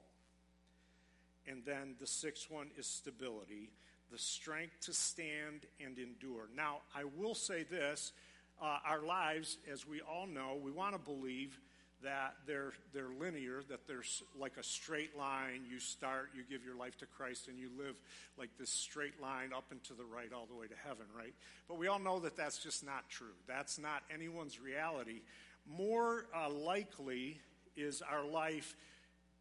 And 1.46 1.62
then 1.66 1.96
the 2.00 2.06
sixth 2.06 2.50
one 2.50 2.68
is 2.78 2.86
stability, 2.86 3.68
the 4.10 4.18
strength 4.18 4.80
to 4.86 4.94
stand 4.94 5.66
and 5.84 5.98
endure. 5.98 6.48
Now, 6.56 6.78
I 6.94 7.04
will 7.04 7.34
say 7.34 7.64
this 7.64 8.12
uh, 8.60 8.78
our 8.86 9.02
lives, 9.02 9.58
as 9.70 9.86
we 9.86 10.00
all 10.00 10.26
know, 10.26 10.58
we 10.60 10.70
want 10.70 10.94
to 10.94 10.98
believe 10.98 11.60
that 12.02 12.34
they're, 12.46 12.72
they're 12.92 13.10
linear, 13.18 13.62
that 13.68 13.86
there's 13.86 14.22
like 14.38 14.56
a 14.56 14.62
straight 14.62 15.16
line. 15.16 15.62
You 15.68 15.80
start, 15.80 16.30
you 16.34 16.42
give 16.48 16.64
your 16.64 16.76
life 16.76 16.96
to 16.98 17.06
Christ, 17.06 17.48
and 17.48 17.58
you 17.58 17.70
live 17.76 18.00
like 18.38 18.50
this 18.58 18.70
straight 18.70 19.20
line 19.20 19.52
up 19.56 19.64
and 19.70 19.82
to 19.84 19.94
the 19.94 20.04
right, 20.04 20.32
all 20.32 20.46
the 20.46 20.54
way 20.54 20.66
to 20.66 20.74
heaven, 20.86 21.06
right? 21.16 21.34
But 21.68 21.78
we 21.78 21.88
all 21.88 21.98
know 21.98 22.20
that 22.20 22.36
that's 22.36 22.58
just 22.58 22.84
not 22.84 23.08
true. 23.08 23.34
That's 23.46 23.78
not 23.78 24.02
anyone's 24.12 24.60
reality. 24.60 25.22
More 25.66 26.26
uh, 26.34 26.50
likely 26.50 27.40
is 27.76 28.02
our 28.02 28.24
life 28.24 28.76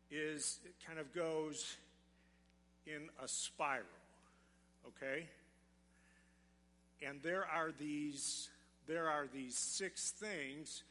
is, 0.10 0.60
it 0.66 0.74
kind 0.86 1.00
of 1.00 1.14
goes 1.14 1.78
in 2.86 3.10
a 3.24 3.28
spiral, 3.28 3.86
okay? 4.88 5.28
And 7.06 7.22
there 7.22 7.46
are 7.46 7.72
these 7.78 8.50
there 8.88 9.10
are 9.10 9.28
these 9.28 9.58
six 9.58 10.12
things 10.12 10.84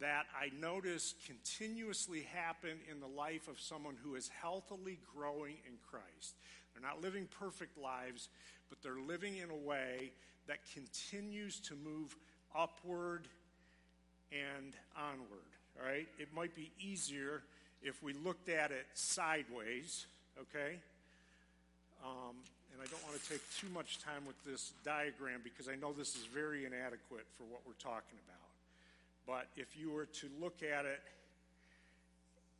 that 0.00 0.26
I 0.38 0.50
notice 0.60 1.14
continuously 1.26 2.26
happen 2.34 2.78
in 2.90 3.00
the 3.00 3.06
life 3.06 3.48
of 3.48 3.58
someone 3.58 3.96
who 4.02 4.14
is 4.14 4.28
healthily 4.28 4.98
growing 5.14 5.56
in 5.66 5.74
Christ. 5.88 6.36
They're 6.72 6.82
not 6.82 7.00
living 7.00 7.28
perfect 7.40 7.78
lives, 7.78 8.28
but 8.68 8.82
they're 8.82 9.00
living 9.00 9.38
in 9.38 9.50
a 9.50 9.56
way 9.56 10.12
that 10.48 10.58
continues 10.74 11.60
to 11.60 11.74
move 11.74 12.14
upward 12.54 13.28
and 14.32 14.74
onward. 14.96 15.50
All 15.78 15.86
right? 15.86 16.06
It 16.18 16.28
might 16.34 16.54
be 16.54 16.70
easier 16.80 17.42
if 17.82 18.02
we 18.02 18.12
looked 18.12 18.48
at 18.48 18.70
it 18.70 18.86
sideways, 18.94 20.06
okay? 20.40 20.76
Um, 22.04 22.36
and 22.72 22.82
I 22.82 22.86
don't 22.90 23.02
want 23.04 23.20
to 23.20 23.28
take 23.28 23.42
too 23.58 23.68
much 23.72 23.98
time 24.00 24.26
with 24.26 24.36
this 24.44 24.72
diagram 24.84 25.40
because 25.42 25.68
I 25.68 25.76
know 25.76 25.92
this 25.92 26.14
is 26.14 26.26
very 26.26 26.66
inadequate 26.66 27.26
for 27.36 27.44
what 27.44 27.60
we're 27.66 27.80
talking 27.80 28.18
about. 28.26 28.45
But 29.26 29.48
if 29.56 29.76
you 29.76 29.90
were 29.90 30.06
to 30.06 30.28
look 30.40 30.62
at 30.62 30.84
it 30.84 31.00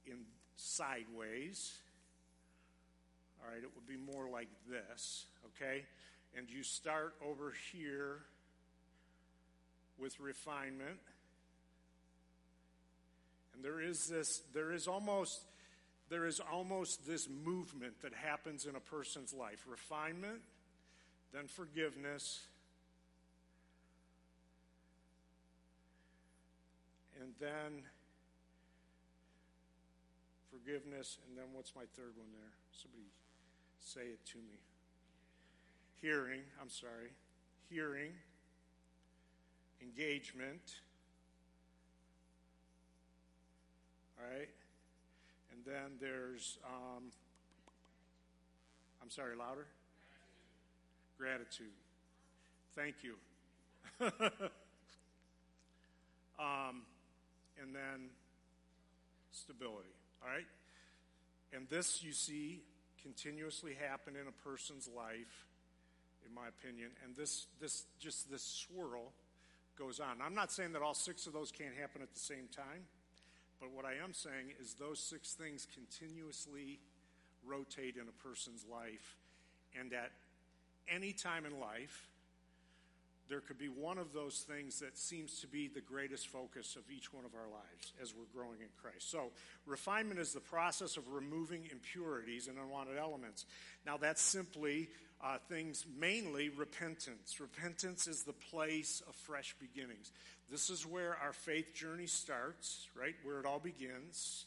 in 0.06 0.18
sideways, 0.56 1.72
all 3.40 3.52
right, 3.52 3.62
it 3.62 3.70
would 3.74 3.86
be 3.86 3.96
more 3.96 4.28
like 4.28 4.48
this, 4.68 5.26
okay? 5.46 5.84
And 6.36 6.50
you 6.50 6.62
start 6.62 7.14
over 7.24 7.52
here 7.72 8.22
with 9.98 10.18
refinement. 10.18 10.98
And 13.54 13.64
there 13.64 13.80
is 13.80 14.08
this, 14.08 14.42
there 14.52 14.72
is 14.72 14.88
almost 14.88 15.40
there 16.08 16.26
is 16.26 16.40
almost 16.52 17.04
this 17.04 17.28
movement 17.28 18.00
that 18.02 18.14
happens 18.14 18.66
in 18.66 18.76
a 18.76 18.80
person's 18.80 19.34
life 19.34 19.64
refinement, 19.68 20.40
then 21.32 21.48
forgiveness, 21.48 22.46
and 27.20 27.32
then 27.40 27.82
forgiveness, 30.50 31.18
and 31.26 31.36
then 31.36 31.44
what's 31.52 31.74
my 31.74 31.84
third 31.96 32.12
one 32.16 32.28
there? 32.32 32.52
Somebody 32.72 33.04
say 33.80 34.02
it 34.02 34.24
to 34.26 34.38
me. 34.38 34.58
Hearing, 36.00 36.42
I'm 36.60 36.68
sorry. 36.68 37.10
Hearing, 37.70 38.12
engagement. 39.80 40.80
All 44.18 44.26
right? 44.30 44.48
And 45.52 45.64
then 45.64 45.98
there's, 46.00 46.58
um, 46.66 47.04
I'm 49.02 49.10
sorry, 49.10 49.36
louder? 49.36 49.66
Gratitude. 51.18 51.72
Thank 52.74 52.96
you. 53.02 53.14
um, 56.38 56.82
and 57.60 57.74
then 57.74 58.10
stability. 59.30 59.94
All 60.22 60.28
right? 60.28 60.46
And 61.52 61.68
this 61.68 62.02
you 62.02 62.12
see 62.12 62.62
continuously 63.02 63.74
happen 63.88 64.14
in 64.16 64.26
a 64.26 64.48
person's 64.48 64.88
life, 64.88 65.46
in 66.26 66.34
my 66.34 66.48
opinion. 66.48 66.90
And 67.04 67.14
this, 67.14 67.46
this 67.60 67.84
just 68.00 68.30
this 68.30 68.42
swirl 68.42 69.12
goes 69.78 70.00
on. 70.00 70.20
I'm 70.24 70.34
not 70.34 70.50
saying 70.50 70.72
that 70.72 70.82
all 70.82 70.94
six 70.94 71.26
of 71.26 71.32
those 71.32 71.52
can't 71.52 71.74
happen 71.78 72.02
at 72.02 72.12
the 72.12 72.20
same 72.20 72.48
time. 72.54 72.88
But 73.60 73.70
what 73.72 73.84
I 73.84 73.94
am 74.02 74.12
saying 74.12 74.52
is 74.60 74.74
those 74.74 74.98
six 74.98 75.32
things 75.32 75.66
continuously 75.72 76.80
rotate 77.44 77.96
in 77.96 78.02
a 78.08 78.22
person's 78.26 78.64
life. 78.70 79.16
And 79.78 79.92
at 79.92 80.10
any 80.88 81.12
time 81.12 81.46
in 81.46 81.58
life, 81.58 82.08
there 83.28 83.40
could 83.40 83.58
be 83.58 83.68
one 83.68 83.98
of 83.98 84.12
those 84.12 84.44
things 84.48 84.78
that 84.80 84.96
seems 84.96 85.40
to 85.40 85.46
be 85.46 85.68
the 85.68 85.80
greatest 85.80 86.28
focus 86.28 86.76
of 86.76 86.82
each 86.90 87.12
one 87.12 87.24
of 87.24 87.34
our 87.34 87.48
lives 87.50 87.92
as 88.00 88.14
we're 88.14 88.40
growing 88.40 88.60
in 88.60 88.68
Christ. 88.80 89.10
So, 89.10 89.30
refinement 89.66 90.20
is 90.20 90.32
the 90.32 90.40
process 90.40 90.96
of 90.96 91.08
removing 91.12 91.68
impurities 91.70 92.46
and 92.48 92.58
unwanted 92.58 92.98
elements. 92.98 93.44
Now, 93.84 93.96
that's 93.96 94.22
simply 94.22 94.88
uh, 95.22 95.38
things, 95.48 95.84
mainly 95.98 96.50
repentance. 96.50 97.40
Repentance 97.40 98.06
is 98.06 98.22
the 98.22 98.32
place 98.32 99.02
of 99.08 99.14
fresh 99.14 99.56
beginnings. 99.60 100.12
This 100.50 100.70
is 100.70 100.86
where 100.86 101.16
our 101.22 101.32
faith 101.32 101.74
journey 101.74 102.06
starts, 102.06 102.86
right? 102.94 103.14
Where 103.24 103.40
it 103.40 103.46
all 103.46 103.58
begins. 103.58 104.44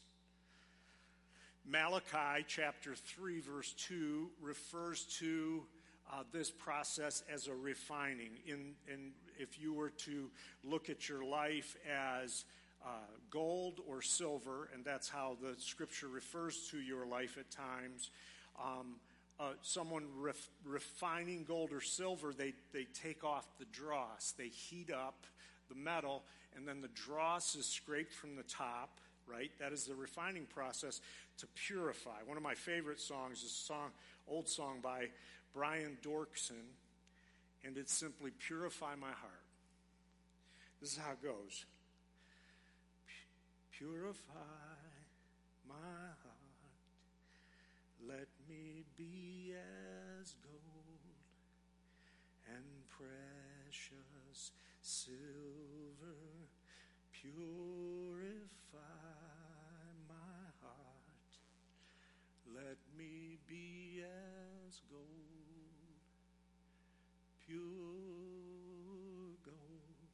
Malachi 1.68 2.46
chapter 2.48 2.96
3, 2.96 3.42
verse 3.42 3.74
2 3.74 4.30
refers 4.42 5.04
to 5.20 5.64
uh, 6.12 6.24
this 6.32 6.50
process 6.52 7.24
as 7.32 7.48
a 7.48 7.54
refining. 7.54 8.32
In, 8.48 8.74
in, 8.88 9.12
if 9.38 9.60
you 9.60 9.74
were 9.74 9.92
to 9.92 10.30
look 10.64 10.90
at 10.90 11.08
your 11.08 11.24
life 11.24 11.76
as 11.88 12.46
uh, 12.84 12.90
gold 13.30 13.80
or 13.88 14.02
silver, 14.02 14.70
and 14.74 14.84
that's 14.84 15.10
how 15.10 15.38
the 15.42 15.54
scripture 15.60 16.08
refers 16.08 16.70
to 16.72 16.80
your 16.80 17.06
life 17.06 17.38
at 17.38 17.50
times, 17.52 18.10
um, 18.60 18.96
uh, 19.40 19.52
someone 19.62 20.06
ref, 20.18 20.50
refining 20.66 21.44
gold 21.44 21.72
or 21.72 21.82
silver, 21.82 22.34
they, 22.34 22.54
they 22.74 22.86
take 22.94 23.24
off 23.24 23.46
the 23.58 23.66
dross. 23.66 24.34
They 24.38 24.48
heat 24.48 24.92
up 24.92 25.26
the 25.70 25.76
metal, 25.76 26.24
and 26.56 26.68
then 26.68 26.82
the 26.82 26.90
dross 26.90 27.56
is 27.56 27.66
scraped 27.66 28.14
from 28.14 28.36
the 28.36 28.44
top, 28.44 29.00
right? 29.28 29.52
That 29.60 29.72
is 29.72 29.86
the 29.86 29.96
refining 29.96 30.46
process 30.46 31.00
to 31.38 31.48
purify. 31.68 32.24
One 32.26 32.38
of 32.38 32.44
my 32.44 32.56
favorite 32.56 33.00
songs 33.00 33.44
is 33.44 33.52
a 33.52 33.66
song, 33.66 33.92
old 34.28 34.50
song 34.50 34.80
by 34.82 35.10
Brian 35.54 35.98
Doerksen, 36.04 36.76
and 37.64 37.78
it's 37.78 37.94
simply 37.94 38.32
Purify 38.32 38.96
My 38.96 39.12
Heart. 39.12 39.44
This 40.82 40.94
is 40.94 40.98
how 40.98 41.12
it 41.12 41.24
goes 41.24 41.66
Purify 43.78 44.34
my 45.68 45.76
heart, 45.76 46.74
let 48.06 48.28
me 48.50 48.84
be 48.98 49.54
as 49.54 50.36
gold 50.44 51.00
and 52.48 52.66
precious 52.90 54.52
silver. 54.82 55.16
Purify 57.14 57.38
my 60.10 60.44
heart, 60.62 61.34
let 62.54 62.78
me 62.98 63.38
be 63.48 64.04
as 64.04 64.82
gold 64.90 65.29
pure 67.50 69.34
gold, 69.44 70.14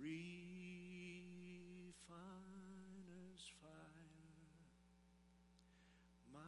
refiner's 0.00 0.24
fire. 3.60 4.64
My 6.32 6.38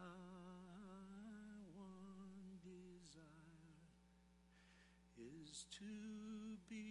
one 1.77 2.57
desire 2.65 3.85
is 5.19 5.67
to 5.73 6.57
be 6.71 6.87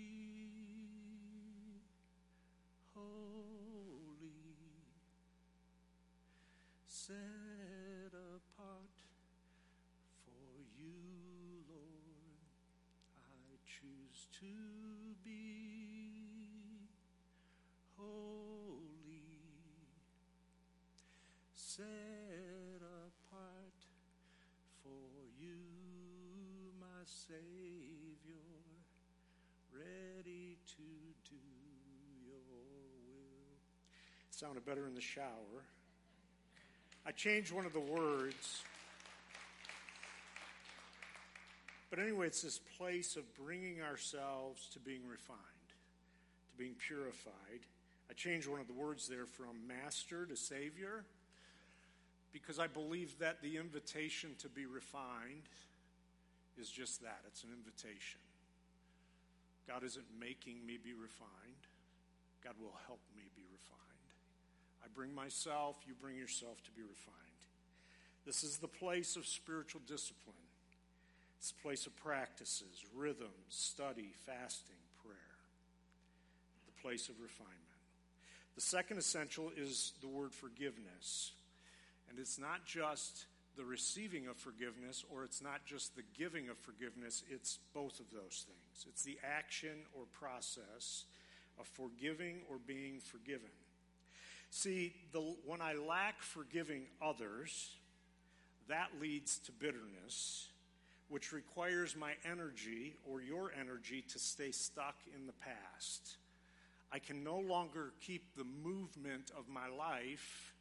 holy, 2.93 4.29
set 6.87 8.13
apart 8.13 9.02
to 14.43 15.15
be 15.23 16.89
holy, 17.97 19.23
set 21.53 22.81
apart 22.81 23.79
for 24.83 24.89
you, 25.39 25.55
my 26.79 27.05
Savior, 27.05 28.33
ready 29.73 30.57
to 30.67 30.83
do 31.29 31.35
your 32.25 32.41
will. 32.49 33.55
Sounded 34.29 34.65
better 34.65 34.85
in 34.87 34.95
the 34.95 35.01
shower. 35.01 35.63
I 37.05 37.11
changed 37.11 37.53
one 37.53 37.65
of 37.65 37.73
the 37.73 37.79
words. 37.79 38.63
But 41.93 42.01
anyway, 42.01 42.25
it's 42.25 42.41
this 42.41 42.57
place 42.79 43.17
of 43.17 43.35
bringing 43.35 43.83
ourselves 43.83 44.67
to 44.69 44.79
being 44.79 45.07
refined, 45.07 45.37
to 45.69 46.57
being 46.57 46.73
purified. 46.73 47.61
I 48.09 48.13
changed 48.13 48.47
one 48.47 48.59
of 48.59 48.65
the 48.65 48.73
words 48.73 49.07
there 49.07 49.27
from 49.27 49.67
master 49.67 50.25
to 50.25 50.35
savior 50.35 51.05
because 52.31 52.57
I 52.57 52.65
believe 52.65 53.19
that 53.19 53.43
the 53.43 53.57
invitation 53.57 54.31
to 54.39 54.49
be 54.49 54.65
refined 54.65 55.45
is 56.59 56.67
just 56.67 57.03
that 57.03 57.19
it's 57.27 57.43
an 57.43 57.51
invitation. 57.55 58.21
God 59.67 59.83
isn't 59.83 60.07
making 60.19 60.65
me 60.65 60.79
be 60.83 60.95
refined, 60.95 61.61
God 62.43 62.55
will 62.59 62.73
help 62.87 63.01
me 63.15 63.21
be 63.35 63.43
refined. 63.51 64.09
I 64.83 64.87
bring 64.95 65.13
myself, 65.13 65.77
you 65.85 65.93
bring 66.01 66.17
yourself 66.17 66.57
to 66.63 66.71
be 66.71 66.81
refined. 66.81 67.45
This 68.25 68.43
is 68.43 68.57
the 68.57 68.67
place 68.67 69.15
of 69.15 69.27
spiritual 69.27 69.81
discipline. 69.85 70.42
It's 71.43 71.51
a 71.51 71.61
place 71.61 71.87
of 71.87 71.95
practices, 71.97 72.85
rhythms, 72.95 73.27
study, 73.49 74.13
fasting, 74.25 74.77
prayer. 75.03 75.35
The 76.67 76.81
place 76.81 77.09
of 77.09 77.19
refinement. 77.19 77.59
The 78.55 78.61
second 78.61 78.97
essential 78.97 79.51
is 79.57 79.91
the 79.99 80.07
word 80.07 80.31
forgiveness. 80.33 81.33
And 82.09 82.17
it's 82.17 82.39
not 82.39 82.65
just 82.65 83.25
the 83.57 83.65
receiving 83.65 84.27
of 84.27 84.37
forgiveness 84.37 85.03
or 85.13 85.25
it's 85.25 85.41
not 85.41 85.65
just 85.65 85.97
the 85.97 86.03
giving 86.17 86.47
of 86.47 86.57
forgiveness, 86.59 87.23
it's 87.29 87.59
both 87.73 87.99
of 87.99 88.05
those 88.13 88.45
things. 88.47 88.85
It's 88.87 89.03
the 89.03 89.19
action 89.21 89.79
or 89.93 90.05
process 90.13 91.03
of 91.59 91.67
forgiving 91.67 92.37
or 92.49 92.55
being 92.65 93.01
forgiven. 93.01 93.51
See, 94.49 94.93
the, 95.11 95.19
when 95.45 95.59
I 95.59 95.73
lack 95.73 96.21
forgiving 96.21 96.83
others, 97.01 97.75
that 98.69 98.91
leads 99.01 99.39
to 99.39 99.51
bitterness, 99.51 100.47
which 101.13 101.31
requires 101.31 101.95
my 101.95 102.13
energy 102.25 102.95
or 103.07 103.21
your 103.21 103.51
energy 103.61 104.03
to 104.09 104.17
stay 104.17 104.49
stuck 104.49 104.95
in 105.15 105.27
the 105.27 105.33
past. 105.33 106.17
I 106.91 106.97
can 106.97 107.23
no 107.23 107.37
longer 107.37 107.93
keep 108.01 108.35
the 108.35 108.43
movement 108.43 109.29
of 109.37 109.47
my 109.47 109.67
life 109.67 110.55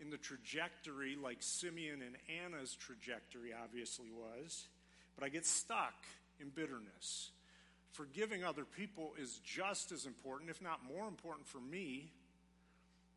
in 0.00 0.08
the 0.08 0.16
trajectory 0.16 1.14
like 1.22 1.42
Simeon 1.42 2.00
and 2.00 2.16
Anna's 2.42 2.74
trajectory 2.74 3.50
obviously 3.52 4.08
was, 4.10 4.66
but 5.14 5.26
I 5.26 5.28
get 5.28 5.44
stuck 5.44 6.06
in 6.40 6.48
bitterness. 6.48 7.30
Forgiving 7.90 8.44
other 8.44 8.64
people 8.64 9.12
is 9.20 9.40
just 9.44 9.92
as 9.92 10.06
important, 10.06 10.48
if 10.48 10.62
not 10.62 10.80
more 10.82 11.06
important 11.06 11.46
for 11.46 11.60
me 11.60 12.12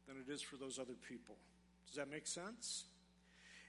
than 0.10 0.18
it 0.18 0.30
is 0.30 0.42
for 0.42 0.58
those 0.58 0.78
other 0.78 0.98
people. 1.08 1.38
Does 1.88 1.96
that 1.96 2.12
make 2.12 2.28
sense? 2.28 2.84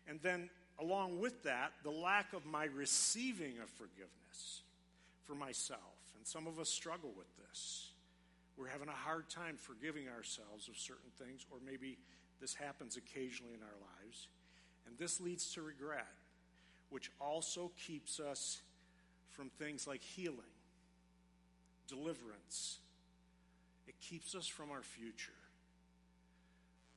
And 0.09 0.19
then, 0.23 0.51
along 0.79 1.21
with 1.21 1.43
that, 1.45 1.73
the 1.83 1.91
lack 1.91 2.33
of 2.33 2.45
my 2.45 2.65
receiving 2.65 3.59
of 3.63 3.69
forgiveness 3.71 4.63
for 5.25 5.35
myself. 5.35 5.81
And 6.17 6.27
some 6.27 6.47
of 6.47 6.59
us 6.59 6.69
struggle 6.69 7.13
with 7.17 7.29
this. 7.37 7.91
We're 8.57 8.69
having 8.69 8.89
a 8.89 8.93
hard 8.93 9.29
time 9.29 9.57
forgiving 9.57 10.09
ourselves 10.09 10.69
of 10.69 10.77
certain 10.79 11.11
things, 11.19 11.45
or 11.51 11.59
maybe 11.65 11.99
this 12.41 12.55
happens 12.55 12.97
occasionally 12.97 13.55
in 13.55 13.63
our 13.63 13.79
lives. 14.03 14.29
And 14.87 14.97
this 14.99 15.21
leads 15.21 15.53
to 15.55 15.63
regret, 15.63 16.07
which 16.91 17.11
also 17.21 17.71
keeps 17.87 18.21
us 18.21 18.61
from 19.31 19.51
things 19.59 19.87
like 19.87 20.03
healing, 20.03 20.39
deliverance. 21.89 22.79
It 23.87 23.95
keeps 24.01 24.35
us 24.35 24.47
from 24.47 24.71
our 24.71 24.83
future 24.83 25.33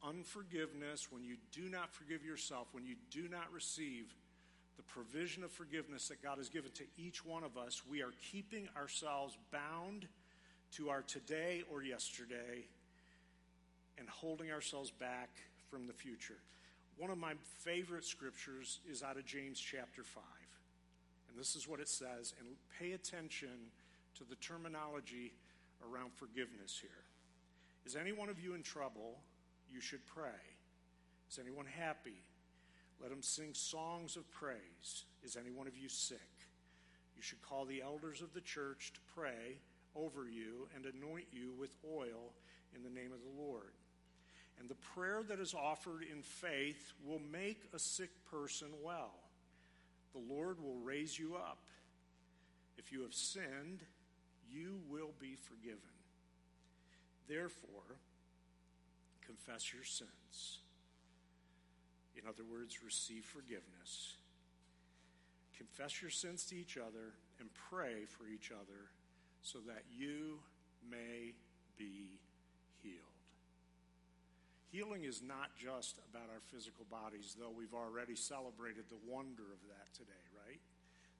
unforgiveness, 0.03 1.07
when 1.11 1.23
you 1.23 1.35
do 1.51 1.69
not 1.69 1.91
forgive 1.91 2.23
yourself, 2.25 2.67
when 2.71 2.85
you 2.85 2.95
do 3.11 3.27
not 3.29 3.51
receive 3.53 4.13
the 4.77 4.83
provision 4.83 5.43
of 5.43 5.51
forgiveness 5.51 6.07
that 6.07 6.23
God 6.23 6.37
has 6.37 6.49
given 6.49 6.71
to 6.71 6.83
each 6.97 7.25
one 7.25 7.43
of 7.43 7.57
us, 7.57 7.81
we 7.89 8.01
are 8.01 8.13
keeping 8.31 8.69
ourselves 8.77 9.37
bound 9.51 10.07
to 10.73 10.89
our 10.89 11.01
today 11.01 11.63
or 11.71 11.83
yesterday 11.83 12.65
and 13.97 14.07
holding 14.07 14.51
ourselves 14.51 14.91
back 14.91 15.29
from 15.69 15.87
the 15.87 15.93
future. 15.93 16.37
One 16.97 17.11
of 17.11 17.17
my 17.17 17.33
favorite 17.59 18.05
scriptures 18.05 18.79
is 18.89 19.03
out 19.03 19.17
of 19.17 19.25
James 19.25 19.59
chapter 19.59 20.03
5. 20.03 20.23
And 21.29 21.37
this 21.37 21.55
is 21.55 21.67
what 21.67 21.79
it 21.79 21.89
says, 21.89 22.33
and 22.39 22.47
pay 22.79 22.93
attention 22.93 23.71
to 24.17 24.23
the 24.29 24.35
terminology 24.35 25.33
around 25.89 26.11
forgiveness 26.15 26.79
here. 26.81 26.89
Is 27.85 27.95
any 27.95 28.11
one 28.11 28.29
of 28.29 28.39
you 28.39 28.53
in 28.53 28.63
trouble? 28.63 29.19
You 29.72 29.82
should 29.82 30.05
pray. 30.05 30.41
Is 31.30 31.39
anyone 31.39 31.65
happy? 31.65 32.24
Let 33.01 33.11
him 33.11 33.22
sing 33.22 33.53
songs 33.53 34.15
of 34.15 34.30
praise. 34.32 35.05
Is 35.24 35.38
any 35.38 35.51
one 35.51 35.67
of 35.67 35.78
you 35.78 35.89
sick? 35.89 36.20
You 37.15 37.22
should 37.22 37.41
call 37.41 37.65
the 37.65 37.82
elders 37.82 38.22
of 38.22 38.34
the 38.34 38.41
church 38.41 38.93
to 38.93 38.99
pray 39.15 39.59
over 39.95 40.30
you 40.30 40.67
and 40.76 40.86
anoint 40.86 41.28
you 41.32 41.53
with 41.59 41.76
oil 41.86 42.34
in 42.76 42.84
the 42.84 42.89
name 42.89 43.11
of 43.11 43.20
the 43.20 43.41
Lord. 43.41 43.74
And 44.59 44.70
the 44.70 44.76
prayer 44.76 45.24
that 45.28 45.39
is 45.39 45.53
offered 45.53 46.03
in 46.03 46.22
faith 46.22 46.93
will 47.05 47.22
make 47.32 47.61
a 47.74 47.80
sick 47.80 48.09
person 48.30 48.67
well. 48.84 49.13
The 50.13 50.34
Lord 50.34 50.61
will 50.61 50.78
raise 50.78 51.17
you 51.17 51.36
up. 51.36 51.59
If 52.78 52.91
you 52.91 53.01
have 53.03 53.13
sinned, 53.13 53.84
you 54.51 54.80
will 54.89 55.11
be 55.20 55.36
forgiven. 55.36 55.80
Therefore, 57.28 57.97
confess 59.30 59.71
your 59.71 59.86
sins 59.86 60.57
In 62.17 62.27
other 62.27 62.43
words, 62.43 62.84
receive 62.84 63.23
forgiveness. 63.23 64.17
Confess 65.55 66.01
your 66.01 66.11
sins 66.11 66.43
to 66.51 66.55
each 66.57 66.75
other 66.75 67.15
and 67.39 67.47
pray 67.69 68.03
for 68.09 68.27
each 68.27 68.51
other 68.51 68.91
so 69.41 69.59
that 69.67 69.84
you 69.88 70.39
may 70.84 71.32
be 71.77 72.19
healed. 72.84 73.19
Healing 74.71 75.05
is 75.05 75.21
not 75.21 75.55
just 75.55 75.95
about 76.11 76.27
our 76.27 76.43
physical 76.51 76.84
bodies, 76.91 77.38
though 77.39 77.53
we've 77.55 77.73
already 77.73 78.15
celebrated 78.15 78.89
the 78.89 78.99
wonder 79.07 79.47
of 79.47 79.61
that 79.71 79.88
today, 79.95 80.25
right? 80.36 80.59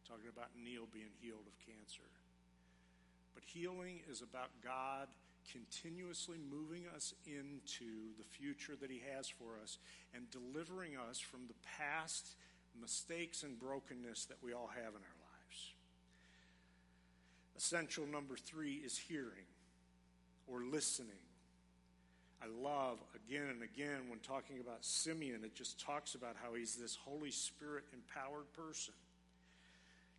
Talking 0.04 0.28
about 0.28 0.52
Neil 0.58 0.84
being 0.92 1.16
healed 1.22 1.48
of 1.48 1.56
cancer. 1.64 2.10
But 3.34 3.44
healing 3.48 4.02
is 4.12 4.22
about 4.22 4.50
God 4.60 5.08
continuously 5.52 6.38
moving 6.52 6.84
us 6.96 7.14
into 7.26 8.16
the 8.18 8.24
future 8.24 8.74
that 8.80 8.90
He 8.90 9.02
has 9.16 9.28
for 9.28 9.62
us 9.62 9.78
and 10.14 10.30
delivering 10.32 10.94
us 11.10 11.20
from 11.20 11.42
the 11.48 11.54
past 11.78 12.36
mistakes 12.80 13.44
and 13.44 13.60
brokenness 13.60 14.26
that 14.26 14.38
we 14.44 14.54
all 14.54 14.70
have 14.74 14.94
in 14.94 15.02
our 15.02 15.20
lives. 15.20 15.74
Essential 17.58 18.06
number 18.06 18.36
three 18.36 18.76
is 18.76 18.98
hearing 18.98 19.48
or 20.48 20.62
listening. 20.64 21.10
I 22.42 22.48
love 22.48 23.00
again 23.16 23.48
and 23.50 23.64
again 23.64 24.10
when 24.10 24.20
talking 24.20 24.62
about 24.62 24.86
Simeon, 24.86 25.42
it 25.44 25.56
just 25.56 25.80
talks 25.80 26.16
about 26.16 26.36
how 26.42 26.54
he's 26.54 26.76
this 26.76 26.96
Holy 26.96 27.32
Spirit 27.32 27.84
empowered 27.94 28.52
person. 28.54 28.94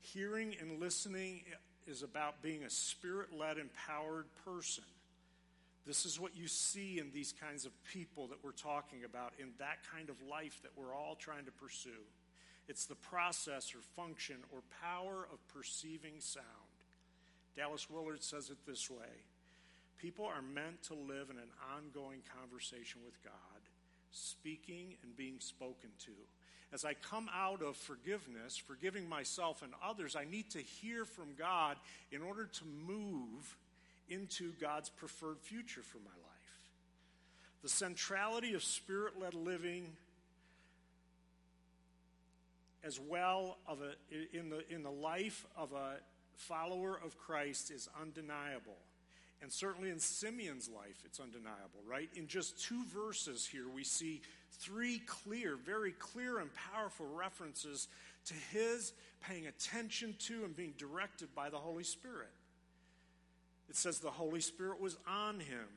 Hearing 0.02 0.54
and 0.60 0.80
listening 0.80 1.42
is 1.86 2.02
about 2.02 2.42
being 2.42 2.64
a 2.64 2.70
spirit 2.70 3.28
led, 3.36 3.56
empowered 3.58 4.26
person. 4.44 4.84
This 5.86 6.04
is 6.04 6.20
what 6.20 6.36
you 6.36 6.46
see 6.46 6.98
in 6.98 7.10
these 7.12 7.32
kinds 7.32 7.64
of 7.64 7.72
people 7.84 8.26
that 8.28 8.44
we're 8.44 8.52
talking 8.52 9.04
about, 9.04 9.32
in 9.38 9.48
that 9.58 9.78
kind 9.94 10.10
of 10.10 10.16
life 10.28 10.60
that 10.62 10.72
we're 10.76 10.94
all 10.94 11.14
trying 11.14 11.46
to 11.46 11.52
pursue. 11.52 12.04
It's 12.68 12.84
the 12.84 12.94
process 12.94 13.74
or 13.74 13.80
function 13.96 14.36
or 14.52 14.60
power 14.82 15.26
of 15.32 15.38
perceiving 15.48 16.20
sound. 16.20 16.46
Dallas 17.56 17.90
Willard 17.90 18.22
says 18.22 18.50
it 18.50 18.58
this 18.66 18.90
way 18.90 19.24
People 19.98 20.24
are 20.24 20.42
meant 20.42 20.82
to 20.84 20.94
live 20.94 21.30
in 21.30 21.36
an 21.36 21.50
ongoing 21.76 22.20
conversation 22.38 23.00
with 23.04 23.22
God, 23.24 23.60
speaking 24.12 24.94
and 25.02 25.16
being 25.16 25.40
spoken 25.40 25.90
to. 26.04 26.12
As 26.72 26.84
I 26.84 26.94
come 26.94 27.28
out 27.34 27.62
of 27.62 27.76
forgiveness, 27.76 28.56
forgiving 28.56 29.08
myself 29.08 29.62
and 29.62 29.72
others, 29.84 30.14
I 30.14 30.24
need 30.24 30.50
to 30.50 30.60
hear 30.60 31.04
from 31.04 31.34
God 31.36 31.76
in 32.12 32.22
order 32.22 32.46
to 32.46 32.64
move 32.86 33.56
into 34.10 34.52
God's 34.60 34.90
preferred 34.90 35.40
future 35.40 35.82
for 35.82 35.98
my 35.98 36.10
life. 36.10 36.30
The 37.62 37.68
centrality 37.68 38.54
of 38.54 38.62
spirit 38.62 39.18
led 39.20 39.34
living 39.34 39.92
as 42.82 42.98
well 42.98 43.58
of 43.66 43.78
a, 43.82 44.36
in, 44.36 44.50
the, 44.50 44.62
in 44.72 44.82
the 44.82 44.90
life 44.90 45.46
of 45.56 45.72
a 45.72 45.96
follower 46.34 46.98
of 47.04 47.18
Christ 47.18 47.70
is 47.70 47.88
undeniable. 48.00 48.76
And 49.42 49.52
certainly 49.52 49.90
in 49.90 49.98
Simeon's 49.98 50.68
life, 50.68 51.02
it's 51.04 51.20
undeniable, 51.20 51.80
right? 51.86 52.10
In 52.14 52.26
just 52.26 52.62
two 52.62 52.84
verses 52.94 53.46
here, 53.46 53.68
we 53.74 53.84
see 53.84 54.20
three 54.52 55.00
clear, 55.06 55.56
very 55.56 55.92
clear 55.92 56.38
and 56.38 56.50
powerful 56.54 57.06
references 57.06 57.88
to 58.26 58.34
his 58.52 58.92
paying 59.22 59.46
attention 59.46 60.14
to 60.18 60.44
and 60.44 60.54
being 60.54 60.74
directed 60.76 61.34
by 61.34 61.48
the 61.48 61.56
Holy 61.56 61.84
Spirit. 61.84 62.28
It 63.70 63.76
says 63.76 64.00
the 64.00 64.10
Holy 64.10 64.40
Spirit 64.40 64.80
was 64.80 64.98
on 65.06 65.38
him, 65.38 65.68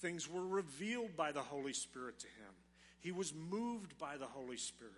things 0.00 0.28
were 0.28 0.44
revealed 0.44 1.16
by 1.16 1.30
the 1.30 1.40
Holy 1.40 1.72
Spirit 1.72 2.18
to 2.18 2.26
him, 2.26 2.52
he 3.00 3.12
was 3.12 3.32
moved 3.32 3.96
by 3.96 4.16
the 4.16 4.26
Holy 4.26 4.56
Spirit. 4.56 4.92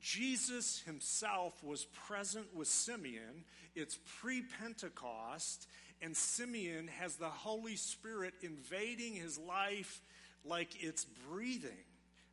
Jesus 0.00 0.82
himself 0.84 1.64
was 1.64 1.86
present 2.06 2.54
with 2.54 2.68
Simeon. 2.68 3.44
It's 3.74 3.98
pre 4.20 4.42
Pentecost, 4.60 5.66
and 6.02 6.14
Simeon 6.14 6.88
has 6.98 7.16
the 7.16 7.28
Holy 7.28 7.76
Spirit 7.76 8.34
invading 8.42 9.14
his 9.14 9.38
life 9.38 10.02
like 10.44 10.84
it's 10.84 11.06
breathing. 11.30 11.70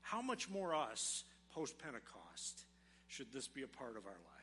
How 0.02 0.22
much 0.22 0.50
more 0.50 0.76
us, 0.76 1.24
post 1.56 1.80
Pentecost, 1.80 2.66
should 3.08 3.32
this 3.32 3.48
be 3.48 3.64
a 3.64 3.68
part 3.68 3.96
of 3.96 4.06
our 4.06 4.12
life? 4.12 4.41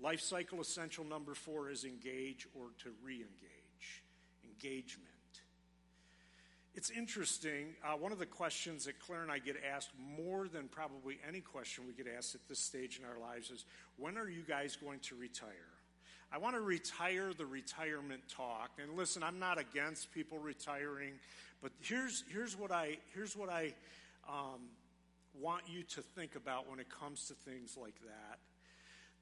Life 0.00 0.20
cycle 0.20 0.60
essential 0.60 1.04
number 1.04 1.34
four 1.34 1.70
is 1.70 1.84
engage 1.84 2.46
or 2.54 2.66
to 2.82 2.90
re 3.02 3.14
engage. 3.14 4.02
Engagement. 4.44 5.08
It's 6.74 6.90
interesting. 6.90 7.76
Uh, 7.84 7.96
one 7.96 8.10
of 8.10 8.18
the 8.18 8.26
questions 8.26 8.86
that 8.86 8.98
Claire 8.98 9.22
and 9.22 9.30
I 9.30 9.38
get 9.38 9.56
asked 9.72 9.90
more 10.18 10.48
than 10.48 10.66
probably 10.66 11.18
any 11.26 11.40
question 11.40 11.84
we 11.86 11.92
get 11.92 12.12
asked 12.16 12.34
at 12.34 12.40
this 12.48 12.58
stage 12.58 12.98
in 12.98 13.04
our 13.04 13.18
lives 13.18 13.50
is 13.50 13.64
when 13.96 14.18
are 14.18 14.28
you 14.28 14.42
guys 14.42 14.76
going 14.76 14.98
to 15.00 15.14
retire? 15.14 15.70
I 16.32 16.38
want 16.38 16.56
to 16.56 16.60
retire 16.60 17.32
the 17.32 17.46
retirement 17.46 18.22
talk. 18.28 18.70
And 18.82 18.96
listen, 18.96 19.22
I'm 19.22 19.38
not 19.38 19.56
against 19.56 20.10
people 20.10 20.40
retiring, 20.40 21.12
but 21.62 21.70
here's, 21.80 22.24
here's 22.32 22.58
what 22.58 22.72
I, 22.72 22.98
here's 23.14 23.36
what 23.36 23.48
I 23.48 23.72
um, 24.28 24.62
want 25.40 25.62
you 25.68 25.84
to 25.84 26.02
think 26.02 26.34
about 26.34 26.68
when 26.68 26.80
it 26.80 26.88
comes 26.90 27.28
to 27.28 27.34
things 27.48 27.76
like 27.80 27.94
that. 28.04 28.40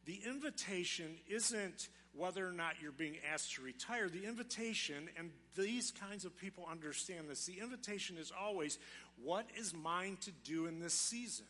The 0.04 0.20
invitation 0.26 1.16
isn't 1.28 1.88
whether 2.14 2.46
or 2.46 2.52
not 2.52 2.74
you're 2.82 2.92
being 2.92 3.16
asked 3.32 3.54
to 3.54 3.62
retire. 3.62 4.08
The 4.08 4.26
invitation, 4.26 5.08
and 5.16 5.30
these 5.56 5.92
kinds 5.92 6.24
of 6.24 6.36
people 6.36 6.66
understand 6.70 7.28
this, 7.28 7.46
the 7.46 7.60
invitation 7.60 8.16
is 8.18 8.32
always, 8.38 8.78
what 9.22 9.46
is 9.56 9.74
mine 9.74 10.18
to 10.22 10.30
do 10.44 10.66
in 10.66 10.80
this 10.80 10.94
season? 10.94 11.46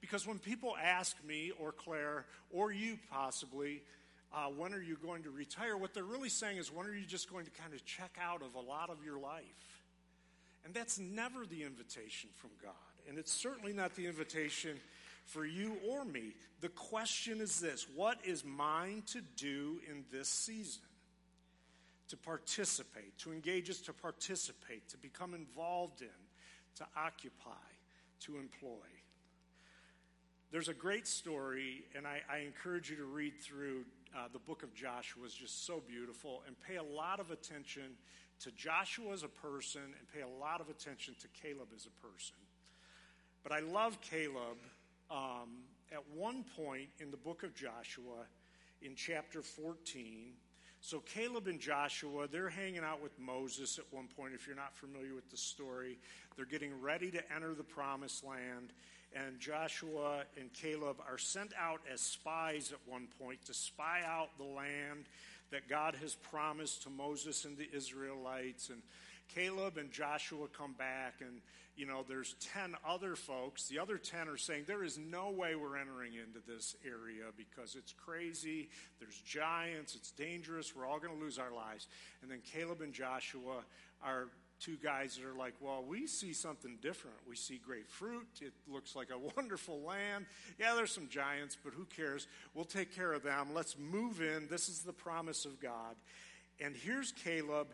Because 0.00 0.26
when 0.26 0.38
people 0.38 0.74
ask 0.82 1.16
me, 1.24 1.52
or 1.58 1.72
Claire, 1.72 2.26
or 2.50 2.72
you 2.72 2.98
possibly, 3.10 3.82
uh, 4.34 4.46
when 4.46 4.74
are 4.74 4.82
you 4.82 4.96
going 4.96 5.22
to 5.22 5.30
retire? 5.30 5.76
What 5.76 5.94
they're 5.94 6.04
really 6.04 6.28
saying 6.28 6.58
is, 6.58 6.72
when 6.72 6.86
are 6.86 6.94
you 6.94 7.06
just 7.06 7.30
going 7.30 7.44
to 7.44 7.50
kind 7.52 7.72
of 7.72 7.84
check 7.84 8.18
out 8.20 8.42
of 8.42 8.54
a 8.54 8.60
lot 8.60 8.90
of 8.90 9.04
your 9.04 9.18
life? 9.18 9.84
And 10.64 10.74
that's 10.74 10.98
never 10.98 11.46
the 11.46 11.62
invitation 11.62 12.30
from 12.34 12.50
God. 12.62 12.72
And 13.08 13.18
it's 13.18 13.32
certainly 13.32 13.72
not 13.72 13.94
the 13.94 14.06
invitation 14.06 14.78
for 15.26 15.44
you 15.44 15.76
or 15.88 16.04
me. 16.04 16.34
The 16.60 16.68
question 16.68 17.40
is 17.40 17.60
this 17.60 17.86
What 17.94 18.18
is 18.24 18.44
mine 18.44 19.02
to 19.08 19.20
do 19.36 19.80
in 19.90 20.04
this 20.12 20.28
season? 20.28 20.82
To 22.08 22.16
participate, 22.16 23.16
to 23.18 23.32
engage 23.32 23.70
us 23.70 23.80
to 23.82 23.92
participate, 23.92 24.88
to 24.90 24.98
become 24.98 25.32
involved 25.32 26.02
in, 26.02 26.08
to 26.76 26.86
occupy, 26.96 27.50
to 28.20 28.36
employ. 28.36 28.86
There's 30.50 30.68
a 30.68 30.74
great 30.74 31.06
story, 31.06 31.84
and 31.96 32.06
I, 32.06 32.20
I 32.30 32.38
encourage 32.40 32.90
you 32.90 32.96
to 32.96 33.06
read 33.06 33.40
through 33.40 33.86
uh, 34.14 34.28
the 34.30 34.38
book 34.38 34.62
of 34.62 34.74
Joshua 34.74 35.24
is 35.24 35.32
just 35.32 35.64
so 35.64 35.82
beautiful 35.88 36.42
and 36.46 36.54
pay 36.60 36.76
a 36.76 36.82
lot 36.82 37.20
of 37.20 37.30
attention 37.30 37.96
to 38.40 38.50
Joshua 38.50 39.12
as 39.12 39.22
a 39.22 39.28
person 39.28 39.80
and 39.80 40.12
pay 40.12 40.20
a 40.20 40.40
lot 40.40 40.60
of 40.60 40.68
attention 40.68 41.14
to 41.20 41.28
Caleb 41.28 41.68
as 41.74 41.86
a 41.86 42.06
person. 42.06 42.36
But 43.42 43.52
I 43.52 43.60
love 43.60 44.00
Caleb. 44.02 44.58
Um, 45.12 45.64
at 45.92 46.02
one 46.16 46.44
point 46.56 46.88
in 46.98 47.10
the 47.10 47.18
book 47.18 47.42
of 47.42 47.54
Joshua, 47.54 48.24
in 48.80 48.94
chapter 48.94 49.42
14, 49.42 50.32
so 50.80 51.00
Caleb 51.00 51.46
and 51.48 51.60
Joshua, 51.60 52.26
they're 52.26 52.48
hanging 52.48 52.82
out 52.82 53.02
with 53.02 53.16
Moses 53.18 53.78
at 53.78 53.84
one 53.90 54.08
point. 54.16 54.32
If 54.34 54.46
you're 54.46 54.56
not 54.56 54.74
familiar 54.74 55.14
with 55.14 55.30
the 55.30 55.36
story, 55.36 55.98
they're 56.34 56.46
getting 56.46 56.80
ready 56.80 57.10
to 57.10 57.20
enter 57.32 57.54
the 57.54 57.62
promised 57.62 58.24
land 58.24 58.72
and 59.14 59.38
Joshua 59.38 60.24
and 60.38 60.52
Caleb 60.52 60.96
are 61.06 61.18
sent 61.18 61.52
out 61.58 61.80
as 61.92 62.00
spies 62.00 62.72
at 62.72 62.78
one 62.90 63.08
point 63.20 63.44
to 63.46 63.54
spy 63.54 64.00
out 64.06 64.30
the 64.38 64.44
land 64.44 65.06
that 65.50 65.68
God 65.68 65.96
has 66.00 66.14
promised 66.14 66.82
to 66.84 66.90
Moses 66.90 67.44
and 67.44 67.56
the 67.56 67.68
Israelites. 67.74 68.70
And 68.70 68.80
Caleb 69.34 69.78
and 69.78 69.90
Joshua 69.90 70.46
come 70.48 70.74
back, 70.74 71.14
and 71.20 71.40
you 71.76 71.86
know, 71.86 72.04
there's 72.06 72.34
10 72.54 72.74
other 72.86 73.16
folks. 73.16 73.66
The 73.68 73.78
other 73.78 73.96
10 73.96 74.28
are 74.28 74.36
saying, 74.36 74.64
There 74.66 74.84
is 74.84 74.98
no 74.98 75.30
way 75.30 75.54
we're 75.54 75.78
entering 75.78 76.12
into 76.14 76.40
this 76.46 76.76
area 76.84 77.24
because 77.36 77.74
it's 77.74 77.94
crazy. 77.94 78.68
There's 79.00 79.18
giants. 79.20 79.94
It's 79.94 80.10
dangerous. 80.10 80.76
We're 80.76 80.86
all 80.86 80.98
going 80.98 81.14
to 81.16 81.20
lose 81.20 81.38
our 81.38 81.52
lives. 81.52 81.86
And 82.20 82.30
then 82.30 82.40
Caleb 82.52 82.82
and 82.82 82.92
Joshua 82.92 83.64
are 84.04 84.28
two 84.60 84.76
guys 84.76 85.16
that 85.16 85.26
are 85.26 85.36
like, 85.36 85.54
well, 85.60 85.82
we 85.86 86.06
see 86.06 86.32
something 86.32 86.78
different. 86.82 87.16
We 87.28 87.36
see 87.36 87.58
great 87.64 87.88
fruit. 87.88 88.28
It 88.40 88.52
looks 88.68 88.94
like 88.94 89.08
a 89.10 89.18
wonderful 89.36 89.80
land. 89.80 90.26
Yeah, 90.58 90.74
there's 90.74 90.92
some 90.92 91.08
giants, 91.08 91.56
but 91.62 91.72
who 91.72 91.86
cares? 91.86 92.26
We'll 92.54 92.64
take 92.64 92.94
care 92.94 93.12
of 93.12 93.22
them. 93.22 93.48
Let's 93.54 93.76
move 93.78 94.20
in. 94.20 94.46
This 94.48 94.68
is 94.68 94.80
the 94.80 94.92
promise 94.92 95.46
of 95.46 95.58
God. 95.58 95.96
And 96.60 96.76
here's 96.76 97.12
Caleb, 97.12 97.68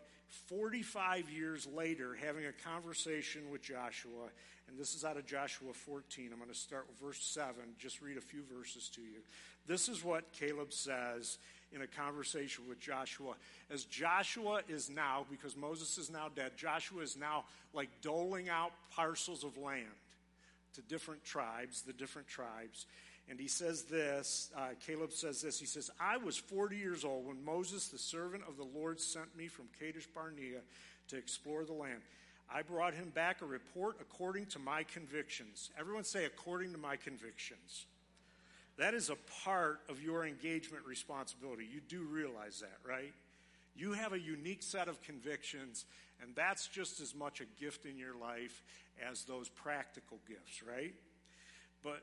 45 0.46 1.30
years 1.30 1.66
later, 1.66 2.16
having 2.20 2.46
a 2.46 2.52
conversation 2.52 3.50
with 3.50 3.62
Joshua. 3.62 4.28
And 4.68 4.78
this 4.78 4.94
is 4.94 5.04
out 5.04 5.16
of 5.16 5.26
Joshua 5.26 5.72
14. 5.72 6.30
I'm 6.32 6.38
going 6.38 6.50
to 6.50 6.56
start 6.56 6.86
with 6.88 6.98
verse 6.98 7.22
7, 7.22 7.54
just 7.78 8.02
read 8.02 8.18
a 8.18 8.22
few 8.22 8.42
verses 8.54 8.90
to 8.94 9.00
you. 9.00 9.20
This 9.66 9.88
is 9.88 10.04
what 10.04 10.32
Caleb 10.32 10.72
says 10.72 11.38
in 11.72 11.82
a 11.82 11.86
conversation 11.86 12.64
with 12.68 12.80
Joshua. 12.80 13.34
As 13.70 13.84
Joshua 13.84 14.62
is 14.68 14.88
now, 14.88 15.26
because 15.30 15.56
Moses 15.56 15.98
is 15.98 16.10
now 16.10 16.28
dead, 16.34 16.52
Joshua 16.56 17.02
is 17.02 17.16
now 17.16 17.44
like 17.74 17.88
doling 18.00 18.48
out 18.48 18.72
parcels 18.94 19.44
of 19.44 19.56
land 19.58 19.84
to 20.74 20.82
different 20.82 21.24
tribes, 21.24 21.82
the 21.82 21.92
different 21.92 22.28
tribes. 22.28 22.86
And 23.30 23.38
he 23.38 23.48
says 23.48 23.82
this 23.82 24.50
uh, 24.56 24.68
Caleb 24.86 25.12
says 25.12 25.42
this. 25.42 25.60
He 25.60 25.66
says, 25.66 25.90
I 26.00 26.16
was 26.16 26.36
40 26.36 26.76
years 26.76 27.04
old 27.04 27.26
when 27.26 27.44
Moses, 27.44 27.88
the 27.88 27.98
servant 27.98 28.44
of 28.48 28.56
the 28.56 28.66
Lord, 28.78 29.00
sent 29.00 29.36
me 29.36 29.48
from 29.48 29.66
Kadesh 29.78 30.06
Barnea 30.06 30.60
to 31.08 31.16
explore 31.16 31.64
the 31.64 31.72
land. 31.72 32.00
I 32.52 32.62
brought 32.62 32.94
him 32.94 33.10
back 33.14 33.42
a 33.42 33.46
report 33.46 33.96
according 34.00 34.46
to 34.46 34.58
my 34.58 34.82
convictions. 34.82 35.70
Everyone 35.78 36.04
say, 36.04 36.24
according 36.24 36.72
to 36.72 36.78
my 36.78 36.96
convictions. 36.96 37.84
That 38.78 38.94
is 38.94 39.10
a 39.10 39.16
part 39.44 39.80
of 39.88 40.00
your 40.00 40.24
engagement 40.24 40.86
responsibility. 40.86 41.68
You 41.70 41.80
do 41.80 42.04
realize 42.04 42.60
that, 42.60 42.78
right? 42.88 43.12
You 43.76 43.92
have 43.92 44.12
a 44.12 44.20
unique 44.20 44.62
set 44.62 44.88
of 44.88 45.02
convictions, 45.02 45.84
and 46.22 46.34
that's 46.34 46.68
just 46.68 47.00
as 47.00 47.14
much 47.14 47.40
a 47.40 47.44
gift 47.60 47.84
in 47.84 47.98
your 47.98 48.16
life 48.16 48.62
as 49.08 49.24
those 49.24 49.48
practical 49.48 50.18
gifts, 50.26 50.62
right? 50.62 50.94
But 51.82 52.02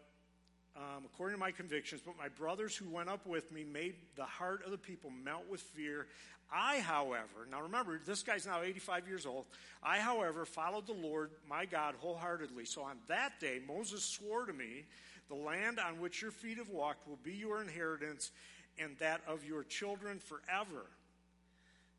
um, 0.76 1.06
according 1.06 1.38
to 1.38 1.40
my 1.40 1.52
convictions, 1.52 2.02
but 2.06 2.18
my 2.18 2.28
brothers 2.28 2.76
who 2.76 2.90
went 2.90 3.10
up 3.10 3.26
with 3.26 3.52
me 3.52 3.64
made 3.64 3.96
the 4.16 4.26
heart 4.26 4.64
of 4.66 4.72
the 4.72 4.78
people 4.78 5.10
melt 5.24 5.44
with 5.50 5.62
fear. 5.62 6.08
I, 6.54 6.80
however, 6.80 7.48
now 7.50 7.62
remember, 7.62 8.00
this 8.06 8.24
guy's 8.24 8.46
now 8.46 8.62
85 8.62 9.08
years 9.08 9.26
old. 9.26 9.46
I, 9.82 10.00
however, 10.00 10.46
followed 10.46 10.86
the 10.86 10.94
Lord 10.94 11.32
my 11.50 11.66
God 11.66 11.96
wholeheartedly. 12.00 12.66
So 12.66 12.84
on 12.84 12.98
that 13.08 13.40
day, 13.40 13.60
Moses 13.68 14.04
swore 14.04 14.46
to 14.46 14.54
me, 14.54 14.84
The 15.30 15.36
land 15.36 15.80
on 15.80 16.00
which 16.00 16.22
your 16.22 16.32
feet 16.32 16.58
have 16.58 16.70
walked 16.70 17.08
will 17.08 17.20
be 17.24 17.34
your 17.34 17.62
inheritance 17.62 18.32
and 18.78 18.98
that 19.00 19.22
of 19.28 19.46
your 19.46 19.64
children 19.64 20.20
forever 20.20 20.86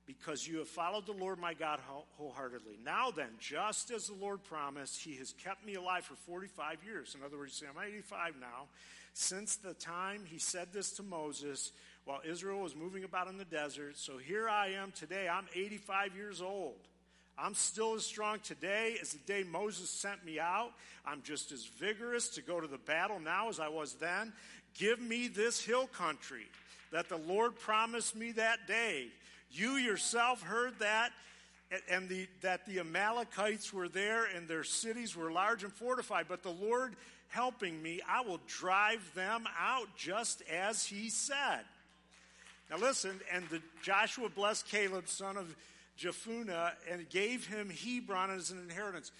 because 0.07 0.47
you 0.47 0.59
have 0.59 0.69
followed 0.69 1.07
the 1.07 1.13
Lord 1.13 1.39
my 1.39 1.53
God 1.53 1.81
wholeheartedly. 2.17 2.79
Now 2.85 3.11
then, 3.11 3.31
just 3.41 3.91
as 3.91 4.07
the 4.07 4.15
Lord 4.15 4.45
promised, 4.45 5.03
he 5.03 5.17
has 5.17 5.35
kept 5.45 5.67
me 5.67 5.75
alive 5.75 6.05
for 6.05 6.15
45 6.15 6.79
years. 6.85 7.17
In 7.19 7.25
other 7.25 7.37
words, 7.37 7.63
I'm 7.69 7.83
85 7.83 8.35
now. 8.41 8.69
Since 9.15 9.57
the 9.57 9.75
time 9.75 10.23
he 10.27 10.39
said 10.39 10.69
this 10.73 10.93
to 10.93 11.03
Moses 11.03 11.73
while 12.05 12.21
Israel 12.25 12.61
was 12.61 12.77
moving 12.77 13.03
about 13.03 13.29
in 13.29 13.39
the 13.39 13.45
desert. 13.45 13.97
So 13.97 14.17
here 14.17 14.49
I 14.49 14.69
am 14.69 14.93
today. 14.93 15.29
I'm 15.29 15.47
85 15.55 16.15
years 16.15 16.41
old. 16.41 16.77
I'm 17.39 17.55
still 17.55 17.95
as 17.95 18.05
strong 18.07 18.39
today 18.41 18.97
as 19.03 19.13
the 19.13 19.19
day 19.27 19.43
Moses 19.43 19.91
sent 19.91 20.25
me 20.25 20.39
out. 20.39 20.71
I'm 21.05 21.23
just 21.23 21.53
as 21.53 21.67
vigorous 21.67 22.29
to 22.31 22.43
go 22.43 22.61
to 22.61 22.67
the 22.67 22.79
battle 22.79 23.19
now 23.19 23.49
as 23.49 23.61
I 23.61 23.69
was 23.69 23.95
then. 23.95 24.33
Give 24.79 25.01
me 25.01 25.29
this 25.29 25.63
hill 25.63 25.87
country 25.89 26.47
that 26.93 27.09
the 27.09 27.17
Lord 27.17 27.59
promised 27.59 28.15
me 28.15 28.33
that 28.33 28.67
day 28.67 29.09
you 29.51 29.73
yourself 29.73 30.43
heard 30.43 30.79
that, 30.81 31.13
and 31.91 32.09
the, 32.09 32.29
that 32.43 32.67
the 32.67 32.81
Amalekites 32.81 33.73
were 33.73 33.89
there 33.89 34.25
and 34.25 34.47
their 34.47 34.65
cities 34.65 35.17
were 35.17 35.33
large 35.33 35.65
and 35.65 35.73
fortified. 35.73 36.27
But 36.29 36.43
the 36.43 36.51
Lord 36.51 36.95
helping 37.29 37.83
me, 37.83 38.01
I 38.09 38.21
will 38.21 38.41
drive 38.47 39.03
them 39.15 39.45
out 39.59 39.89
just 39.97 40.43
as 40.43 40.87
he 40.87 41.11
said. 41.11 41.61
Now 42.71 42.79
listen, 42.79 43.21
and 43.33 43.49
the, 43.49 43.61
Joshua 43.83 44.29
blessed 44.29 44.69
Caleb, 44.69 45.09
son 45.09 45.37
of 45.37 45.55
Jephunneh, 45.99 46.73
and 46.91 47.09
gave 47.09 47.47
him 47.47 47.71
Hebron 47.71 48.31
as 48.31 48.51
an 48.51 48.59
inheritance. 48.59 49.13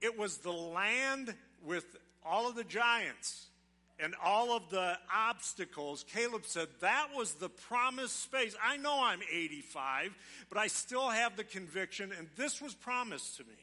It 0.00 0.18
was 0.18 0.38
the 0.38 0.52
land 0.52 1.34
with 1.64 1.84
all 2.24 2.48
of 2.48 2.54
the 2.54 2.64
giants 2.64 3.46
and 4.02 4.14
all 4.22 4.56
of 4.56 4.68
the 4.70 4.98
obstacles, 5.14 6.04
Caleb 6.12 6.42
said 6.44 6.68
that 6.80 7.08
was 7.14 7.34
the 7.34 7.48
promised 7.48 8.20
space. 8.20 8.56
I 8.62 8.76
know 8.76 9.02
I'm 9.02 9.20
85, 9.32 10.14
but 10.48 10.58
I 10.58 10.66
still 10.66 11.08
have 11.08 11.36
the 11.36 11.44
conviction, 11.44 12.10
and 12.16 12.28
this 12.36 12.60
was 12.60 12.74
promised 12.74 13.36
to 13.36 13.44
me. 13.44 13.54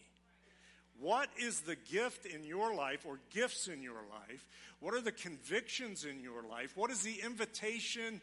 What 0.99 1.29
is 1.37 1.61
the 1.61 1.75
gift 1.75 2.25
in 2.25 2.43
your 2.43 2.73
life 2.73 3.05
or 3.05 3.19
gifts 3.33 3.67
in 3.67 3.81
your 3.81 4.01
life? 4.11 4.45
What 4.79 4.93
are 4.93 5.01
the 5.01 5.11
convictions 5.11 6.05
in 6.05 6.21
your 6.21 6.43
life? 6.43 6.75
What 6.75 6.91
is 6.91 7.01
the 7.01 7.21
invitation 7.23 8.21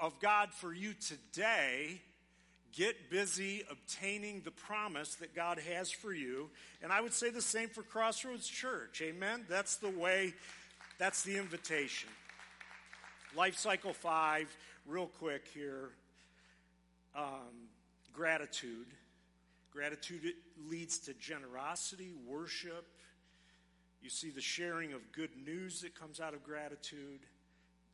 of 0.00 0.18
God 0.20 0.52
for 0.52 0.72
you 0.72 0.94
today? 0.94 2.00
Get 2.72 3.10
busy 3.10 3.64
obtaining 3.70 4.40
the 4.40 4.50
promise 4.50 5.16
that 5.16 5.34
God 5.34 5.58
has 5.74 5.90
for 5.90 6.12
you. 6.12 6.48
And 6.82 6.92
I 6.92 7.00
would 7.00 7.12
say 7.12 7.30
the 7.30 7.42
same 7.42 7.68
for 7.68 7.82
Crossroads 7.82 8.48
Church. 8.48 9.02
Amen? 9.02 9.44
That's 9.48 9.76
the 9.76 9.90
way 9.90 10.32
that's 11.02 11.22
the 11.22 11.36
invitation. 11.36 12.08
Life 13.36 13.56
cycle 13.56 13.92
five, 13.92 14.56
real 14.86 15.08
quick 15.08 15.48
here. 15.52 15.90
Um, 17.16 17.66
gratitude. 18.12 18.86
Gratitude 19.72 20.32
leads 20.68 20.98
to 21.00 21.14
generosity, 21.14 22.12
worship. 22.24 22.86
You 24.00 24.10
see 24.10 24.30
the 24.30 24.40
sharing 24.40 24.92
of 24.92 25.00
good 25.10 25.30
news 25.44 25.80
that 25.80 25.98
comes 25.98 26.20
out 26.20 26.34
of 26.34 26.44
gratitude. 26.44 27.26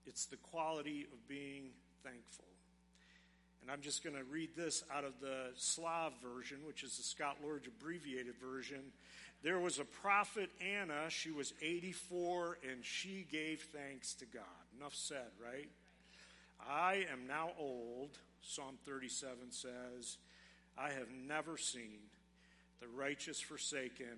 It's 0.04 0.26
the 0.26 0.36
quality 0.36 1.06
of 1.10 1.26
being 1.26 1.70
thankful. 2.04 2.47
And 3.68 3.74
I'm 3.74 3.82
just 3.82 4.02
going 4.02 4.16
to 4.16 4.24
read 4.24 4.56
this 4.56 4.82
out 4.90 5.04
of 5.04 5.20
the 5.20 5.50
Slav 5.56 6.14
version, 6.22 6.56
which 6.66 6.82
is 6.82 6.96
the 6.96 7.02
Scott 7.02 7.36
Lordge 7.44 7.66
abbreviated 7.66 8.36
version. 8.42 8.80
There 9.42 9.58
was 9.58 9.78
a 9.78 9.84
prophet, 9.84 10.48
Anna. 10.58 11.10
She 11.10 11.30
was 11.30 11.52
84 11.60 12.56
and 12.66 12.82
she 12.82 13.26
gave 13.30 13.60
thanks 13.60 14.14
to 14.14 14.24
God. 14.24 14.44
Enough 14.78 14.94
said, 14.94 15.26
right? 15.44 15.68
I 16.66 17.04
am 17.12 17.26
now 17.28 17.50
old, 17.58 18.16
Psalm 18.40 18.78
37 18.86 19.36
says. 19.50 20.16
I 20.78 20.88
have 20.88 21.10
never 21.26 21.58
seen 21.58 21.98
the 22.80 22.88
righteous 22.88 23.38
forsaken, 23.38 24.16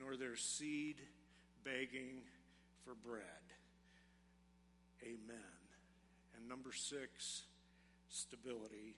nor 0.00 0.16
their 0.16 0.34
seed 0.34 0.96
begging 1.62 2.22
for 2.84 2.94
bread. 3.08 3.22
Amen. 5.04 5.60
And 6.36 6.48
number 6.48 6.72
six, 6.72 7.42
stability 8.14 8.96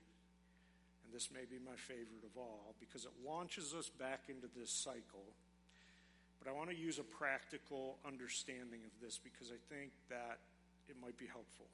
and 1.07 1.15
this 1.15 1.31
may 1.33 1.47
be 1.49 1.63
my 1.65 1.77
favorite 1.77 2.25
of 2.25 2.37
all 2.37 2.75
because 2.81 3.05
it 3.05 3.13
launches 3.25 3.75
us 3.75 3.89
back 3.89 4.25
into 4.29 4.49
this 4.59 4.71
cycle. 4.71 5.25
But 6.43 6.51
I 6.51 6.53
want 6.53 6.71
to 6.71 6.77
use 6.77 6.99
a 6.99 7.05
practical 7.05 7.99
understanding 8.07 8.81
of 8.85 8.91
this 9.01 9.19
because 9.23 9.53
I 9.53 9.73
think 9.73 9.93
that 10.11 10.39
it 10.89 10.97
might 11.01 11.17
be 11.17 11.27
helpful. 11.27 11.67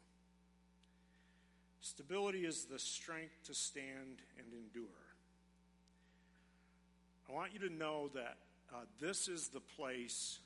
Stability 1.80 2.44
is 2.44 2.66
the 2.66 2.78
strength 2.78 3.34
to 3.46 3.54
stand 3.54 4.20
and 4.38 4.46
endure. 4.52 4.84
I 7.28 7.32
want 7.32 7.52
you 7.54 7.68
to 7.68 7.74
know 7.74 8.10
that 8.14 8.36
uh, 8.72 8.84
this 9.00 9.28
is 9.28 9.48
the 9.48 9.60
place. 9.60 10.38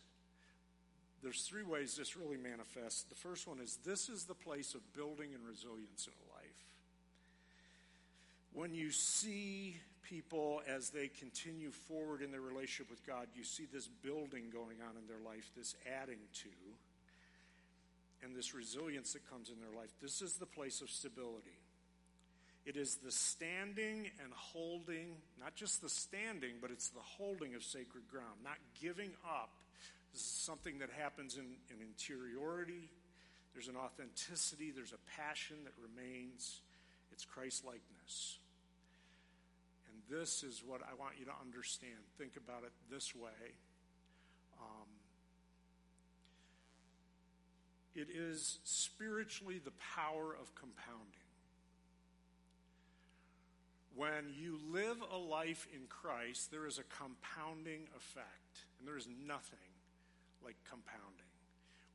There's 1.23 1.43
three 1.43 1.65
ways 1.65 1.97
this 1.97 2.17
really 2.17 2.37
manifests. 2.37 3.03
The 3.03 3.17
first 3.17 3.49
one 3.49 3.59
is 3.61 3.79
this 3.85 4.09
is 4.09 4.25
the 4.25 4.35
place 4.35 4.75
of 4.75 4.81
building 4.95 5.35
and 5.35 5.45
resilience 5.45 6.07
in 6.07 6.13
a 6.13 6.26
when 8.57 8.73
you 8.73 8.91
see 8.91 9.77
people 10.09 10.63
as 10.67 10.89
they 10.89 11.09
continue 11.09 11.71
forward 11.71 12.23
in 12.23 12.31
their 12.31 12.41
relationship 12.41 12.89
with 12.91 13.07
God, 13.07 13.27
you 13.35 13.45
see 13.45 13.67
this 13.71 13.87
building 13.87 14.45
going 14.51 14.79
on 14.81 14.97
in 14.97 15.07
their 15.07 15.21
life, 15.25 15.51
this 15.55 15.75
adding 16.01 16.19
to, 16.33 16.49
and 18.25 18.35
this 18.35 18.55
resilience 18.55 19.13
that 19.13 19.29
comes 19.31 19.51
in 19.51 19.57
their 19.61 19.79
life. 19.79 19.91
This 20.01 20.23
is 20.23 20.37
the 20.37 20.47
place 20.47 20.81
of 20.81 20.89
stability. 20.89 21.59
It 22.65 22.79
is 22.79 22.97
the 22.97 23.13
standing 23.13 24.11
and 24.25 24.33
holding, 24.33 25.17
not 25.39 25.55
just 25.55 25.83
the 25.83 25.91
standing, 25.91 26.55
but 26.61 26.71
it's 26.71 26.89
the 26.89 27.01
holding 27.01 27.55
of 27.55 27.63
sacred 27.63 28.09
ground, 28.11 28.41
not 28.43 28.57
giving 28.81 29.11
up. 29.23 29.51
This 30.15 30.23
is 30.23 30.27
something 30.27 30.79
that 30.79 30.89
happens 30.97 31.37
in, 31.37 31.45
in 31.69 31.77
interiority. 31.83 32.89
There's 33.53 33.69
an 33.69 33.77
authenticity, 33.77 34.73
there's 34.75 34.95
a 34.95 35.21
passion 35.21 35.57
that 35.65 35.75
remains. 35.79 36.63
It's 37.13 37.27
Christ 37.27 37.67
likeness 37.67 38.39
this 40.11 40.43
is 40.43 40.63
what 40.65 40.81
I 40.83 40.95
want 40.95 41.15
you 41.19 41.25
to 41.27 41.35
understand. 41.41 41.99
Think 42.19 42.37
about 42.37 42.63
it 42.65 42.73
this 42.91 43.15
way. 43.15 43.57
Um, 44.61 44.89
it 47.95 48.09
is 48.15 48.59
spiritually 48.65 49.61
the 49.63 49.73
power 49.95 50.37
of 50.41 50.55
compounding. 50.55 51.27
When 53.97 54.29
you 54.37 54.61
live 54.71 54.99
a 55.11 55.17
life 55.17 55.67
in 55.73 55.89
Christ, 55.89 56.51
there 56.51 56.67
is 56.67 56.79
a 56.79 56.85
compounding 56.85 57.89
effect, 57.97 58.69
and 58.79 58.87
there 58.87 58.99
is 58.99 59.09
nothing 59.09 59.73
like 60.45 60.57
compounding. 60.69 61.33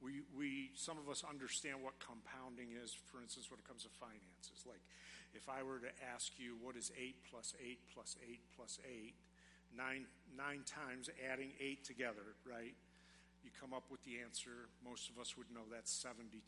We, 0.01 0.25
we, 0.33 0.71
some 0.73 0.97
of 0.97 1.07
us 1.13 1.21
understand 1.21 1.85
what 1.85 2.01
compounding 2.01 2.73
is, 2.73 2.89
for 2.89 3.21
instance, 3.21 3.53
when 3.53 3.61
it 3.61 3.67
comes 3.69 3.83
to 3.85 3.93
finances. 4.01 4.65
Like, 4.65 4.81
if 5.33 5.49
I 5.49 5.63
were 5.63 5.79
to 5.79 5.91
ask 6.13 6.33
you 6.37 6.55
what 6.61 6.75
is 6.75 6.91
8 6.97 7.15
plus 7.29 7.53
8 7.59 7.79
plus 7.93 8.17
8 8.21 8.39
plus 8.55 8.79
8, 8.85 9.13
nine, 9.75 10.05
nine 10.35 10.61
times 10.65 11.09
adding 11.31 11.51
8 11.59 11.83
together, 11.83 12.35
right? 12.45 12.75
You 13.43 13.49
come 13.59 13.73
up 13.73 13.85
with 13.89 14.03
the 14.03 14.19
answer. 14.23 14.69
Most 14.85 15.09
of 15.09 15.17
us 15.19 15.35
would 15.37 15.49
know 15.53 15.65
that's 15.71 15.91
72. 15.91 16.41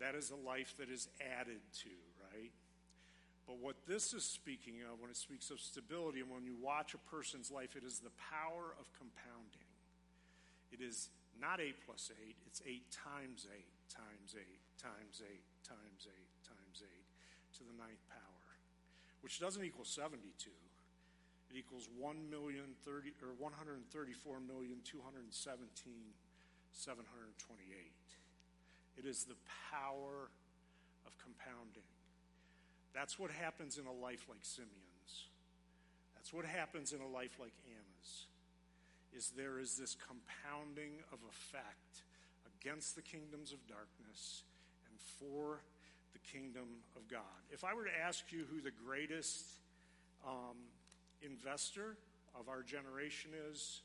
That 0.00 0.14
is 0.14 0.30
a 0.30 0.36
life 0.36 0.74
that 0.78 0.88
is 0.88 1.08
added 1.20 1.60
to, 1.84 1.92
right? 2.32 2.52
But 3.46 3.58
what 3.58 3.76
this 3.86 4.14
is 4.14 4.24
speaking 4.24 4.80
of, 4.86 5.00
when 5.00 5.10
it 5.10 5.16
speaks 5.16 5.50
of 5.50 5.60
stability, 5.60 6.20
and 6.20 6.30
when 6.30 6.44
you 6.44 6.54
watch 6.60 6.94
a 6.94 7.02
person's 7.10 7.50
life, 7.50 7.76
it 7.76 7.84
is 7.84 7.98
the 7.98 8.14
power 8.16 8.72
of 8.78 8.88
compounding. 8.96 9.68
It 10.72 10.80
is 10.80 11.10
not 11.40 11.60
8 11.60 11.74
plus 11.84 12.10
8, 12.14 12.36
it's 12.46 12.62
8 12.64 12.82
times 12.90 13.46
8 13.50 13.64
times 13.90 14.36
8 14.38 14.46
times 14.78 15.18
8 15.18 15.26
times 15.26 15.26
8 15.26 15.66
times 15.66 16.06
8 16.06 16.29
to 17.60 17.64
the 17.68 17.76
ninth 17.76 18.00
power, 18.08 18.48
which 19.20 19.36
doesn't 19.38 19.60
equal 19.60 19.84
72. 19.84 20.24
It 21.52 21.58
equals 21.58 21.88
1 21.98 22.30
million 22.30 22.72
30 22.88 23.12
or 23.20 23.36
134 23.36 24.40
million 24.40 24.80
217 24.80 25.28
728. 26.72 27.92
It 28.96 29.04
is 29.04 29.24
the 29.24 29.36
power 29.68 30.32
of 31.04 31.12
compounding. 31.20 31.84
That's 32.94 33.18
what 33.18 33.30
happens 33.30 33.76
in 33.76 33.86
a 33.86 33.92
life 33.92 34.24
like 34.28 34.42
Simeon's. 34.42 35.28
That's 36.16 36.32
what 36.32 36.44
happens 36.44 36.92
in 36.92 37.00
a 37.00 37.08
life 37.08 37.36
like 37.40 37.54
Anna's. 37.66 38.26
Is 39.12 39.32
there 39.36 39.58
is 39.58 39.76
this 39.76 39.96
compounding 39.96 41.02
of 41.12 41.18
effect 41.28 42.04
against 42.56 42.94
the 42.94 43.02
kingdoms 43.02 43.52
of 43.52 43.58
darkness 43.66 44.44
and 44.88 45.00
for 45.18 45.62
the 46.12 46.18
kingdom 46.18 46.66
of 46.96 47.08
God. 47.08 47.40
If 47.50 47.64
I 47.64 47.74
were 47.74 47.84
to 47.84 47.98
ask 48.06 48.32
you 48.32 48.44
who 48.50 48.60
the 48.60 48.70
greatest 48.70 49.44
um, 50.26 50.56
investor 51.22 51.96
of 52.38 52.48
our 52.48 52.62
generation 52.62 53.30
is, 53.50 53.82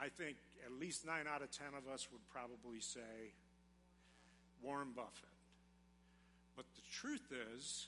I 0.00 0.08
think 0.08 0.36
at 0.64 0.72
least 0.72 1.06
nine 1.06 1.26
out 1.32 1.42
of 1.42 1.50
ten 1.50 1.74
of 1.76 1.92
us 1.92 2.08
would 2.12 2.26
probably 2.28 2.80
say 2.80 3.32
Warren 4.62 4.92
Buffett. 4.94 5.34
But 6.56 6.66
the 6.74 6.82
truth 6.92 7.32
is, 7.54 7.86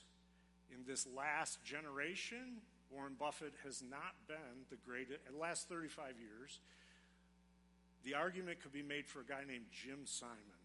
in 0.71 0.83
this 0.85 1.07
last 1.15 1.63
generation, 1.63 2.61
Warren 2.91 3.15
Buffett 3.19 3.53
has 3.63 3.81
not 3.81 4.15
been 4.27 4.65
the 4.69 4.77
greatest, 4.85 5.19
in 5.27 5.35
the 5.35 5.39
last 5.39 5.67
35 5.67 6.15
years, 6.19 6.59
the 8.03 8.13
argument 8.13 8.61
could 8.61 8.73
be 8.73 8.83
made 8.83 9.07
for 9.07 9.19
a 9.19 9.25
guy 9.25 9.43
named 9.47 9.65
Jim 9.71 10.05
Simons. 10.05 10.56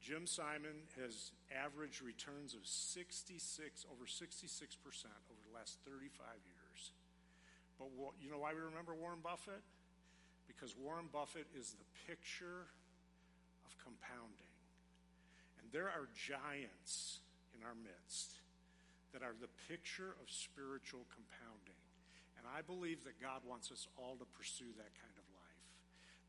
Jim 0.00 0.26
Simons 0.26 0.94
has 1.02 1.32
averaged 1.50 2.02
returns 2.02 2.54
of 2.54 2.62
66, 2.62 3.86
over 3.90 4.06
66% 4.06 4.22
over 5.28 5.42
the 5.42 5.54
last 5.54 5.78
35 5.84 6.22
years. 6.46 6.80
But 7.78 7.90
what, 7.94 8.14
you 8.22 8.30
know 8.30 8.38
why 8.38 8.54
we 8.54 8.62
remember 8.62 8.94
Warren 8.94 9.22
Buffett? 9.22 9.62
Because 10.46 10.74
Warren 10.78 11.10
Buffett 11.12 11.46
is 11.54 11.74
the 11.74 11.88
picture 12.06 12.70
of 13.66 13.70
compounding. 13.82 14.54
And 15.60 15.66
there 15.74 15.90
are 15.90 16.08
giants 16.14 17.20
in 17.54 17.66
our 17.66 17.74
midst 17.74 18.38
that 19.12 19.22
are 19.22 19.34
the 19.34 19.50
picture 19.66 20.14
of 20.22 20.30
spiritual 20.30 21.06
compounding. 21.10 21.82
And 22.38 22.46
I 22.46 22.62
believe 22.62 23.02
that 23.02 23.18
God 23.18 23.42
wants 23.42 23.74
us 23.74 23.86
all 23.98 24.14
to 24.18 24.26
pursue 24.38 24.70
that 24.78 24.94
kind. 24.94 25.17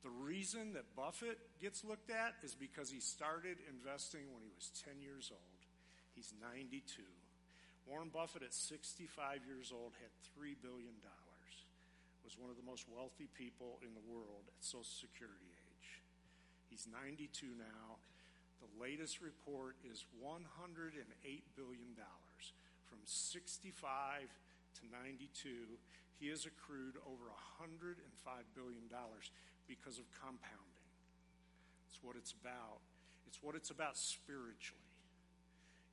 The 0.03 0.09
reason 0.09 0.73
that 0.79 0.95
Buffett 0.95 1.39
gets 1.59 1.83
looked 1.83 2.09
at 2.09 2.39
is 2.43 2.55
because 2.55 2.89
he 2.89 3.03
started 3.03 3.59
investing 3.67 4.31
when 4.31 4.43
he 4.43 4.51
was 4.55 4.71
10 4.87 5.03
years 5.03 5.27
old. 5.31 5.59
He's 6.15 6.31
92. 6.39 7.03
Warren 7.83 8.07
Buffett 8.07 8.43
at 8.43 8.53
65 8.53 9.43
years 9.43 9.73
old 9.75 9.91
had 9.99 10.11
$3 10.39 10.55
billion. 10.63 10.95
Was 12.23 12.37
one 12.37 12.53
of 12.53 12.61
the 12.61 12.67
most 12.67 12.85
wealthy 12.85 13.25
people 13.33 13.81
in 13.81 13.89
the 13.97 14.05
world 14.05 14.45
at 14.53 14.61
Social 14.61 14.85
Security 14.85 15.49
age. 15.49 15.89
He's 16.69 16.85
92 16.85 17.57
now. 17.57 17.97
The 18.61 18.69
latest 18.77 19.17
report 19.17 19.73
is 19.81 20.05
$108 20.21 20.93
billion. 21.57 21.95
From 22.85 23.01
65 23.01 24.29
to 24.29 24.81
92, 24.93 25.79
he 26.21 26.29
has 26.29 26.45
accrued 26.45 27.01
over 27.07 27.33
$105 27.57 27.97
billion 28.53 28.85
because 29.69 30.01
of 30.01 30.09
compounding. 30.17 30.89
It's 31.87 32.01
what 32.01 32.17
it's 32.17 32.33
about. 32.33 32.81
It's 33.29 33.37
what 33.45 33.53
it's 33.53 33.69
about 33.69 33.95
spiritually. 33.95 34.81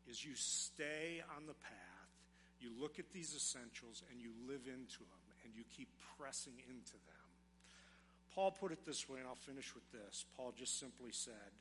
Is 0.09 0.25
you 0.25 0.33
stay 0.35 1.21
on 1.37 1.45
the 1.45 1.59
path, 1.61 2.11
you 2.59 2.73
look 2.81 2.99
at 2.99 3.13
these 3.13 3.37
essentials 3.37 4.03
and 4.11 4.23
you 4.23 4.33
live 4.49 4.65
into 4.65 5.05
them 5.05 5.27
and 5.45 5.53
you 5.55 5.63
keep 5.77 5.89
pressing 6.17 6.57
into 6.67 6.97
them. 7.05 7.27
Paul 8.35 8.53
put 8.53 8.73
it 8.73 8.85
this 8.85 9.09
way, 9.09 9.21
and 9.21 9.29
I'll 9.29 9.45
finish 9.49 9.73
with 9.75 9.87
this. 9.93 10.25
Paul 10.37 10.53
just 10.57 10.79
simply 10.79 11.13
said, 11.13 11.53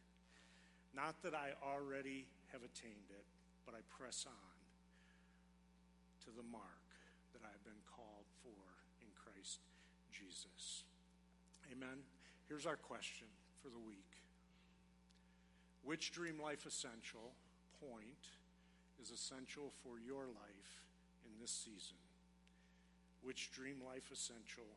Not 0.95 1.15
that 1.23 1.33
I 1.33 1.55
already 1.63 2.27
have 2.51 2.61
attained 2.63 3.11
it, 3.11 3.25
but 3.65 3.75
I 3.75 3.79
press 3.95 4.27
on 4.27 4.55
to 6.27 6.29
the 6.35 6.43
mark 6.51 6.87
that 7.31 7.43
I 7.43 7.51
have 7.51 7.63
been 7.63 7.83
called 7.95 8.27
for 8.43 8.59
in 8.99 9.07
Christ. 9.15 9.59
Amen. 11.75 11.99
Here's 12.47 12.65
our 12.65 12.77
question 12.77 13.27
for 13.61 13.69
the 13.69 13.79
week 13.79 14.21
Which 15.83 16.11
Dream 16.11 16.39
Life 16.41 16.65
Essential 16.65 17.33
point 17.81 18.31
is 19.01 19.11
essential 19.11 19.71
for 19.83 19.99
your 19.99 20.25
life 20.27 20.71
in 21.25 21.31
this 21.41 21.51
season? 21.51 21.97
Which 23.23 23.51
Dream 23.51 23.81
Life 23.85 24.09
Essential 24.13 24.71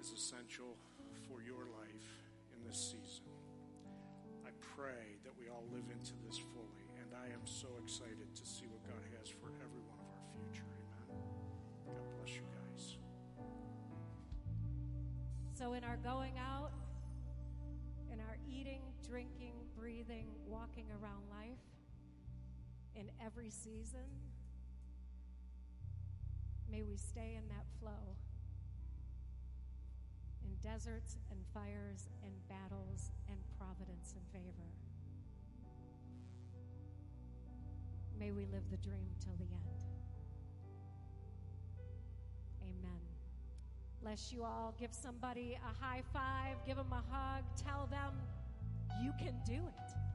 is 0.00 0.10
essential 0.10 0.76
for 1.28 1.42
your 1.42 1.68
life 1.68 2.08
in 2.56 2.64
this 2.66 2.78
season? 2.78 3.28
I 4.46 4.50
pray 4.74 5.20
that 5.24 5.32
we 5.38 5.48
all 5.48 5.64
live 5.72 5.90
into 5.92 6.14
this 6.24 6.38
fully, 6.38 6.88
and 7.02 7.12
I 7.12 7.26
am 7.26 7.44
so 7.44 7.68
excited 7.82 8.34
to 8.34 8.46
see 8.46 8.66
what 8.66 8.82
God 8.84 9.04
has 9.18 9.28
for 9.28 9.52
every 9.60 9.82
one 9.84 10.00
of 10.00 10.08
our 10.16 10.24
future. 10.32 10.72
Amen. 11.10 11.20
God 11.84 12.06
bless 12.16 12.36
you. 12.36 12.61
So, 15.62 15.74
in 15.74 15.84
our 15.84 15.96
going 15.98 16.38
out, 16.38 16.72
in 18.12 18.18
our 18.18 18.36
eating, 18.50 18.82
drinking, 19.08 19.54
breathing, 19.78 20.26
walking 20.44 20.86
around 20.90 21.22
life, 21.30 21.62
in 22.96 23.08
every 23.24 23.48
season, 23.48 24.10
may 26.68 26.82
we 26.82 26.96
stay 26.96 27.38
in 27.40 27.46
that 27.46 27.64
flow. 27.78 28.16
In 30.42 30.50
deserts 30.68 31.16
and 31.30 31.38
fires 31.54 32.08
and 32.24 32.32
battles 32.48 33.12
and 33.28 33.38
providence 33.56 34.16
and 34.16 34.42
favor. 34.42 34.66
May 38.18 38.32
we 38.32 38.46
live 38.46 38.68
the 38.68 38.78
dream 38.78 39.10
till 39.20 39.36
the 39.38 39.44
end. 39.44 39.71
Bless 44.02 44.32
you 44.32 44.42
all. 44.42 44.74
Give 44.80 44.92
somebody 44.92 45.56
a 45.62 45.84
high 45.84 46.02
five, 46.12 46.56
give 46.66 46.76
them 46.76 46.92
a 46.92 47.02
hug, 47.14 47.44
tell 47.56 47.86
them 47.86 48.14
you 49.02 49.12
can 49.16 49.34
do 49.46 49.54
it. 49.54 50.11